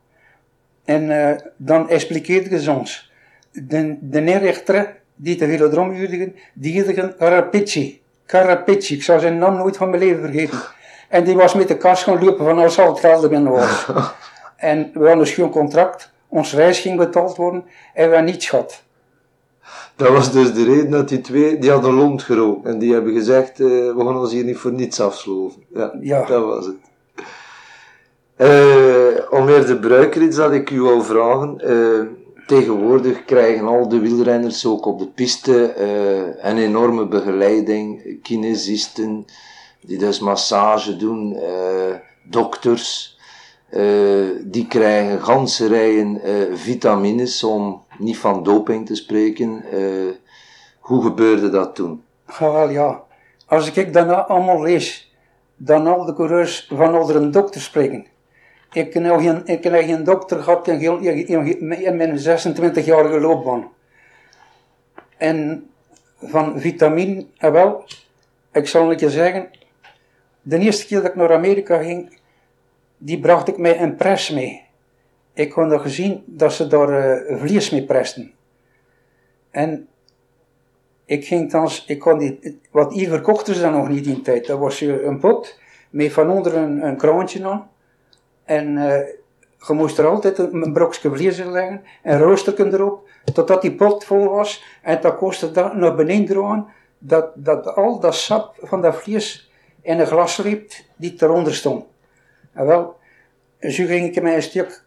En 0.85 1.03
uh, 1.03 1.31
dan 1.57 1.89
expliqueerde 1.89 2.61
ze 2.61 2.71
ons. 2.71 3.13
De, 3.53 3.97
de 4.01 4.21
neerrechter 4.21 5.01
die 5.15 5.37
de 5.37 5.47
velodroom 5.47 5.91
huurden, 5.91 6.35
die 6.53 6.73
heette 6.73 7.15
Carapicci. 7.19 8.03
Carapicci, 8.27 8.95
ik 8.95 9.03
zou 9.03 9.21
zijn 9.21 9.39
naam 9.39 9.57
nooit 9.57 9.77
van 9.77 9.91
mijn 9.91 10.03
leven 10.03 10.21
vergeten. 10.23 10.59
En 11.09 11.25
die 11.25 11.37
was 11.37 11.55
met 11.55 11.69
de 11.69 11.77
kast 11.77 12.03
gaan 12.03 12.25
lopen 12.25 12.45
van 12.45 12.59
als 12.59 12.79
al 12.79 12.89
het 12.89 13.01
geld 13.01 13.29
binnen 13.29 13.53
was. 13.53 13.87
en 14.57 14.91
we 14.93 14.99
hadden 14.99 15.19
een 15.19 15.27
schoon 15.27 15.51
contract, 15.51 16.11
ons 16.29 16.53
reis 16.55 16.79
ging 16.79 16.97
betaald 16.99 17.37
worden 17.37 17.65
en 17.95 18.09
we 18.09 18.15
hadden 18.15 18.33
niets 18.33 18.49
gehad. 18.49 18.83
Dat 19.97 20.09
was 20.09 20.33
dus 20.33 20.55
de 20.55 20.65
reden 20.65 20.91
dat 20.91 21.09
die 21.09 21.21
twee, 21.21 21.59
die 21.59 21.71
hadden 21.71 21.95
lont 21.95 22.23
gerookt. 22.23 22.67
En 22.67 22.79
die 22.79 22.93
hebben 22.93 23.13
gezegd, 23.13 23.61
uh, 23.61 23.69
we 23.69 23.95
gaan 24.05 24.19
ons 24.19 24.33
hier 24.33 24.45
niet 24.45 24.57
voor 24.57 24.73
niets 24.73 25.01
afsloven. 25.01 25.63
Ja, 25.75 25.93
Ja. 26.01 26.25
dat 26.27 26.45
was 26.45 26.67
het. 26.67 26.77
Eh, 28.37 29.23
om 29.31 29.45
weer 29.47 29.67
de 29.67 29.79
bruiker 29.81 30.23
iets 30.23 30.37
dat 30.37 30.53
ik 30.53 30.71
u 30.71 30.81
wil 30.81 31.03
vragen. 31.03 31.61
Eh, 31.61 32.01
tegenwoordig 32.47 33.25
krijgen 33.25 33.67
al 33.67 33.89
de 33.89 33.99
wielrenners 33.99 34.67
ook 34.67 34.87
op 34.87 34.99
de 34.99 35.07
piste 35.07 35.67
eh, 35.67 36.51
een 36.51 36.59
enorme 36.59 37.07
begeleiding. 37.07 38.19
Kinesisten, 38.23 39.25
die 39.81 39.99
dus 39.99 40.19
massage 40.19 40.97
doen, 40.97 41.37
eh, 41.37 41.95
dokters. 42.23 43.13
eh, 43.71 43.83
die 44.45 44.67
krijgen 44.67 45.23
ganse 45.23 45.67
rijen 45.67 46.21
vitamines, 46.59 47.45
om 47.45 47.83
niet 47.99 48.19
van 48.19 48.43
doping 48.43 48.87
te 48.87 48.95
spreken. 48.95 49.65
Hoe 50.81 51.03
gebeurde 51.03 51.51
dat 51.51 51.75
toen? 51.75 52.03
Wel 52.39 52.69
ja. 52.69 53.03
Als 53.47 53.73
ik 53.73 53.93
daarna 53.93 54.27
allemaal 54.27 54.63
lees, 54.63 55.15
dan 55.57 55.87
al 55.87 56.05
de 56.05 56.15
coureurs 56.15 56.69
van 56.73 56.99
onder 56.99 57.17
een 57.17 57.31
dokter 57.31 57.61
spreken. 57.61 58.07
Ik 58.75 58.93
heb 58.95 59.03
nog 59.03 59.23
geen, 59.23 59.47
ik 59.47 59.65
heb 59.65 59.73
geen 59.73 60.05
dokter 60.05 60.43
gehad 60.43 60.69
in, 60.69 60.79
heel- 60.79 60.99
in, 60.99 61.73
in 61.73 61.97
mijn 61.97 62.19
26-jarige 62.19 63.21
loopbaan. 63.21 63.71
En 65.17 65.71
van 66.23 66.61
vitamine, 66.61 67.27
eh, 67.37 67.51
wel, 67.51 67.85
ik 68.53 68.67
zal 68.69 68.91
een 68.91 68.97
keer 68.97 69.11
zeggen, 69.11 69.51
de 70.43 70.59
eerste 70.59 70.87
keer 70.87 71.01
dat 71.01 71.11
ik 71.11 71.17
naar 71.17 71.33
Amerika 71.33 71.83
ging, 71.83 72.19
die 72.99 73.21
bracht 73.21 73.49
ik 73.49 73.59
mij 73.59 73.81
een 73.81 73.97
pres 73.97 74.31
mee. 74.31 74.63
Ik 75.33 75.53
had 75.53 75.67
nog 75.67 75.83
gezien 75.83 76.23
dat 76.27 76.53
ze 76.53 76.67
daar 76.67 76.89
eh, 76.89 77.39
vlees 77.39 77.71
mee 77.71 77.85
presten. 77.85 78.33
En 79.51 79.89
ik 81.05 81.27
ging 81.27 81.51
dan, 81.51 81.71
ik 81.87 81.99
kon 81.99 82.19
die, 82.19 82.61
wat 82.71 82.93
hier 82.93 83.09
verkochten 83.09 83.55
ze 83.55 83.61
dan 83.61 83.73
nog 83.73 83.89
niet 83.89 84.07
in 84.07 84.23
tijd. 84.23 84.47
Dat 84.47 84.59
was 84.59 84.81
een 84.81 85.19
pot 85.19 85.59
met 85.91 86.13
van 86.13 86.31
onder 86.31 86.57
een, 86.57 86.87
een 86.87 86.97
kraantje 86.97 87.45
aan. 87.45 87.73
En 88.45 88.79
eh, 88.79 89.09
je 89.67 89.73
moest 89.73 89.99
er 89.99 90.07
altijd 90.07 90.39
een, 90.39 90.73
brokje 90.73 91.11
vlees 91.11 91.39
in 91.39 91.51
leggen, 91.51 91.83
een 92.03 92.19
roosterken 92.19 92.75
erop, 92.75 93.09
totdat 93.33 93.63
die 93.63 93.75
pot 93.75 94.05
vol 94.05 94.29
was. 94.29 94.65
En 94.83 95.01
dat 95.01 95.17
kostte 95.17 95.51
dat 95.51 95.75
naar 95.75 95.95
beneden 95.95 96.27
draaien, 96.27 96.67
dat, 96.99 97.31
dat 97.35 97.75
al 97.75 98.01
dat 98.01 98.15
sap 98.15 98.57
van 98.63 98.83
dat 98.83 98.97
vlees 98.97 99.51
in 99.83 99.99
een 99.99 100.07
glas 100.07 100.37
liep 100.37 100.73
die 100.97 101.15
eronder 101.19 101.55
stond. 101.55 101.85
En 102.53 102.67
wel, 102.67 102.97
zo 103.61 103.85
ging 103.85 104.17
ik 104.17 104.23
mij 104.23 104.35
een 104.35 104.43
stuk 104.43 104.83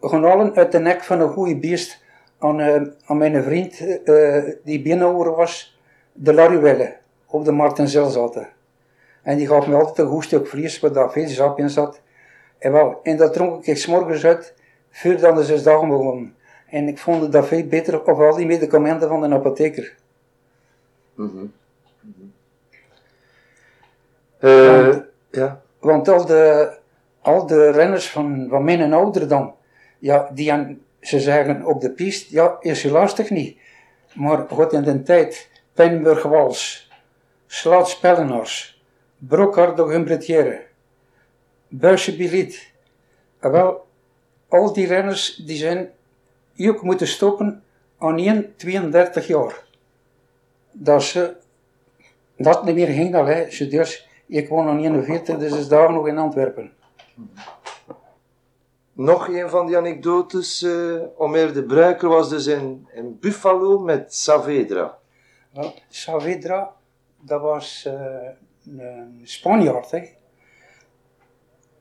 gaan 0.00 0.24
halen 0.24 0.54
uit 0.54 0.72
de 0.72 0.78
nek 0.78 1.04
van 1.04 1.20
een 1.20 1.28
goede 1.28 1.56
beest 1.56 2.02
aan, 2.38 2.60
eh, 2.60 2.82
aan 3.04 3.16
mijn 3.16 3.42
vriend 3.42 4.02
eh, 4.04 4.42
die 4.64 4.82
binnenhoer 4.82 5.34
was, 5.34 5.78
de 6.12 6.32
Laruelle, 6.32 6.96
op 7.26 7.44
de 7.44 7.52
markt 7.52 7.78
in 7.78 7.88
Zelzaten. 7.88 8.48
En 9.22 9.36
die 9.36 9.46
gaf 9.46 9.66
me 9.66 9.74
altijd 9.74 9.98
een 9.98 10.12
goed 10.12 10.24
stuk 10.24 10.46
vlees 10.46 10.80
waar 10.80 10.92
daar 10.92 11.12
veel 11.12 11.28
sap 11.28 11.58
in 11.58 11.70
zat. 11.70 12.00
En, 12.58 12.72
wel, 12.72 13.00
en 13.02 13.16
dat 13.16 13.32
dronk 13.32 13.64
ik 13.66 13.76
's 13.76 13.86
morgens 13.86 14.24
uit, 14.24 14.54
voordat 14.90 15.36
de 15.36 15.44
zes 15.44 15.62
dagen 15.62 15.88
begonnen. 15.88 16.36
En 16.66 16.88
ik 16.88 16.98
vond 16.98 17.32
dat 17.32 17.46
veel 17.46 17.66
beter 17.66 18.00
op 18.00 18.20
al 18.20 18.36
die 18.36 18.46
medicamenten 18.46 19.08
van 19.08 19.20
de 19.20 19.28
apotheker. 19.34 19.94
Eh, 24.38 24.86
Want- 24.86 25.04
ja. 25.30 25.60
Want 25.78 26.08
al 26.08 26.26
de, 26.26 26.72
al 27.20 27.46
de 27.46 27.70
renners 27.70 28.10
van, 28.10 28.46
van 28.50 28.64
mijn 28.64 28.92
ouder 28.92 29.28
dan, 29.28 29.54
ja, 29.98 30.30
die 30.34 30.52
aan, 30.52 30.80
ze 31.00 31.20
zeggen 31.20 31.64
op 31.64 31.80
de 31.80 31.90
piste, 31.90 32.34
ja, 32.34 32.56
is 32.60 32.82
je 32.82 32.90
lastig 32.90 33.30
niet. 33.30 33.58
Maar 34.14 34.38
God 34.48 34.72
in 34.72 34.82
de 34.82 35.02
tijd, 35.02 35.50
Pennenburg 35.72 36.22
Wals, 36.22 36.90
Slaat 37.46 37.88
Spellenaars, 37.88 38.82
Brokhardo 39.18 39.88
Humbretière, 39.88 40.60
Buisje 41.68 42.16
Biliet. 42.16 42.72
En 43.38 43.50
wel, 43.50 43.86
al 44.48 44.72
die 44.72 44.86
renners 44.86 45.36
die 45.36 45.56
zijn 45.56 45.90
ook 46.58 46.82
moeten 46.82 47.06
stoppen 47.06 47.62
aan 47.98 48.18
1, 48.18 48.56
32 48.56 49.26
jaar. 49.26 49.64
Dat 50.72 51.02
ze 51.02 51.36
dat 52.36 52.64
niet 52.64 52.74
meer 52.74 52.86
ging 52.86 53.14
al, 53.14 53.26
hè. 53.26 53.50
Ze 53.50 53.68
dus, 53.68 54.08
ik 54.26 54.48
woon 54.48 54.68
aan 54.68 54.78
41, 54.78 55.38
dus 55.38 55.52
is 55.52 55.68
daar 55.68 55.92
nog 55.92 56.08
in 56.08 56.18
Antwerpen. 56.18 56.72
Nog 58.92 59.28
een 59.28 59.48
van 59.48 59.66
die 59.66 59.76
anekdotes. 59.76 60.62
eh 60.62 61.02
Omer 61.16 61.52
de 61.52 61.64
Bruiker 61.64 62.08
was 62.08 62.28
dus 62.28 62.46
in, 62.46 62.88
in 62.92 63.18
Buffalo 63.20 63.78
met 63.78 64.14
Saavedra. 64.14 64.98
Wel, 65.52 65.74
Saavedra, 65.88 66.72
dat 67.20 67.40
was 67.40 67.84
eh, 67.86 68.28
een 68.78 69.20
Spanjaard, 69.22 69.90
hè. 69.90 70.17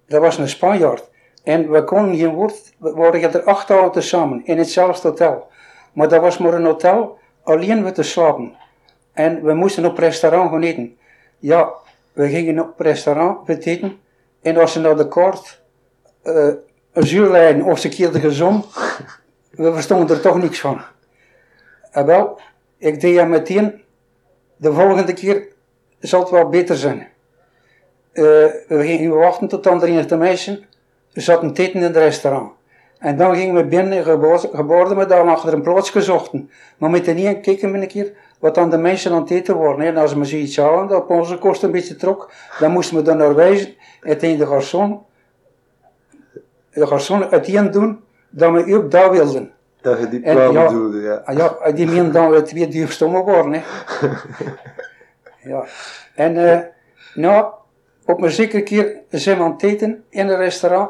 Dat 0.08 0.22
was 0.22 0.38
een 0.38 0.50
Spanjaard. 0.50 1.10
En 1.44 1.72
we 1.72 1.84
konden 1.84 2.18
geen 2.18 2.34
woord, 2.34 2.74
we 2.78 2.92
waren 2.92 3.34
er 3.34 3.44
acht 3.44 3.68
dagen 3.68 4.04
samen 4.04 4.46
in 4.46 4.58
hetzelfde 4.58 5.08
hotel. 5.08 5.48
Maar 5.94 6.08
dat 6.08 6.22
was 6.22 6.38
maar 6.38 6.54
een 6.54 6.66
hotel, 6.66 7.18
alleen 7.44 7.84
we 7.84 7.92
te 7.92 8.04
slapen. 8.04 8.56
En 9.14 9.44
we 9.44 9.54
moesten 9.54 9.86
op 9.86 9.98
restaurant 9.98 10.52
gaan 10.52 10.62
eten. 10.62 10.98
Ja, 11.40 11.74
we 12.14 12.30
gingen 12.30 12.60
op 12.60 12.80
restaurant 12.80 13.50
eten. 13.50 14.00
En 14.42 14.58
als 14.58 14.72
ze 14.72 14.80
naar 14.80 14.98
de 14.98 15.08
kaart 15.08 15.62
eh 16.24 16.54
een 16.98 17.08
zuurlijn 17.08 17.64
of 17.64 17.80
ze 17.80 17.90
keerde 17.90 18.20
gezond, 18.20 18.66
we 19.50 19.74
verstonden 19.74 20.16
er 20.16 20.22
toch 20.22 20.38
niks 20.38 20.60
van. 20.60 20.82
En 21.92 22.06
wel, 22.06 22.40
ik 22.78 23.02
deed 23.02 23.16
hem 23.16 23.30
meteen, 23.30 23.82
de 24.56 24.74
volgende 24.74 25.14
keer 25.14 25.48
zal 26.00 26.20
het 26.20 26.30
wel 26.30 26.50
beter 26.50 26.76
zijn. 26.76 27.08
Eh, 28.18 28.24
we 28.68 28.84
gingen 28.86 29.18
wachten 29.18 29.48
tot 29.48 29.64
dan 29.64 29.80
de 29.80 30.16
meisje 30.18 30.64
zaten 31.14 31.54
te 31.54 31.62
eten 31.62 31.76
in 31.76 31.82
het 31.82 31.96
restaurant. 31.96 32.52
En 33.00 33.18
dan 33.18 33.36
gingen 33.36 33.56
we 33.56 33.66
binnen, 33.66 34.04
geboorden 34.54 34.98
we 34.98 35.06
dan 35.06 35.30
achter 35.30 35.54
een 35.54 35.62
plaats 35.62 35.90
gezochten. 35.90 36.50
Maar 36.78 36.90
met 36.90 37.06
de 37.06 37.12
niet 37.12 37.42
kijken 37.42 37.72
we 37.72 37.78
een 37.78 37.88
keer 37.88 38.14
wat 38.40 38.56
dan 38.56 38.70
de 38.70 38.78
mensen 38.78 39.12
aan 39.12 39.22
het 39.22 39.30
eten 39.30 39.56
worden. 39.56 39.86
En 39.86 39.98
als 39.98 40.14
we 40.14 40.26
zoiets 40.26 40.58
halen 40.58 40.88
dat 40.88 41.02
op 41.02 41.10
onze 41.10 41.38
kosten 41.38 41.68
een 41.68 41.74
beetje 41.74 41.96
trok, 41.96 42.32
dan 42.60 42.72
moesten 42.72 42.96
we 42.96 43.02
dan 43.02 43.18
naar 43.18 43.36
wijzen. 43.36 43.74
En 44.02 44.18
tegen 44.18 44.38
de 44.38 44.46
garçon, 44.46 45.06
de 46.72 46.88
garçon 46.88 47.30
uiteen 47.30 47.72
doen, 47.72 48.00
dat 48.30 48.52
we 48.52 48.76
ook 48.76 48.92
dat 48.92 49.12
wilden. 49.12 49.52
Dat 49.82 50.00
je 50.00 50.10
die 50.10 50.20
plan 50.20 50.52
ja, 50.52 50.66
bedoelde, 50.66 51.02
ja. 51.02 51.22
Ah 51.26 51.38
ja, 51.38 51.72
die 51.72 51.86
meenden 51.86 52.12
dan 52.12 52.30
we 52.30 52.42
twee 52.42 52.68
duurstommen 52.68 53.24
worden. 53.24 53.54
Hè. 53.54 53.62
ja. 55.52 55.64
En 56.16 56.52
eh, 56.52 56.60
nou, 57.14 57.46
op 58.08 58.22
een 58.22 58.32
zekere 58.32 58.64
keer 58.64 59.02
zijn 59.10 59.38
we 59.38 59.44
aan 59.44 59.52
het 59.52 59.64
eten 59.64 60.04
in 60.10 60.28
een 60.28 60.38
restaurant. 60.38 60.90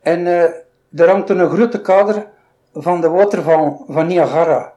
En 0.00 0.26
eh 0.26 0.50
er 0.96 1.08
hangt 1.08 1.30
een 1.30 1.48
grote 1.50 1.80
kader 1.80 2.26
van 2.72 3.00
de 3.00 3.08
waterval 3.08 3.84
van 3.88 4.06
Niagara. 4.06 4.72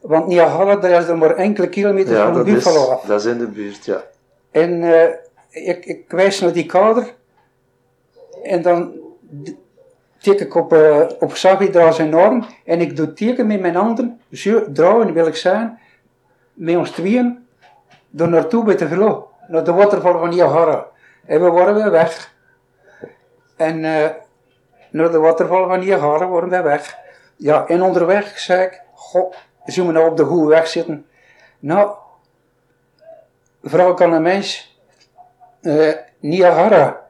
Want 0.00 0.26
Niagara, 0.26 0.76
daar 0.76 1.00
is 1.02 1.08
er 1.08 1.18
maar 1.18 1.34
enkele 1.34 1.68
kilometers 1.68 2.16
Ja, 2.16 2.24
van 2.24 2.34
dat 2.34 2.46
is, 2.46 2.66
af. 2.66 3.00
dat 3.02 3.20
is 3.20 3.26
in 3.26 3.38
de 3.38 3.46
buurt, 3.46 3.84
ja. 3.84 4.04
En 4.50 4.82
eh, 4.82 5.68
ik, 5.68 5.84
ik 5.84 6.04
wijs 6.10 6.40
naar 6.40 6.52
die 6.52 6.66
kader. 6.66 7.14
En 8.42 8.62
dan 8.62 8.92
tik 10.18 10.40
ik 10.40 10.54
op, 10.54 10.72
eh 10.72 11.00
op 11.20 11.34
Saavedra 11.36 11.90
zijn 11.92 12.14
arm. 12.14 12.44
En 12.64 12.80
ik 12.80 12.96
doe 12.96 13.12
teken 13.12 13.46
met 13.46 13.60
mijn 13.60 13.74
handen. 13.74 14.20
Zo, 14.32 14.72
draaien 14.72 15.12
wil 15.12 15.26
ik 15.26 15.36
zijn. 15.36 15.78
Met 16.52 16.76
ons 16.76 16.90
tweeën. 16.90 17.46
Door 18.10 18.28
naartoe 18.28 18.64
bij 18.64 18.76
de 18.76 18.88
vlo. 18.88 19.28
Naar 19.48 19.64
de 19.64 19.72
waterval 19.72 20.18
van 20.18 20.28
Niagara. 20.28 20.86
En 21.26 21.42
we 21.42 21.50
waren 21.50 21.74
weer 21.74 21.90
weg. 21.90 22.34
En 23.56 23.84
eh, 23.84 24.10
naar 24.90 25.10
de 25.10 25.18
waterval 25.18 25.68
van 25.68 25.78
Niagara 25.78 26.28
waren 26.28 26.48
we 26.48 26.62
weg. 26.62 26.96
Ja, 27.36 27.66
en 27.66 27.82
onderweg 27.82 28.38
zei 28.38 28.62
ik. 28.62 28.82
Goh, 28.94 29.32
zullen 29.64 29.92
we 29.92 29.98
nou 29.98 30.10
op 30.10 30.16
de 30.16 30.24
goede 30.24 30.48
weg 30.48 30.66
zitten? 30.66 31.06
Nou, 31.58 31.94
vraag 33.62 33.90
ik 33.90 34.00
aan 34.00 34.12
een 34.12 34.22
mens, 34.22 34.80
eh, 35.62 35.92
Niagara, 36.20 37.00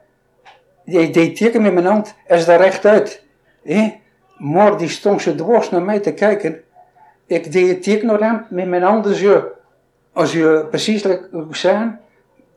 die 0.84 1.10
deed 1.10 1.36
teken 1.36 1.62
met 1.62 1.72
mijn 1.72 1.86
hand, 1.86 2.14
is 2.26 2.44
daar 2.44 2.60
rechtuit. 2.60 3.24
hè? 3.62 4.00
Maar 4.36 4.78
die 4.78 4.88
stond 4.88 5.22
zo 5.22 5.34
dwars 5.34 5.70
naar 5.70 5.82
mij 5.82 6.00
te 6.00 6.14
kijken. 6.14 6.62
Ik 7.26 7.52
deed 7.52 7.82
teken 7.82 8.06
naar 8.06 8.20
hem 8.20 8.46
met 8.50 8.66
mijn 8.68 8.82
handen 8.82 9.14
zo. 9.14 9.44
Als 10.12 10.32
je 10.32 10.66
precies 10.70 11.06
zijn, 11.50 12.00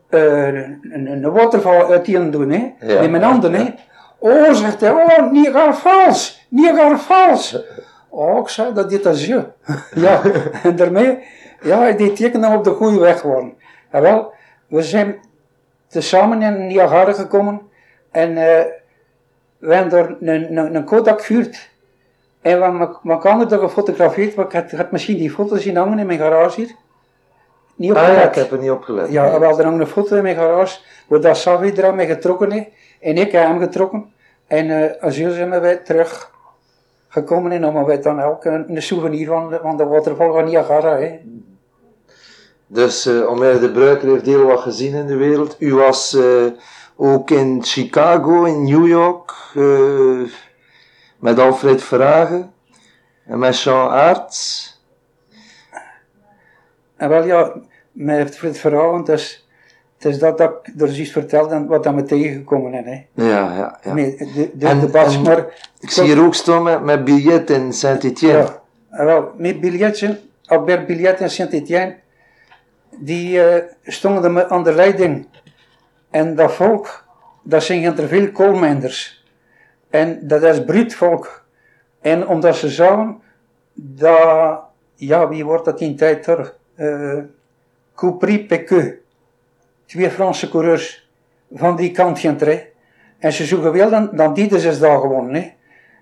eh, 0.10 0.48
een, 0.48 1.08
een 1.08 1.32
waterval 1.32 1.92
uit 1.92 2.08
hè. 2.08 2.74
Ja, 2.80 3.02
met 3.02 3.10
mijn 3.10 3.24
handen, 3.24 3.54
hè. 3.54 3.74
Oh, 4.18 4.54
zegt 4.54 4.82
hij, 4.82 4.92
oh, 4.92 5.32
Niagara 5.32 5.74
Falls, 5.74 6.46
Niagara 6.50 6.98
Falls. 6.98 7.64
Oh, 8.10 8.38
ik 8.38 8.48
zei, 8.48 8.74
dat 8.74 8.90
dit 8.90 9.06
is 9.06 9.26
je. 9.26 9.44
ja, 9.96 10.22
en 10.64 10.76
daarmee, 10.76 11.20
ja, 11.62 11.92
die 11.92 12.14
tekenen 12.14 12.52
op 12.52 12.64
de 12.64 12.70
goede 12.70 13.00
weg 13.00 13.22
waren. 13.22 13.54
En 13.90 14.02
wel, 14.02 14.34
we 14.68 14.82
zijn 14.82 15.20
tezamen 15.88 16.42
in 16.42 16.68
Niagara 16.68 17.14
gekomen 17.14 17.62
en 18.12 18.30
eh, 18.30 18.66
we 19.58 19.74
hebben 19.74 19.90
daar 19.92 20.10
een, 20.20 20.58
een, 20.58 20.76
een 20.76 20.84
Kodak 20.84 21.22
gehuurd. 21.22 21.70
En 22.42 22.58
we 22.58 22.64
hebben 22.64 22.98
elkaar 23.04 23.50
gefotografeerd, 23.50 24.36
maar 24.36 24.46
ik 24.46 24.52
had, 24.52 24.72
had 24.72 24.92
misschien 24.92 25.18
die 25.18 25.32
foto's 25.32 25.62
zien 25.62 25.76
hangen 25.76 26.00
in 26.00 26.06
mijn 26.06 26.20
garage 26.20 26.62
hier. 26.62 26.76
Niet 27.80 27.94
Ah 27.94 27.98
ja, 27.98 28.10
opgelet. 28.10 28.28
ik 28.30 28.36
heb 28.36 28.52
er 28.52 28.58
niet 28.58 28.72
op 28.72 28.84
gelet. 28.84 29.12
Ja, 29.12 29.40
we 29.40 29.46
hadden 29.46 29.66
hangt 29.66 29.82
een 29.82 29.88
foto 29.88 30.16
in 30.16 30.24
mijn 30.24 30.36
garage, 30.36 30.80
waar 31.08 31.22
dat 31.22 31.38
Savi 31.38 31.72
er 31.72 31.86
aan 31.86 31.96
mee 31.96 32.08
getrokken 32.08 32.52
heeft. 32.52 32.68
En 33.00 33.18
ik 33.18 33.32
heb 33.32 33.44
hem 33.44 33.60
getrokken. 33.60 34.14
En 34.48 34.70
eh 34.70 35.04
als 35.04 35.18
jullie 35.18 35.34
zijn 35.36 35.50
wij 35.62 35.78
terug 35.78 36.32
gekomen 37.08 37.52
en 37.52 37.62
dan 37.62 37.86
wij 37.86 38.02
dan 38.02 38.22
ook 38.22 38.46
een, 38.46 38.76
een 38.76 38.82
souvenir 38.82 39.28
van 39.28 39.50
de, 39.50 39.60
van 39.62 39.78
de 39.78 39.86
waterval 39.86 40.34
van 40.34 40.46
Niagara. 40.46 40.98
Hè. 40.98 41.20
Dus 42.68 43.06
eh 43.06 43.30
Omer 43.30 43.60
de 43.60 43.72
Bruiker 43.72 44.10
heeft 44.10 44.26
heel 44.26 44.46
wat 44.46 44.60
gezien 44.60 44.94
in 44.94 45.08
de 45.08 45.16
wereld. 45.16 45.56
U 45.60 45.76
was 45.76 46.14
eh, 46.14 46.46
ook 46.96 47.30
in 47.30 47.64
Chicago, 47.64 48.44
in 48.44 48.64
New 48.64 48.88
York, 48.88 49.34
met 51.20 51.40
Alfred 51.40 51.84
Verhagen 51.84 52.54
en 53.26 53.40
met 53.40 53.62
Jean 53.62 53.90
Aerts. 53.90 54.68
En 56.98 57.10
wel 57.10 57.24
ja, 57.24 57.54
met 58.00 58.42
het 58.42 58.58
verhaal, 58.58 58.98
het 58.98 59.10
is, 59.10 59.48
het 59.98 60.06
is 60.06 60.20
dat, 60.20 60.38
dat 60.38 60.60
ik 60.64 60.82
er 60.82 61.00
iets 61.00 61.12
vertelde 61.12 61.56
en 61.56 61.68
wat 61.68 61.84
dat 61.84 61.94
me 61.94 62.04
tegengekomen 62.04 62.74
is. 62.74 62.86
Hè. 62.86 63.24
Ja, 63.26 63.54
ja, 63.56 63.80
ja. 63.84 63.94
Met 63.94 64.18
de, 64.18 64.52
de, 64.54 64.68
En- 64.68 64.80
de 64.80 64.88
bas, 64.88 65.16
en- 65.16 65.22
maar... 65.22 65.46
Ik 65.80 65.90
zie 65.90 66.04
hier 66.04 66.24
ook 66.24 66.34
staan 66.34 66.64
met, 66.64 66.84
met 66.84 67.04
biljet 67.04 67.50
in 67.50 67.74
Saint-Étienne. 67.74 68.38
Ja, 68.38 68.62
en 68.90 69.06
wel, 69.06 69.32
met 69.38 69.60
biljetten, 69.62 70.20
Albert 70.46 70.86
Billet 70.86 71.20
en 71.20 71.30
Saint-Étienne, 71.30 71.96
die 72.98 73.44
eh, 73.44 73.64
stonden 73.84 74.34
me 74.34 74.50
aan 74.50 74.64
de 74.64 74.74
leiding. 74.74 75.28
En 76.10 76.36
dat 76.36 76.54
volk, 76.54 77.06
dat 77.44 77.64
zijn 77.64 77.98
er 77.98 78.08
veel 78.08 78.32
koolmijnders. 78.32 79.26
En 79.90 80.20
dat 80.28 80.44
is 80.44 80.64
bruut 80.66 80.94
volk. 80.96 81.46
En 82.02 82.28
omdat 82.28 82.56
ze 82.56 82.70
zouden, 82.70 83.22
dat, 83.74 84.62
ja, 84.96 85.28
wie 85.28 85.46
wordt 85.46 85.66
dat 85.66 85.82
in 85.82 85.96
tijd 85.96 86.28
er? 86.28 86.54
Uh, 86.78 87.24
Coupry 88.00 88.46
Péqueux. 88.46 88.94
Twee 89.86 90.10
Franse 90.10 90.50
coureurs 90.50 91.10
van 91.52 91.76
die 91.76 91.92
kant 91.92 92.20
gaan 92.20 92.38
En 93.20 93.34
ze 93.34 93.46
zoeken 93.46 93.72
wel, 93.72 93.90
dan, 93.90 94.10
dan 94.12 94.34
die 94.34 94.48
de 94.48 94.60
zes 94.60 94.80
dagen 94.80 95.02
gewonnen. 95.02 95.34
Hè. 95.36 95.54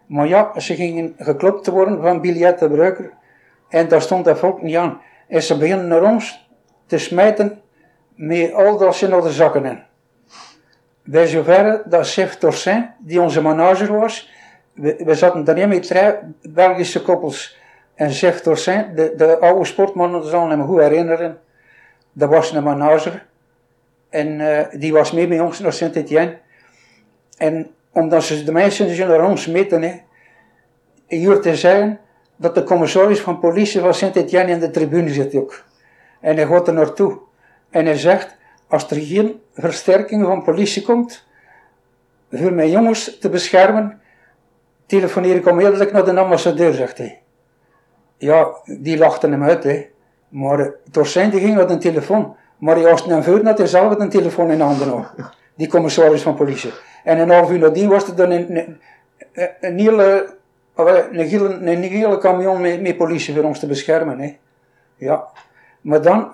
Maar 0.05 0.27
ja, 0.27 0.59
ze 0.59 0.75
gingen 0.75 1.15
geklopt 1.17 1.67
worden 1.67 2.01
van 2.01 2.21
biljettenbruiker. 2.21 3.13
En 3.69 3.87
daar 3.87 4.01
stond 4.01 4.25
dat 4.25 4.39
volk 4.39 4.61
niet 4.61 4.75
aan. 4.75 5.01
En 5.27 5.43
ze 5.43 5.57
beginnen 5.57 5.87
naar 5.87 6.03
ons 6.03 6.49
te 6.85 6.97
smijten 6.97 7.61
met 8.15 8.53
al 8.53 8.77
dat 8.77 8.95
ze 8.95 9.07
naar 9.07 9.21
de 9.21 9.31
zakken 9.31 9.65
in. 9.65 9.83
Bij 11.03 11.27
zoverre 11.27 11.83
dat 11.85 12.09
chef 12.09 12.35
Torsin, 12.35 12.89
die 12.99 13.21
onze 13.21 13.41
manager 13.41 13.99
was, 13.99 14.31
we, 14.73 15.01
we 15.05 15.15
zaten 15.15 15.43
daarin 15.43 15.69
met 15.69 15.87
drie 15.87 16.13
Belgische 16.41 17.01
koppels. 17.01 17.57
En 17.95 18.11
chef 18.11 18.41
Torsin, 18.41 18.85
de, 18.95 19.13
de 19.15 19.39
oude 19.39 19.65
sportman, 19.65 20.11
dat 20.11 20.25
zal 20.25 20.47
me 20.47 20.63
goed 20.63 20.79
herinneren, 20.79 21.39
dat 22.18 22.30
was 22.30 22.51
een 22.51 22.63
manager. 22.63 23.26
En 24.09 24.41
eh, 24.41 24.80
die 24.80 24.93
was 24.93 25.11
mee 25.11 25.28
bij 25.28 25.39
ons 25.39 25.59
naar 25.59 25.74
Saint-Étienne. 25.74 26.38
En 27.38 27.68
omdat 27.91 28.24
ze 28.24 28.43
de 28.43 28.51
mensen 28.51 28.88
die 28.88 29.05
naar 29.05 29.26
ons 29.26 29.47
meten, 29.47 29.82
hè, 29.82 29.99
hier 31.07 31.39
te 31.39 31.55
zeggen 31.55 31.99
dat 32.36 32.55
de 32.55 32.63
commissaris 32.63 33.20
van 33.20 33.39
politie 33.39 33.82
van 33.82 33.93
Saint-Étienne 33.93 34.51
in 34.51 34.59
de 34.59 34.72
tribune 34.72 35.09
zit 35.09 35.36
ook. 35.36 35.63
En 36.22 36.36
hij 36.36 36.45
gaat 36.45 36.68
er 36.68 36.74
naartoe. 36.74 37.20
En 37.70 37.86
hij 37.86 37.97
zegt, 37.97 38.36
als 38.68 38.89
er 38.89 38.97
geen 38.97 39.41
versterking 39.53 40.26
van 40.26 40.43
politie 40.43 40.82
komt, 40.82 41.26
voor 42.32 42.53
mijn 42.53 42.70
jongens 42.70 43.20
te 43.20 43.30
beschermen, 43.30 44.01
telefoneer 44.86 45.36
ik 45.36 45.47
onmiddellijk 45.47 45.91
naar 45.91 46.05
de 46.05 46.20
ambassadeur, 46.20 46.74
zegt 46.74 46.97
hij. 46.97 47.22
Ja, 48.18 48.47
die 48.65 48.97
lachten 48.97 49.32
hem 49.32 49.43
uit, 49.43 49.63
hè. 49.63 49.88
Maar 50.30 50.71
die 50.93 51.39
ging 51.39 51.55
naar 51.55 51.67
de 51.67 51.78
telefoon. 51.78 52.36
Maar 52.57 52.75
hij 52.75 52.84
was 52.84 53.05
een 53.05 53.23
vuur 53.23 53.43
dat 53.43 53.57
hij 53.57 53.67
zelf 53.67 53.99
een 53.99 54.09
telefoon 54.09 54.51
in 54.51 54.61
handen 54.61 54.89
had. 54.89 55.11
Die 55.55 55.67
commissaris 55.67 56.21
van 56.21 56.36
politie. 56.36 56.71
En 57.03 57.19
een 57.19 57.30
half 57.30 57.51
uur 57.51 57.59
nadien 57.59 57.89
was 57.89 58.07
er 58.07 58.15
dan 58.15 58.32
een, 58.32 58.57
een, 58.57 58.78
een 59.61 59.80
hele, 59.80 60.36
een 60.75 61.28
hele, 61.28 61.53
een 61.53 61.84
hele 61.84 62.17
camion 62.17 62.61
met, 62.61 62.82
met 62.82 62.97
politie 62.97 63.34
voor 63.34 63.43
ons 63.43 63.59
te 63.59 63.67
beschermen. 63.67 64.19
Hè. 64.19 64.38
Ja. 64.95 65.28
Maar 65.82 66.01
dan, 66.01 66.32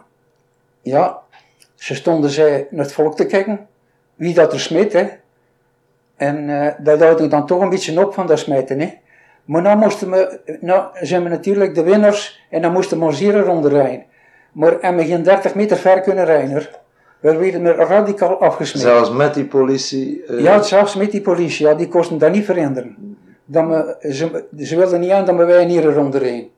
ja, 0.81 1.19
ze 1.75 1.95
stonden 1.95 2.29
zij 2.29 2.67
naar 2.69 2.85
het 2.85 2.93
volk 2.93 3.15
te 3.15 3.25
kijken, 3.25 3.67
wie 4.15 4.33
dat 4.33 4.53
er 4.53 4.59
smeet. 4.59 4.93
Hè. 4.93 5.07
En 6.15 6.49
uh, 6.49 6.71
dat 6.79 6.99
houdt 6.99 7.29
dan 7.29 7.45
toch 7.45 7.61
een 7.61 7.69
beetje 7.69 8.05
op 8.05 8.13
van 8.13 8.27
dat 8.27 8.39
smijten. 8.39 8.79
Hè. 8.79 8.93
Maar 9.45 9.63
dan 9.63 9.77
moesten 9.77 10.11
we, 10.11 10.39
nou 10.59 10.85
zijn 11.01 11.23
we 11.23 11.29
natuurlijk 11.29 11.75
de 11.75 11.83
winnaars 11.83 12.45
en 12.49 12.61
dan 12.61 12.71
moesten 12.71 12.99
we 12.99 13.05
ons 13.05 13.19
hier 13.19 13.39
rondrijden. 13.39 14.05
Maar 14.51 14.79
en 14.79 14.95
we 14.95 15.05
geen 15.05 15.23
30 15.23 15.55
meter 15.55 15.77
ver 15.77 16.01
kunnen 16.01 16.25
rijden. 16.25 16.67
We 17.19 17.37
werden 17.37 17.65
er 17.65 17.75
radicaal 17.75 18.39
afgesmeed. 18.39 18.83
Zelfs 18.83 19.11
met 19.11 19.33
die 19.33 19.45
politie. 19.45 20.23
Uh... 20.27 20.39
Ja, 20.39 20.61
zelfs 20.61 20.95
met 20.95 21.11
die 21.11 21.21
politie, 21.21 21.65
ja, 21.65 21.73
die 21.73 21.87
kosten 21.87 22.17
dat 22.17 22.31
niet 22.31 22.45
veranderen. 22.45 23.17
Dat 23.45 23.67
we, 23.67 24.11
ze, 24.13 24.45
ze 24.57 24.75
wilden 24.75 24.99
niet 24.99 25.11
aan 25.11 25.25
dat 25.25 25.35
we 25.35 25.45
wij 25.45 25.65
hier 25.65 25.83
rondrijden. 25.83 26.49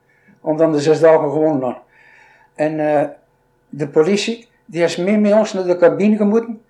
Omdat 0.42 0.74
de 0.74 0.80
zes 0.80 1.00
dagen 1.00 1.32
gewoon 1.32 1.60
dan. 1.60 1.78
En 2.56 2.80
uh, 2.80 3.02
de 3.70 3.88
politie, 3.88 4.48
die 4.66 4.84
is 4.84 4.96
mee 4.96 5.18
met 5.18 5.34
ons 5.34 5.54
naar 5.54 5.64
de 5.64 5.78
cabine 5.78 6.16
gemoeten. 6.16 6.62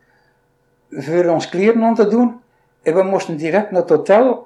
Voor 0.90 1.26
ons 1.26 1.50
kleren 1.50 1.84
aan 1.84 1.96
te 1.96 2.08
doen. 2.08 2.40
En 2.84 2.96
we 2.96 3.04
moesten 3.04 3.38
direct 3.38 3.72
naar 3.72 3.82
het 3.82 3.90
hotel. 3.90 4.45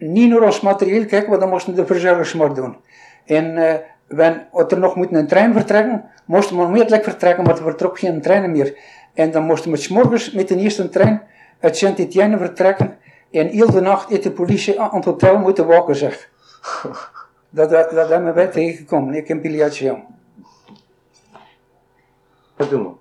Niet 0.00 0.30
naar 0.30 0.42
ons 0.42 0.60
materieel 0.60 1.06
kijken, 1.06 1.30
maar 1.30 1.38
dan 1.38 1.48
moesten 1.48 1.74
de 1.74 1.86
verzorgers 1.86 2.34
maar 2.34 2.54
doen. 2.54 2.76
En 3.24 3.56
uh, 3.56 3.74
wenn 4.06 4.46
er 4.68 4.78
nog 4.78 4.96
moeten 4.96 5.16
een 5.16 5.26
trein 5.26 5.52
vertrekken, 5.52 6.04
moesten 6.24 6.56
we 6.56 6.62
onmiddellijk 6.62 7.04
vertrekken, 7.04 7.44
maar 7.44 7.56
er 7.56 7.62
vertrok 7.62 7.98
geen 7.98 8.20
treinen 8.20 8.50
meer. 8.50 8.76
En 9.14 9.30
dan 9.30 9.44
moesten 9.44 9.70
we 9.70 9.76
's 9.76 9.88
morgens 9.88 10.32
met 10.32 10.48
de 10.48 10.56
eerste 10.56 10.88
trein 10.88 11.22
uit 11.60 11.76
Saint-Étienne 11.76 12.38
vertrekken. 12.38 12.98
En 13.30 13.46
heel 13.46 13.70
de 13.70 13.80
nacht 13.80 14.08
heeft 14.08 14.22
de 14.22 14.30
politie 14.30 14.80
aan 14.80 14.94
het 14.94 15.04
hotel 15.04 15.38
moeten 15.38 15.66
waken, 15.66 15.96
zeg. 15.96 16.28
Dat, 17.52 17.70
dat, 17.70 17.90
dat 17.90 18.08
hebben 18.08 18.34
wij 18.34 18.46
tegengekomen, 18.46 19.14
ik 19.14 19.28
en 19.28 19.40
Pigliaccio. 19.40 20.02
Wat 22.56 22.70
doen 22.70 22.98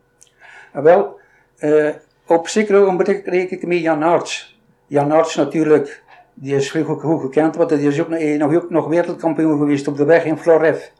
we? 0.71 0.81
Wel, 0.81 1.19
uh, 1.59 1.89
op 2.27 2.47
zeker 2.47 2.81
ogenblik 2.81 3.25
reken 3.25 3.57
ik 3.57 3.67
met 3.67 3.79
Jan 3.79 4.03
Aerts. 4.03 4.59
Jan 4.87 5.11
Aerts 5.11 5.35
natuurlijk, 5.35 6.03
die 6.41 6.55
is 6.55 6.71
goed, 6.71 7.01
goed 7.01 7.21
gekend, 7.21 7.55
want 7.55 7.69
die 7.69 7.87
is 7.87 8.01
ook 8.01 8.09
nog, 8.09 8.51
nog, 8.51 8.69
nog 8.69 8.87
wereldkampioen 8.87 9.57
geweest 9.57 9.87
op 9.87 9.97
de 9.97 10.05
weg 10.05 10.25
in 10.25 10.37
Floref. 10.37 10.91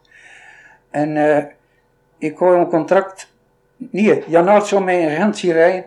En 0.90 1.16
uh, 1.16 1.44
ik 2.18 2.38
hou 2.38 2.58
een 2.58 2.68
contract. 2.68 3.34
Nee, 3.78 4.24
Jan 4.28 4.66
zou 4.66 4.84
mij 4.84 5.02
in 5.02 5.10
Gentie 5.10 5.54
rijden. 5.54 5.86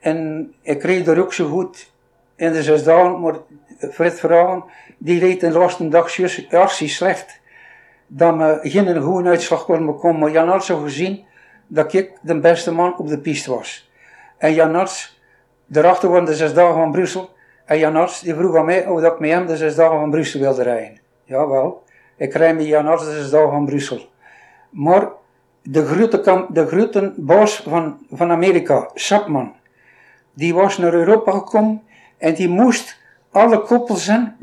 En 0.00 0.52
ik 0.62 0.82
reed 0.82 1.08
er 1.08 1.20
ook 1.20 1.32
zo 1.32 1.48
goed 1.48 1.92
in 2.36 2.52
de 2.52 2.62
zes 2.62 2.84
dagen, 2.84 3.20
maar 3.20 3.34
Fred 3.92 4.20
Verhagen, 4.20 4.64
die 4.98 5.20
reed 5.20 5.40
de 5.40 5.50
laatste 5.50 5.88
dag 5.88 6.10
slecht. 6.10 7.40
Dat 8.06 8.36
me 8.36 8.58
geen 8.62 9.00
goede 9.00 9.28
uitslag 9.28 9.64
kon 9.64 9.86
bekomen. 9.86 10.20
Maar 10.20 10.30
Jan 10.30 10.62
zou 10.62 10.82
gezien 10.82 11.24
dat 11.66 11.92
ik 11.92 12.12
de 12.20 12.40
beste 12.40 12.72
man 12.72 12.98
op 12.98 13.08
de 13.08 13.18
piste 13.18 13.54
was. 13.54 13.90
En 14.38 14.54
Jan 14.54 14.88
daarachter 15.66 16.08
waren 16.08 16.24
de 16.24 16.34
zes 16.34 16.54
dagen 16.54 16.74
van 16.74 16.92
Brussel. 16.92 17.33
En 17.64 17.78
Jan 17.78 17.96
Aerts, 17.96 18.20
die 18.20 18.34
vroeg 18.34 18.56
aan 18.56 18.64
mij 18.64 18.86
of 18.86 19.00
dat 19.00 19.12
ik 19.12 19.18
met 19.18 19.30
hem 19.30 19.46
de 19.46 19.56
zes 19.56 19.74
dagen 19.74 19.98
van 19.98 20.10
Brussel 20.10 20.40
wilde 20.40 20.62
rijden. 20.62 21.00
Jawel, 21.24 21.82
ik 22.16 22.34
rijd 22.34 22.56
met 22.56 22.66
Jan 22.66 22.88
Aerts 22.88 23.04
de 23.04 23.12
zes 23.12 23.30
dagen 23.30 23.50
van 23.50 23.64
Brussel. 23.64 24.08
Maar 24.70 25.08
de 25.62 25.84
grote, 25.84 26.46
de 26.48 27.46
van, 27.46 27.98
van 28.12 28.30
Amerika, 28.30 28.90
Chapman, 28.94 29.54
die 30.34 30.54
was 30.54 30.78
naar 30.78 30.94
Europa 30.94 31.32
gekomen 31.32 31.82
en 32.18 32.34
die 32.34 32.48
moest 32.48 33.00
alle 33.30 33.60
koppels 33.60 34.04
zijn, 34.04 34.36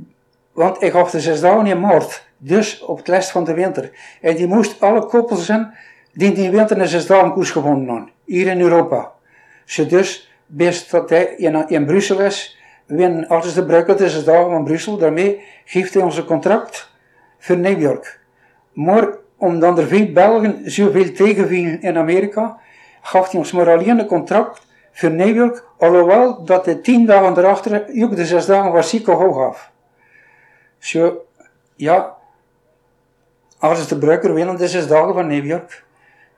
want 0.51 0.81
ik 0.81 0.91
gaf 0.91 1.11
de 1.11 1.19
zes 1.19 1.39
dagen 1.39 1.65
in 1.65 1.79
maart, 1.79 2.29
dus 2.37 2.81
op 2.81 2.97
het 2.97 3.07
last 3.07 3.31
van 3.31 3.43
de 3.43 3.53
winter. 3.53 3.91
En 4.21 4.35
die 4.35 4.47
moest 4.47 4.81
alle 4.81 5.05
koppels 5.05 5.45
zijn 5.45 5.73
die 6.13 6.31
die 6.31 6.51
winter 6.51 6.81
een 6.81 6.87
zes 6.87 7.05
dagen 7.05 7.33
koers 7.33 7.51
gewonnen 7.51 7.87
hadden, 7.87 8.09
hier 8.25 8.47
in 8.47 8.61
Europa. 8.61 9.11
Ze 9.65 9.85
dus, 9.85 10.31
best 10.45 10.91
dat 10.91 11.09
hij 11.09 11.23
in, 11.23 11.67
in 11.67 11.85
Brussel 11.85 12.19
is, 12.19 12.60
winnen 12.91 13.27
alles 13.27 13.53
de 13.53 13.65
bruiker 13.65 13.97
de 13.97 14.09
zes 14.09 14.23
dagen 14.23 14.51
van 14.51 14.63
Brussel, 14.63 14.97
daarmee 14.97 15.41
geeft 15.65 15.93
hij 15.93 16.03
onze 16.03 16.25
contract 16.25 16.91
voor 17.39 17.57
New 17.57 17.81
York. 17.81 18.19
Maar 18.73 19.07
omdat 19.37 19.77
er 19.77 19.87
veel 19.87 20.11
Belgen 20.11 20.71
zoveel 20.71 21.11
tegenvielen 21.11 21.81
in 21.81 21.97
Amerika, 21.97 22.57
gaf 23.01 23.31
hij 23.31 23.39
ons 23.39 23.51
maar 23.51 23.69
alleen 23.69 23.99
een 23.99 24.05
contract 24.05 24.67
voor 24.91 25.11
New 25.11 25.35
York, 25.35 25.63
alhoewel 25.77 26.43
dat 26.43 26.65
hij 26.65 26.75
tien 26.75 27.05
dagen 27.05 27.37
erachter 27.37 27.85
ook 28.01 28.15
de 28.15 28.25
zes 28.25 28.45
dagen 28.45 28.71
was 28.71 29.03
hoog 29.05 29.35
gaf. 29.35 29.71
Zo, 30.77 31.25
ja, 31.75 32.15
als 33.59 33.87
de 33.87 33.97
bruiker 33.97 34.33
willen 34.33 34.57
de 34.57 34.67
zes 34.67 34.87
dagen 34.87 35.13
van 35.13 35.27
New 35.27 35.45
York. 35.45 35.83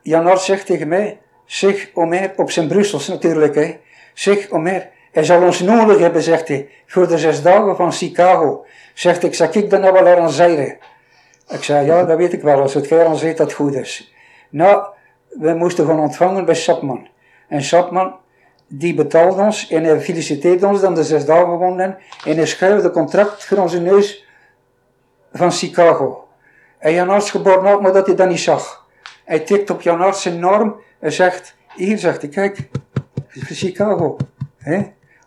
Jan 0.02 0.38
zegt 0.38 0.66
tegen 0.66 0.88
mij, 0.88 1.20
zeg 1.46 1.90
Omer, 1.94 2.34
op 2.36 2.52
zijn 2.52 2.68
Brussels 2.68 3.08
natuurlijk, 3.08 3.56
hè, 3.56 3.78
zeg 4.14 4.50
Omer, 4.50 4.90
hij 5.14 5.24
zal 5.24 5.42
ons 5.42 5.60
nodig 5.60 6.00
hebben, 6.00 6.22
zegt 6.22 6.48
hij, 6.48 6.70
voor 6.86 7.08
de 7.08 7.18
zes 7.18 7.42
dagen 7.42 7.76
van 7.76 7.92
Chicago. 7.92 8.66
Zegt 8.94 9.24
ik, 9.24 9.34
zal 9.34 9.48
ik 9.52 9.70
dan 9.70 9.82
nou 9.82 9.94
wel 9.94 10.18
aan 10.18 10.30
zeilen? 10.30 10.78
Ik 11.50 11.64
zei, 11.64 11.86
ja, 11.86 12.04
dat 12.04 12.18
weet 12.18 12.34
ik 12.34 12.42
wel, 12.42 12.62
als 12.62 12.74
het 12.74 12.88
Gerans 12.88 13.22
weet 13.22 13.38
dat 13.38 13.54
goed 13.54 13.76
is. 13.76 14.14
Nou, 14.50 14.86
we 15.30 15.54
moesten 15.54 15.86
gewoon 15.86 16.00
ontvangen 16.00 16.46
bij 16.46 16.56
Sapman. 16.56 17.08
En 17.48 17.62
Sapman, 17.62 18.16
die 18.68 18.94
betaalde 18.94 19.42
ons 19.42 19.70
en 19.70 19.84
hij 19.84 20.02
feliciteerde 20.02 20.68
ons 20.68 20.82
dan 20.82 20.96
de 20.96 21.04
zes 21.04 21.26
dagen 21.26 21.46
gewonnen 21.46 21.98
en 22.26 22.36
hij 22.36 22.46
schreef 22.46 22.82
de 22.82 22.92
contract 22.92 23.46
voor 23.46 23.58
onze 23.58 23.82
neus 23.82 24.28
van 25.34 25.52
Chicago. 25.52 26.28
En 26.78 26.94
Jan 26.94 27.10
Arts 27.10 27.32
geboren 27.32 27.74
ook, 27.74 27.82
maar 27.82 27.94
dat 27.94 28.06
hij 28.06 28.16
dat 28.16 28.30
niet 28.30 28.40
zag. 28.40 28.88
Hij 29.26 29.40
tikt 29.40 29.70
op 29.70 29.82
Jan 29.82 30.02
Arts 30.02 30.22
zijn 30.22 30.40
norm 30.40 30.76
en 31.00 31.12
zegt, 31.12 31.56
hier 31.76 31.98
zegt 31.98 32.22
hij, 32.22 32.30
kijk, 32.30 32.70
voor 33.28 33.56
Chicago. 33.56 34.18
Hè? 34.58 34.84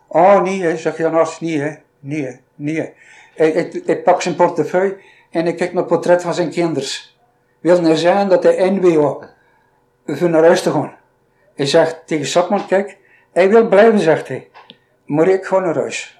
Oh 0.07 0.41
nee, 0.41 0.77
zegt 0.77 0.97
Jan 0.97 1.15
Arts, 1.15 1.39
nee, 1.39 1.77
nee, 1.99 2.39
nee. 2.55 2.93
Hij, 3.35 3.51
hij, 3.51 3.81
hij 3.85 4.01
pakt 4.01 4.23
zijn 4.23 4.35
portefeuille 4.35 4.97
en 5.31 5.43
hij 5.43 5.53
kijkt 5.53 5.73
naar 5.73 5.83
het 5.83 5.91
portret 5.91 6.21
van 6.21 6.33
zijn 6.33 6.49
kinders. 6.49 7.17
Wil 7.59 7.83
hij 7.83 7.95
zeggen 7.95 8.29
dat 8.29 8.43
hij 8.43 8.69
NWO 8.69 9.23
voor 10.05 10.29
naar 10.29 10.43
huis 10.43 10.61
te 10.61 10.71
gaan. 10.71 10.95
Hij 11.55 11.65
zegt 11.65 12.01
tegen 12.05 12.25
Sapman, 12.25 12.67
kijk, 12.67 12.97
hij 13.31 13.49
wil 13.49 13.67
blijven, 13.67 13.99
zegt 13.99 14.27
hij. 14.27 14.47
Maar 15.05 15.27
ik 15.27 15.45
ga 15.45 15.59
naar 15.59 15.75
huis. 15.75 16.19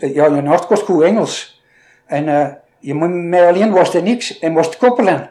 Ja, 0.00 0.26
je 0.26 0.42
hart 0.42 0.66
kost 0.66 0.82
goed 0.82 1.02
Engels. 1.02 1.62
En 2.06 2.28
uh, 2.28 2.48
je 2.78 2.94
moet 2.94 3.10
mij 3.10 3.48
alleen 3.48 3.72
was 3.72 3.94
er 3.94 4.02
niks 4.02 4.38
en 4.38 4.52
moest 4.52 4.76
koppelen. 4.76 5.30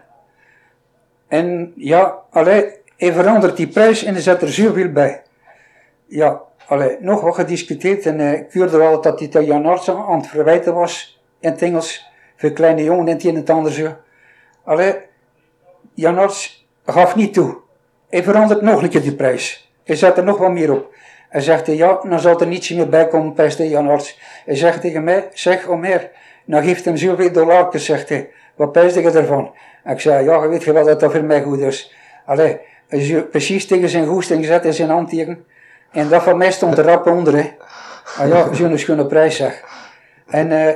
En 1.27 1.73
ja, 1.75 2.15
allee, 2.29 2.73
hij 2.97 3.13
verandert 3.13 3.57
die 3.57 3.67
prijs 3.67 4.03
en 4.03 4.13
hij 4.13 4.21
zet 4.21 4.41
er 4.41 4.51
zoveel 4.51 4.91
bij. 4.91 5.21
Ja, 6.05 6.41
allee, 6.67 6.97
nog 6.99 7.21
wat 7.21 7.35
gediscuteerd 7.35 8.05
en 8.05 8.19
uh, 8.19 8.31
ik 8.31 8.51
wel 8.51 9.01
dat 9.01 9.19
hij 9.19 9.27
tegen 9.27 9.47
Jan 9.47 9.65
Arts 9.65 9.89
aan 9.89 10.17
het 10.17 10.27
verwijten 10.27 10.73
was 10.73 11.21
in 11.39 11.49
het 11.51 11.61
Engels. 11.61 12.13
Voor 12.35 12.51
kleine 12.51 12.83
jongen 12.83 13.07
en 13.07 13.13
het 13.13 13.23
een 13.23 13.29
en 13.29 13.35
het 13.35 13.49
ander 13.49 13.71
zo. 13.71 13.95
Allee, 14.63 14.95
Jan 15.93 16.17
Arts 16.17 16.67
gaf 16.85 17.15
niet 17.15 17.33
toe. 17.33 17.57
Hij 18.09 18.23
verandert 18.23 18.61
nog 18.61 18.81
een 18.81 18.89
die 18.89 19.15
prijs. 19.15 19.71
Hij 19.83 19.95
zet 19.95 20.17
er 20.17 20.23
nog 20.23 20.37
wat 20.37 20.51
meer 20.51 20.71
op. 20.71 20.93
Hij 21.29 21.41
zegt, 21.41 21.67
ja, 21.67 21.99
dan 22.03 22.19
zal 22.19 22.39
er 22.39 22.47
niets 22.47 22.69
meer 22.69 22.89
bij 22.89 23.07
komen, 23.07 23.33
beste 23.33 23.69
Jan 23.69 23.89
Arts. 23.89 24.19
Hij 24.45 24.55
zegt 24.55 24.81
tegen 24.81 25.03
mij, 25.03 25.29
zeg 25.33 25.67
Omer, 25.67 26.11
nou 26.45 26.63
geeft 26.63 26.85
hem 26.85 26.97
zoveel 26.97 27.31
dollarjes, 27.31 27.85
zegt 27.85 28.09
hij. 28.09 28.29
Wat 28.55 28.71
pijs 28.71 28.93
je 28.93 29.11
ervan? 29.11 29.53
En 29.83 29.93
ik 29.93 29.99
zei, 29.99 30.25
ja, 30.25 30.43
je 30.43 30.47
weet 30.49 30.63
wel 30.63 30.85
dat 30.85 30.99
dat 30.99 31.11
voor 31.11 31.23
mij 31.23 31.41
goed 31.41 31.59
is. 31.59 31.93
Allee, 32.25 32.59
precies 33.31 33.67
tegen 33.67 33.89
zijn 33.89 34.07
goesting 34.07 34.45
zet 34.45 34.65
in 34.65 34.73
zijn 34.73 34.89
handteken. 34.89 35.45
En 35.95 36.09
dat 36.09 36.23
van 36.23 36.37
mij 36.37 36.51
stond 36.51 36.77
er 36.77 36.85
rap 36.85 37.07
onder, 37.07 37.35
hè. 37.35 37.51
Ah 38.17 38.27
ja, 38.27 38.53
zo'n 38.53 38.77
schone 38.77 39.05
prijs, 39.05 39.35
zeg. 39.35 39.63
En, 40.27 40.51
eh, 40.51 40.67
uh, 40.67 40.73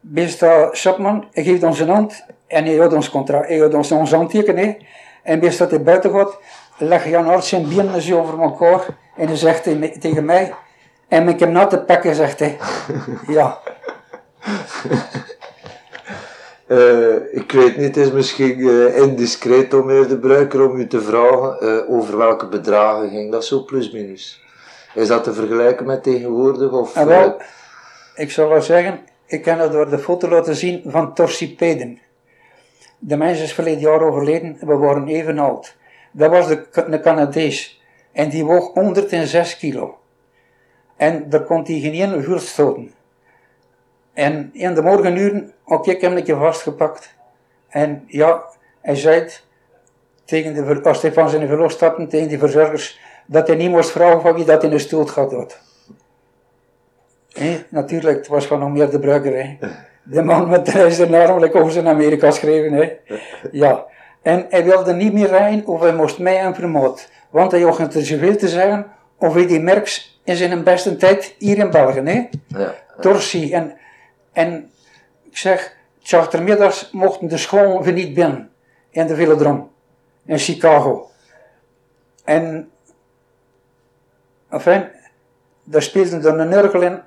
beste 0.00 0.68
Sapman, 0.72 1.24
hij 1.32 1.44
geeft 1.44 1.62
ons 1.62 1.80
een 1.80 1.88
hand 1.88 2.24
en 2.46 2.64
hij 2.64 2.76
houdt 2.76 2.94
ons 2.94 3.10
contract, 3.10 3.48
hij 3.48 3.58
houdt 3.58 3.74
ons, 3.74 3.92
ons 3.92 4.12
handteken. 4.12 4.76
En 5.22 5.40
best 5.40 5.58
dat 5.58 5.70
hij 5.70 5.82
buiten 5.82 6.10
gaat, 6.10 6.38
leg 6.78 7.08
Jan 7.08 7.26
Hart 7.26 7.44
zijn 7.44 7.68
benen 7.68 8.02
zo 8.02 8.18
over 8.18 8.42
elkaar 8.42 8.86
en 9.16 9.26
hij 9.26 9.36
zegt 9.36 9.62
tegen 10.00 10.24
mij, 10.24 10.54
en 11.08 11.28
ik 11.28 11.40
hem 11.40 11.52
na 11.52 11.66
te 11.66 11.78
pakken, 11.78 12.14
zegt 12.14 12.38
hij. 12.38 12.56
Ja. 13.26 13.58
Uh, 16.72 17.14
ik 17.30 17.52
weet 17.52 17.76
niet, 17.76 17.86
het 17.86 17.96
is 17.96 18.12
misschien 18.12 18.58
uh, 18.58 18.96
indiscreet 18.96 19.74
om 19.74 19.86
de 19.86 20.18
bruiker 20.18 20.70
om 20.70 20.76
u 20.76 20.86
te 20.86 21.00
vragen 21.00 21.56
uh, 21.60 21.90
over 21.90 22.16
welke 22.16 22.48
bedragen 22.48 23.10
ging 23.10 23.32
dat 23.32 23.44
zo 23.44 23.64
plus 23.64 23.90
minus. 23.90 24.44
Is 24.94 25.08
dat 25.08 25.24
te 25.24 25.32
vergelijken 25.32 25.86
met 25.86 26.02
tegenwoordig? 26.02 26.72
Of, 26.72 26.96
en 26.96 27.06
wel, 27.06 27.40
ik 28.14 28.30
zal 28.30 28.48
wel 28.48 28.62
zeggen, 28.62 29.00
ik 29.26 29.42
kan 29.42 29.58
het 29.58 29.72
door 29.72 29.90
de 29.90 29.98
foto 29.98 30.28
laten 30.28 30.56
zien 30.56 30.82
van 30.86 31.14
Torsipeden. 31.14 31.98
De 32.98 33.16
mens 33.16 33.40
is 33.40 33.52
verleden 33.52 33.80
jaar 33.80 34.02
overleden, 34.02 34.56
we 34.60 34.76
waren 34.76 35.08
even 35.08 35.38
oud. 35.38 35.76
Dat 36.12 36.30
was 36.30 36.48
de, 36.48 36.64
de 36.90 37.00
Canadees 37.00 37.82
en 38.12 38.28
die 38.28 38.44
woog 38.44 38.72
106 38.72 39.56
kilo. 39.56 39.98
En 40.96 41.28
daar 41.28 41.44
kon 41.44 41.64
hij 41.64 41.80
geen 41.80 42.22
vuur 42.22 42.40
stoten. 42.40 42.92
En 44.12 44.50
in 44.52 44.74
de 44.74 44.82
morgenuren 44.82 45.52
ook 45.64 45.86
ik 45.86 46.00
hem 46.00 46.16
een 46.16 46.24
keer 46.24 46.36
vastgepakt. 46.36 47.14
En 47.68 48.04
ja, 48.06 48.42
hij 48.80 48.96
zei 48.96 49.28
tegen 50.24 50.54
de, 50.54 50.82
als 50.82 51.02
hij 51.02 51.12
van 51.12 51.28
zijn 51.28 51.46
verlof 51.46 51.70
stapte 51.70 52.06
tegen 52.06 52.28
die 52.28 52.38
verzorgers, 52.38 53.00
dat 53.26 53.46
hij 53.46 53.56
niet 53.56 53.70
moest 53.70 53.90
vragen 53.90 54.20
van 54.20 54.34
wie 54.34 54.44
dat 54.44 54.64
in 54.64 54.70
de 54.70 54.78
stoel 54.78 55.06
gaat 55.06 55.32
had. 55.32 55.60
natuurlijk, 57.68 58.16
het 58.16 58.28
was 58.28 58.46
van 58.46 58.72
meer 58.72 58.90
de 58.90 58.98
Brugger. 58.98 59.56
De 60.02 60.22
man 60.22 60.48
met 60.48 60.66
de 60.66 60.72
reis 60.72 60.98
namelijk 60.98 61.54
over 61.56 61.72
zijn 61.72 61.88
Amerika 61.88 62.30
schreven. 62.30 62.72
Hè. 62.72 62.92
Ja. 63.52 63.84
En 64.22 64.46
hij 64.48 64.64
wilde 64.64 64.92
niet 64.92 65.12
meer 65.12 65.28
rijden 65.28 65.66
of 65.66 65.80
hij 65.80 65.94
moest 65.94 66.18
mij 66.18 66.40
aan 66.40 66.54
vermoord. 66.54 67.10
Want 67.30 67.50
hij 67.52 67.60
had 67.60 67.94
er 67.94 68.04
zoveel 68.04 68.36
te 68.36 68.48
zeggen 68.48 68.86
over 69.18 69.46
die 69.46 69.60
merks 69.60 70.20
in 70.24 70.36
zijn 70.36 70.62
beste 70.62 70.96
tijd 70.96 71.34
hier 71.38 71.58
in 71.58 71.70
België. 71.70 72.00
Hè. 72.00 72.28
Ja. 72.46 72.74
Torsi. 73.00 73.52
En, 73.52 73.76
en 74.32 74.70
ik 75.22 75.36
zeg, 75.36 75.76
chartermiddags 76.02 76.90
mochten 76.92 77.28
de 77.28 77.36
scholen 77.36 77.82
weer 77.82 77.92
niet 77.92 78.14
binnen. 78.14 78.50
In 78.90 79.06
de 79.06 79.14
Velodrom. 79.14 79.70
In 80.24 80.38
Chicago. 80.38 81.10
En, 82.24 82.70
enfin, 84.50 84.88
daar 85.64 85.82
speelde 85.82 86.16
er 86.16 86.38
een 86.38 86.48
nurkel 86.48 86.82
in. 86.82 87.00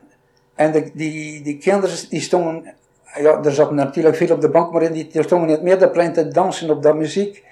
En 0.55 0.71
de, 0.71 0.91
die, 0.93 1.41
die 1.41 1.57
kinderen 1.57 2.09
die 2.09 2.21
stonden 2.21 2.75
ja, 3.21 3.43
er 3.43 3.51
zat 3.51 3.71
natuurlijk 3.71 4.15
veel 4.15 4.31
op 4.35 4.41
de 4.41 4.49
bank, 4.49 4.71
maar 4.71 4.81
in 4.81 4.93
die, 4.93 5.09
er 5.13 5.23
stonden 5.23 5.47
in 5.47 5.53
het 5.53 5.63
middenplein 5.63 6.13
te 6.13 6.27
dansen 6.27 6.69
op 6.69 6.83
dat 6.83 6.95
muziek. 6.95 7.43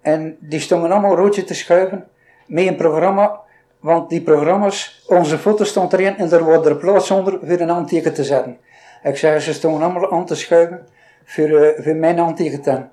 En 0.00 0.36
die 0.40 0.60
stonden 0.60 0.90
allemaal 0.90 1.16
roodje 1.16 1.44
te 1.44 1.54
schuiven 1.54 2.08
met 2.46 2.66
een 2.66 2.76
programma, 2.76 3.40
want 3.80 4.10
die 4.10 4.20
programma's, 4.20 5.04
onze 5.06 5.38
foto 5.38 5.64
stond 5.64 5.92
erin 5.92 6.16
en 6.16 6.32
er 6.32 6.44
wordt 6.44 6.66
er 6.66 6.76
plaats 6.76 7.10
onder 7.10 7.38
voor 7.42 7.60
een 7.60 7.68
handteken 7.68 8.14
te 8.14 8.24
zetten. 8.24 8.58
Ik 9.02 9.16
zeg, 9.16 9.42
ze 9.42 9.52
stonden 9.52 9.82
allemaal 9.82 10.12
aan 10.12 10.26
te 10.26 10.34
schuiven 10.34 10.86
voor, 11.24 11.48
uh, 11.48 11.68
voor 11.78 11.94
mijn 11.94 12.18
handteken 12.18 12.92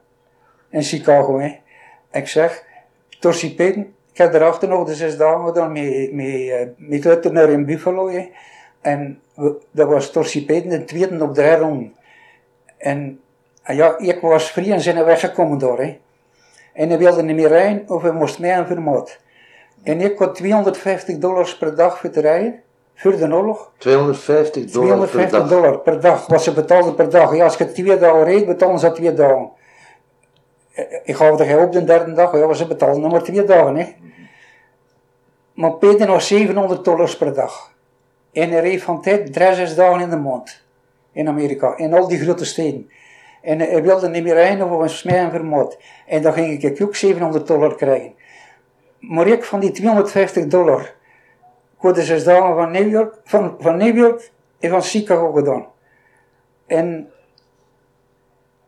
in 0.69 0.83
Chicago. 0.83 1.39
Hè. 1.39 1.59
Ik 2.11 2.27
zeg, 2.27 2.63
Torsi 3.19 3.55
Peten, 3.55 3.95
ik 4.11 4.17
heb 4.17 4.33
erachter 4.33 4.67
nog 4.67 4.87
de 4.87 4.95
zes 4.95 5.17
dagen 5.17 5.45
gedaan 5.45 5.71
met, 5.71 6.13
met, 6.13 7.03
met 7.03 7.31
naar 7.31 7.49
in 7.49 7.65
Buffalo. 7.65 8.11
En 8.81 9.21
dat 9.71 9.87
was 9.87 10.11
Torsi 10.11 10.45
Peten 10.45 10.69
de 10.69 10.83
tweede 10.83 11.23
op 11.23 11.35
de 11.35 11.55
ronde. 11.55 11.91
En 12.77 13.19
ja, 13.65 13.97
ik 13.97 14.21
was 14.21 14.51
vrij 14.51 14.71
en 14.71 14.81
zijn 14.81 15.05
weggekomen 15.05 15.57
door. 15.57 15.79
Hè. 15.79 15.99
En 16.73 16.89
hij 16.89 16.97
wilde 16.97 17.23
niet 17.23 17.35
meer 17.35 17.47
rijden 17.47 17.89
of 17.89 18.01
hij 18.01 18.11
moest 18.11 18.39
mij 18.39 18.57
aan 18.57 18.67
vermoord. 18.67 19.19
En 19.83 20.01
ik 20.01 20.17
had 20.17 20.35
250 20.35 21.17
dollars 21.17 21.57
per 21.57 21.75
dag 21.75 21.99
voor 21.99 22.09
te 22.09 22.21
rijden, 22.21 22.61
voor 22.95 23.17
de 23.17 23.33
oorlog. 23.33 23.71
250 23.77 24.71
dollar 24.71 25.07
250 25.07 25.29
per 25.29 25.39
dag? 25.39 25.49
dollar 25.49 25.79
per 25.79 26.01
dag, 26.01 26.27
wat 26.27 26.43
ze 26.43 26.53
betaalden 26.53 26.95
per 26.95 27.09
dag. 27.09 27.35
Ja, 27.35 27.43
als 27.43 27.57
je 27.57 27.71
twee 27.71 27.97
dagen 27.97 28.23
reed, 28.23 28.45
betalen 28.45 28.79
ze 28.79 28.91
twee 28.91 29.13
dagen. 29.13 29.49
Ik 31.03 31.15
ga 31.15 31.25
er 31.25 31.61
op 31.61 31.71
de 31.71 31.83
derde 31.83 32.13
dag, 32.13 32.37
ja, 32.37 32.53
ze 32.53 32.67
betalen 32.67 33.01
nog 33.01 33.11
maar 33.11 33.23
twee 33.23 33.43
dagen. 33.43 33.75
Hè. 33.75 33.93
Maar 35.53 35.71
Peter 35.71 36.07
nog 36.07 36.21
700 36.21 36.85
dollars 36.85 37.17
per 37.17 37.33
dag. 37.33 37.73
En 38.33 38.49
hij 38.49 38.61
reed 38.61 38.83
van 38.83 39.01
tijd 39.01 39.33
drie, 39.33 39.53
zes 39.53 39.75
dagen 39.75 40.01
in 40.01 40.09
de 40.09 40.17
maand. 40.17 40.63
In 41.11 41.27
Amerika, 41.27 41.77
in 41.77 41.93
al 41.93 42.07
die 42.07 42.19
grote 42.19 42.45
steden. 42.45 42.89
En 43.41 43.59
hij 43.59 43.83
wilde 43.83 44.09
niet 44.09 44.23
meer 44.23 44.33
rijden 44.33 44.69
was 44.69 45.03
mij 45.03 45.17
en 45.17 45.31
vermoord. 45.31 45.77
En 46.07 46.21
dan 46.21 46.33
ging 46.33 46.63
ik 46.63 46.81
ook 46.81 46.95
700 46.95 47.47
dollar 47.47 47.75
krijgen. 47.75 48.13
Maar 48.99 49.27
ik 49.27 49.43
van 49.43 49.59
die 49.59 49.71
250 49.71 50.47
dollar, 50.47 50.94
de 51.79 52.03
zes 52.03 52.23
dagen 52.23 52.55
van 52.55 52.71
New 52.71 52.89
York, 52.89 53.15
van, 53.23 53.55
van 53.59 53.77
New 53.77 53.95
York 53.95 54.31
en 54.59 54.69
van 54.69 54.81
Chicago 54.81 55.31
gedaan. 55.31 55.67
En 56.65 57.11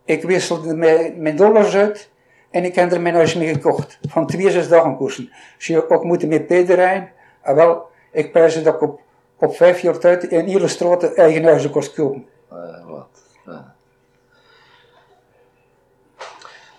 ik 0.05 0.24
wisselde 0.24 0.76
mijn, 0.76 1.22
mijn 1.22 1.36
dollars 1.36 1.76
uit 1.76 2.10
en 2.51 2.64
ik 2.64 2.76
heb 2.76 2.91
er 2.91 3.01
mijn 3.01 3.16
huis 3.16 3.36
mee 3.36 3.53
gekocht. 3.53 3.99
Van 4.10 4.28
twee, 4.28 4.51
zes 4.51 4.68
dagen 4.68 4.97
koersen. 4.97 5.32
Dus 5.58 5.68
je 5.68 5.89
ook 5.89 6.03
moeten 6.03 6.28
met 6.28 6.47
Peter 6.47 6.76
rijden. 6.76 7.12
En 7.41 7.55
wel, 7.55 7.86
ik 8.12 8.32
prijs 8.32 8.64
dat 8.64 8.74
ik 8.74 8.82
op 8.82 9.01
op 9.39 9.55
vijf 9.55 9.80
jaar 9.80 9.97
tijd 9.97 10.24
in 10.24 10.45
hele 10.45 10.68
straten 10.68 11.16
eigen 11.16 11.43
huizen 11.43 11.70
kost 11.70 11.93
kopen. 11.93 12.26
Uh, 12.53 12.89
wat? 12.89 13.08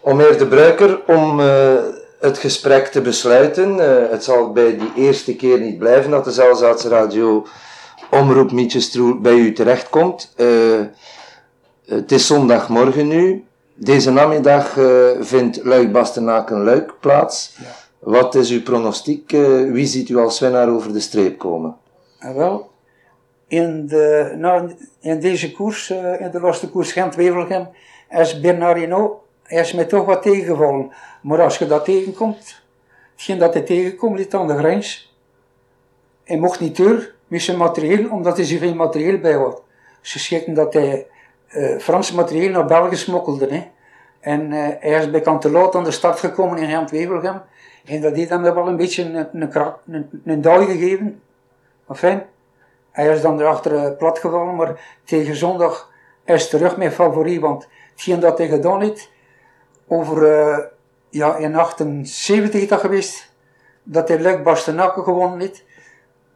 Om 0.00 0.16
meer 0.16 0.38
de 0.38 0.46
bruiker, 0.46 1.04
om 1.06 1.40
uh, 1.40 1.74
het 2.20 2.38
gesprek 2.38 2.86
te 2.86 3.00
besluiten. 3.00 3.80
Eh, 3.80 4.10
het 4.10 4.24
zal 4.24 4.52
bij 4.52 4.78
die 4.78 4.92
eerste 4.96 5.36
keer 5.36 5.60
niet 5.60 5.78
blijven 5.78 6.10
dat 6.10 6.24
de 6.24 6.32
Zelzaatse 6.32 6.88
Radio 6.88 7.46
Omroep 8.10 8.52
Mietjestroel 8.52 9.20
bij 9.20 9.34
u 9.34 9.52
terechtkomt. 9.52 10.34
Uh, 10.36 10.80
het 11.86 12.12
is 12.12 12.26
zondagmorgen 12.26 13.08
nu. 13.08 13.44
Deze 13.74 14.10
namiddag 14.10 14.76
uh, 14.76 15.08
vindt 15.20 15.64
Luik 15.64 15.92
Bastenaken 15.92 16.64
Luik 16.64 16.94
plaats. 17.00 17.56
Ja. 17.58 17.66
Wat 17.98 18.34
is 18.34 18.50
uw 18.50 18.62
pronostiek? 18.62 19.30
wie 19.72 19.86
ziet 19.86 20.08
u 20.08 20.16
als 20.16 20.40
winnaar 20.40 20.68
over 20.68 20.92
de 20.92 21.00
streep 21.00 21.38
komen? 21.38 21.76
wel, 22.34 22.70
in, 23.46 23.86
de, 23.86 24.34
nou, 24.36 24.74
in 25.00 25.20
deze 25.20 25.52
koers, 25.52 25.90
in 25.90 26.30
de 26.32 26.40
laatste 26.40 26.70
koers 26.70 26.92
Gent-Wevelgem, 26.92 27.68
is 28.10 28.40
Bernardino 28.40 29.22
hij 29.48 29.60
is 29.60 29.72
mij 29.72 29.84
toch 29.84 30.04
wat 30.04 30.22
tegengevallen. 30.22 30.92
Maar 31.20 31.42
als 31.42 31.58
je 31.58 31.66
dat 31.66 31.84
tegenkomt, 31.84 32.62
hetgeen 33.12 33.38
dat 33.38 33.54
hij 33.54 33.62
tegenkomt, 33.62 34.18
ligt 34.18 34.34
aan 34.34 34.46
de 34.46 34.56
grens. 34.56 35.16
Hij 36.24 36.38
mocht 36.38 36.60
niet 36.60 36.76
door 36.76 37.12
met 37.26 37.42
zijn 37.42 37.56
materieel, 37.56 38.10
omdat 38.10 38.36
hij 38.36 38.46
zoveel 38.46 38.74
materieel 38.74 39.18
bij 39.18 39.32
had. 39.32 39.62
Ze 40.00 40.18
schikken 40.18 40.54
dat 40.54 40.74
hij 40.74 41.06
uh, 41.50 41.78
Frans 41.78 42.12
materieel 42.12 42.50
naar 42.50 42.64
België 42.64 42.96
smokkelde. 42.96 43.46
Hè. 43.54 43.66
En 44.20 44.52
uh, 44.52 44.68
hij 44.78 44.98
is 44.98 45.10
bekend 45.10 45.40
te 45.40 45.50
laat 45.50 45.74
aan 45.74 45.84
de 45.84 45.90
start 45.90 46.18
gekomen 46.18 46.58
in 46.58 46.68
Gent-Wevelgem. 46.68 47.42
En 47.84 48.00
dat 48.00 48.16
heeft 48.16 48.30
hem 48.30 48.42
wel 48.42 48.68
een 48.68 48.76
beetje 48.76 49.02
een, 49.02 49.28
een, 49.32 50.44
een, 50.44 50.66
gegeven. 50.66 51.22
Enfin, 51.88 52.22
hij 52.90 53.08
is 53.08 53.20
dan 53.20 53.40
erachter 53.40 53.72
uh, 53.72 53.96
plat 53.96 54.18
gevallen, 54.18 54.56
maar 54.56 55.00
tegen 55.04 55.36
zondag 55.36 55.90
is 56.24 56.48
terug 56.48 56.76
mijn 56.76 56.92
favoriet. 56.92 57.40
Want 57.40 57.68
hetgeen 57.92 58.20
dat 58.20 58.38
hij 58.38 58.48
gedaan 58.48 58.80
heeft, 58.80 59.10
over, 59.88 60.22
uh, 60.22 60.58
ja, 61.10 61.36
in 61.36 61.54
78 61.54 62.68
dat 62.68 62.80
geweest, 62.80 63.32
dat 63.82 64.08
hij 64.08 64.20
Luik 64.20 64.42
Bastenaken 64.42 65.02
gewonnen 65.02 65.40
heeft. 65.40 65.64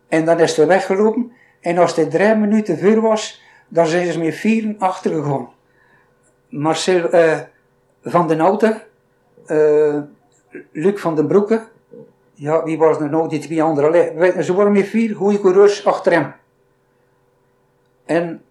En 0.09 0.25
dan 0.25 0.41
is 0.41 0.57
hij 0.57 0.67
weggelopen. 0.67 1.33
En 1.61 1.79
als 1.79 1.97
hij 1.97 2.07
drie 2.07 2.35
minuten 2.35 2.79
voor 2.79 3.01
was, 3.01 3.43
dan 3.69 3.87
zijn 3.87 4.13
ze 4.13 4.19
met 4.19 4.35
vier 4.35 4.75
achtergegaan. 4.79 5.49
Marcel 6.49 7.15
uh, 7.15 7.39
van 8.03 8.29
den 8.29 8.39
Houten, 8.39 8.83
uh, 9.47 9.99
Luc 10.73 11.01
van 11.01 11.17
den 11.17 11.27
Broeke, 11.27 11.63
ja, 12.35 12.65
wie 12.65 12.79
was 12.79 12.99
er 12.99 13.11
nou, 13.11 13.29
die 13.29 13.39
twee 13.39 13.63
anderen? 13.63 14.45
Ze 14.45 14.55
waren 14.55 14.73
met 14.73 14.87
vier 14.87 15.15
goede 15.15 15.41
coureurs 15.41 15.85
achter 15.85 16.13
hem. 16.13 16.33
En 18.05 18.43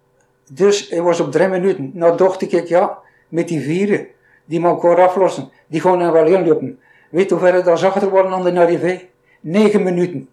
dus 0.50 0.88
hij 0.88 1.02
was 1.02 1.20
op 1.20 1.32
drie 1.32 1.48
minuten. 1.48 1.90
Nou 1.94 2.16
dacht 2.16 2.42
ik, 2.42 2.50
ja, 2.50 2.98
met 3.28 3.48
die 3.48 3.60
vieren, 3.60 4.06
die 4.44 4.60
moet 4.60 4.70
elkaar 4.70 5.06
aflossen. 5.06 5.50
Die 5.66 5.80
gaan 5.80 5.98
dan 5.98 6.12
wel 6.12 6.26
inlopen. 6.26 6.80
Weet 7.10 7.28
je 7.28 7.34
hoe 7.34 7.44
ver 7.44 7.64
dat 7.64 7.82
achter 7.82 8.10
worden 8.10 8.32
aan 8.32 8.42
de 8.42 8.60
arrivé? 8.60 9.00
9 9.40 9.82
minuten. 9.82 10.28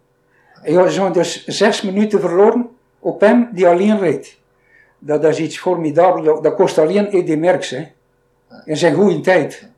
En 0.62 0.72
ze 0.72 0.90
zijn 0.90 1.12
dus 1.12 1.46
6 1.46 1.82
minuten 1.82 2.20
verloren 2.20 2.68
op 2.98 3.20
hem 3.20 3.48
die 3.52 3.68
alleen 3.68 3.98
reed. 3.98 4.38
Dat 4.98 5.24
is 5.24 5.38
iets 5.38 5.58
formidabels. 5.58 6.42
Dat 6.42 6.54
kost 6.54 6.78
alleen 6.78 7.10
Eddy 7.10 7.34
Merckx. 7.34 7.70
Hè. 7.70 7.88
In 8.64 8.76
zijn 8.76 8.94
goede 8.94 9.20
tijd. 9.20 9.68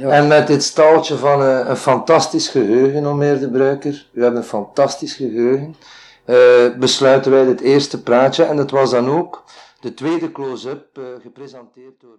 En 0.00 0.28
met 0.28 0.46
dit 0.46 0.62
staaltje 0.62 1.16
van 1.16 1.40
een, 1.40 1.76
fantastisch 1.76 2.48
geheugen, 2.48 3.06
om 3.06 3.16
meer 3.16 3.38
de 3.38 3.50
Bruiker. 3.50 4.06
U 4.12 4.22
hebt 4.22 4.36
een 4.36 4.44
fantastisch 4.44 5.14
geheugen. 5.14 5.74
Uh, 6.26 6.76
besluiten 6.78 7.30
wij 7.30 7.44
dit 7.44 7.60
eerste 7.60 8.02
praatje. 8.02 8.44
En 8.44 8.56
dat 8.56 8.70
was 8.70 8.90
dan 8.90 9.08
ook 9.08 9.44
de 9.80 9.94
tweede 9.94 10.32
close-up 10.32 10.98
uh, 10.98 11.04
gepresenteerd 11.22 12.00
door 12.00 12.18